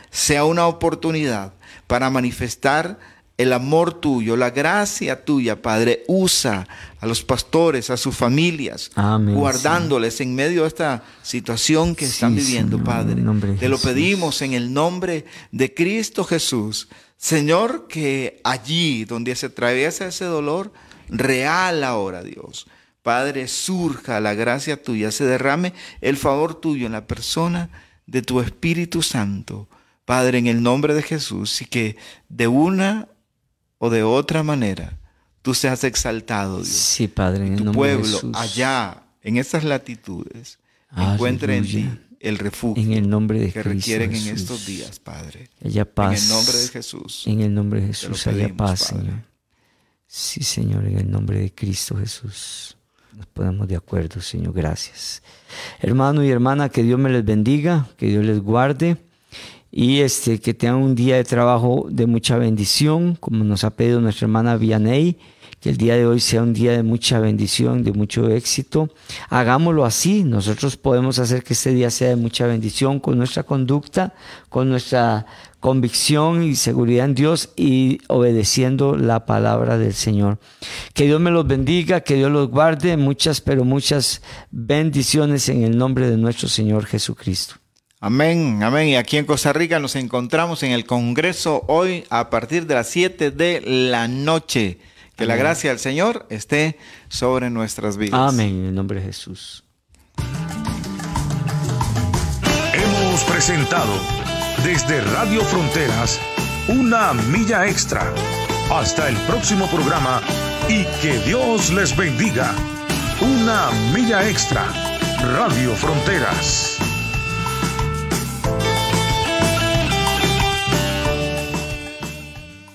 sea 0.10 0.46
una 0.46 0.68
oportunidad 0.68 1.52
para 1.86 2.10
manifestar 2.10 2.98
el 3.38 3.52
amor 3.52 3.94
tuyo, 4.00 4.38
la 4.38 4.50
gracia 4.50 5.26
tuya, 5.26 5.62
Padre. 5.62 6.04
Usa 6.08 6.68
a 7.00 7.06
los 7.06 7.24
pastores, 7.24 7.90
a 7.90 7.98
sus 7.98 8.16
familias, 8.16 8.92
guardándoles 8.96 10.22
en 10.22 10.36
medio 10.36 10.62
de 10.62 10.70
esta 10.70 11.04
situación 11.22 11.96
que 11.96 12.06
están 12.06 12.36
viviendo, 12.36 12.84
Padre. 12.84 13.22
Te 13.60 13.70
lo 13.70 13.78
pedimos 13.78 14.42
en 14.42 14.54
el 14.54 14.74
nombre 14.74 15.26
de 15.52 15.74
Cristo 15.74 16.24
Jesús. 16.24 16.88
Señor, 17.18 17.88
que 17.88 18.40
allí 18.44 19.06
donde 19.06 19.36
se 19.36 19.48
atraviesa 19.48 20.08
ese 20.08 20.26
dolor, 20.26 20.72
real 21.10 21.84
ahora, 21.84 22.24
Dios. 22.24 22.68
Padre, 23.04 23.48
surja 23.48 24.20
la 24.20 24.34
gracia 24.34 24.82
tuya, 24.82 25.12
se 25.12 25.26
derrame 25.26 25.74
el 26.02 26.18
favor 26.18 26.56
tuyo 26.56 26.88
en 26.88 26.94
la 26.94 27.06
persona 27.06 27.70
de 28.08 28.22
tu 28.22 28.42
Espíritu 28.42 29.02
Santo. 29.02 29.68
Padre, 30.06 30.38
en 30.38 30.48
el 30.48 30.64
nombre 30.64 30.94
de 30.94 31.02
Jesús, 31.02 31.62
y 31.62 31.66
que 31.66 31.98
de 32.30 32.48
una 32.48 33.08
o 33.78 33.90
de 33.90 34.04
otra 34.04 34.44
manera 34.44 34.98
tú 35.46 35.54
seas 35.54 35.84
exaltado, 35.84 36.58
Dios. 36.58 36.68
Sí, 36.68 37.08
Padre, 37.08 37.46
en 37.46 37.58
tu 37.58 37.72
pueblo 37.72 38.20
allá, 38.34 39.04
en 39.22 39.38
esas 39.38 39.64
latitudes, 39.64 40.58
encuentre 40.96 41.58
en 41.58 41.64
ti 41.66 41.90
el 42.20 42.40
refugio 42.40 42.84
en 42.84 42.94
el 42.94 43.08
nombre 43.08 43.40
de 43.40 43.52
que 43.52 43.62
requieren 43.62 44.16
en 44.16 44.28
estos 44.30 44.66
días, 44.66 44.98
Padre. 45.00 45.52
Haya 45.64 45.86
paz. 45.86 46.18
En 46.18 46.24
el 46.24 46.30
nombre 46.30 46.58
de 46.58 46.68
Jesús. 46.70 47.24
En 47.28 47.42
el 47.42 47.54
nombre 47.54 47.82
de 47.82 47.88
Jesús 47.88 48.26
haya 48.26 48.52
paz, 48.56 48.80
Señor. 48.80 49.22
Sí, 50.08 50.44
Señor, 50.44 50.86
en 50.86 50.98
el 50.98 51.12
nombre 51.12 51.40
de 51.40 51.54
Cristo 51.54 51.96
Jesús. 51.98 52.76
Nos 53.14 53.28
ponemos 53.28 53.68
de 53.68 53.76
acuerdo, 53.76 54.22
Señor. 54.22 54.54
Gracias. 54.54 55.22
Hermano 55.80 56.24
y 56.24 56.32
hermana, 56.32 56.70
que 56.70 56.82
Dios 56.82 57.00
me 57.00 57.12
les 57.12 57.24
bendiga, 57.24 57.88
que 57.98 58.08
Dios 58.08 58.26
les 58.26 58.40
guarde 58.40 58.98
y 59.78 60.00
este, 60.00 60.40
que 60.40 60.54
tengan 60.54 60.78
un 60.78 60.96
día 60.96 61.18
de 61.18 61.26
trabajo 61.26 61.88
de 61.90 62.08
mucha 62.08 62.38
bendición, 62.38 63.18
como 63.20 63.44
nos 63.44 63.66
ha 63.66 63.72
pedido 63.72 64.00
nuestra 64.00 64.24
hermana 64.24 64.56
Vianey, 64.56 65.18
que 65.60 65.70
el 65.70 65.76
día 65.76 65.98
de 65.98 66.06
hoy 66.06 66.22
sea 66.22 66.44
un 66.44 66.54
día 66.54 66.72
de 66.72 66.82
mucha 66.82 67.20
bendición, 67.20 67.84
de 67.84 67.92
mucho 67.92 68.30
éxito. 68.30 68.90
Hagámoslo 69.28 69.84
así, 69.84 70.24
nosotros 70.24 70.78
podemos 70.78 71.20
hacer 71.20 71.44
que 71.44 71.52
este 71.52 71.72
día 71.72 71.92
sea 71.92 72.08
de 72.08 72.16
mucha 72.16 72.48
bendición 72.48 73.02
con 73.02 73.18
nuestra 73.18 73.44
conducta, 73.44 74.14
con 74.48 74.70
nuestra 74.70 75.26
convicción 75.60 76.42
y 76.42 76.56
seguridad 76.56 77.08
en 77.08 77.16
Dios 77.16 77.50
y 77.58 77.98
obedeciendo 78.08 78.96
la 78.96 79.26
palabra 79.26 79.78
del 79.78 79.94
Señor. 79.94 80.40
Que 80.94 81.04
Dios 81.04 81.20
me 81.20 81.32
los 81.32 81.46
bendiga, 81.46 82.00
que 82.00 82.16
Dios 82.16 82.32
los 82.32 82.48
guarde, 82.48 82.96
muchas, 82.96 83.42
pero 83.42 83.66
muchas 83.66 84.22
bendiciones 84.52 85.50
en 85.50 85.64
el 85.64 85.78
nombre 85.78 86.10
de 86.10 86.16
nuestro 86.16 86.48
Señor 86.48 86.86
Jesucristo. 86.86 87.56
Amén, 88.06 88.62
amén. 88.62 88.90
Y 88.90 88.98
aquí 88.98 89.18
en 89.18 89.26
Costa 89.26 89.52
Rica 89.52 89.80
nos 89.80 89.96
encontramos 89.96 90.62
en 90.62 90.72
el 90.72 90.86
Congreso 90.86 91.66
hoy 91.68 92.04
a 92.12 92.30
partir 92.30 92.68
de 92.68 92.76
las 92.76 92.88
7 92.90 93.32
de 93.32 93.62
la 93.66 94.08
noche. 94.08 94.78
Que 95.16 95.26
la 95.26 95.36
gracia 95.36 95.72
del 95.72 95.80
Señor 95.80 96.28
esté 96.30 96.78
sobre 97.10 97.50
nuestras 97.50 97.98
vidas. 97.98 98.32
Amén, 98.32 98.60
en 98.60 98.66
el 98.66 98.76
nombre 98.76 99.00
de 99.00 99.08
Jesús. 99.08 99.64
Hemos 102.76 103.24
presentado 103.24 104.00
desde 104.64 105.02
Radio 105.02 105.42
Fronteras 105.42 106.20
una 106.68 107.12
milla 107.14 107.68
extra. 107.68 108.14
Hasta 108.72 109.10
el 109.10 109.16
próximo 109.26 109.68
programa 109.72 110.22
y 110.70 110.84
que 111.02 111.18
Dios 111.26 111.74
les 111.74 111.98
bendiga. 111.98 112.54
Una 113.20 113.72
milla 113.96 114.30
extra. 114.30 114.68
Radio 115.24 115.72
Fronteras. 115.72 116.78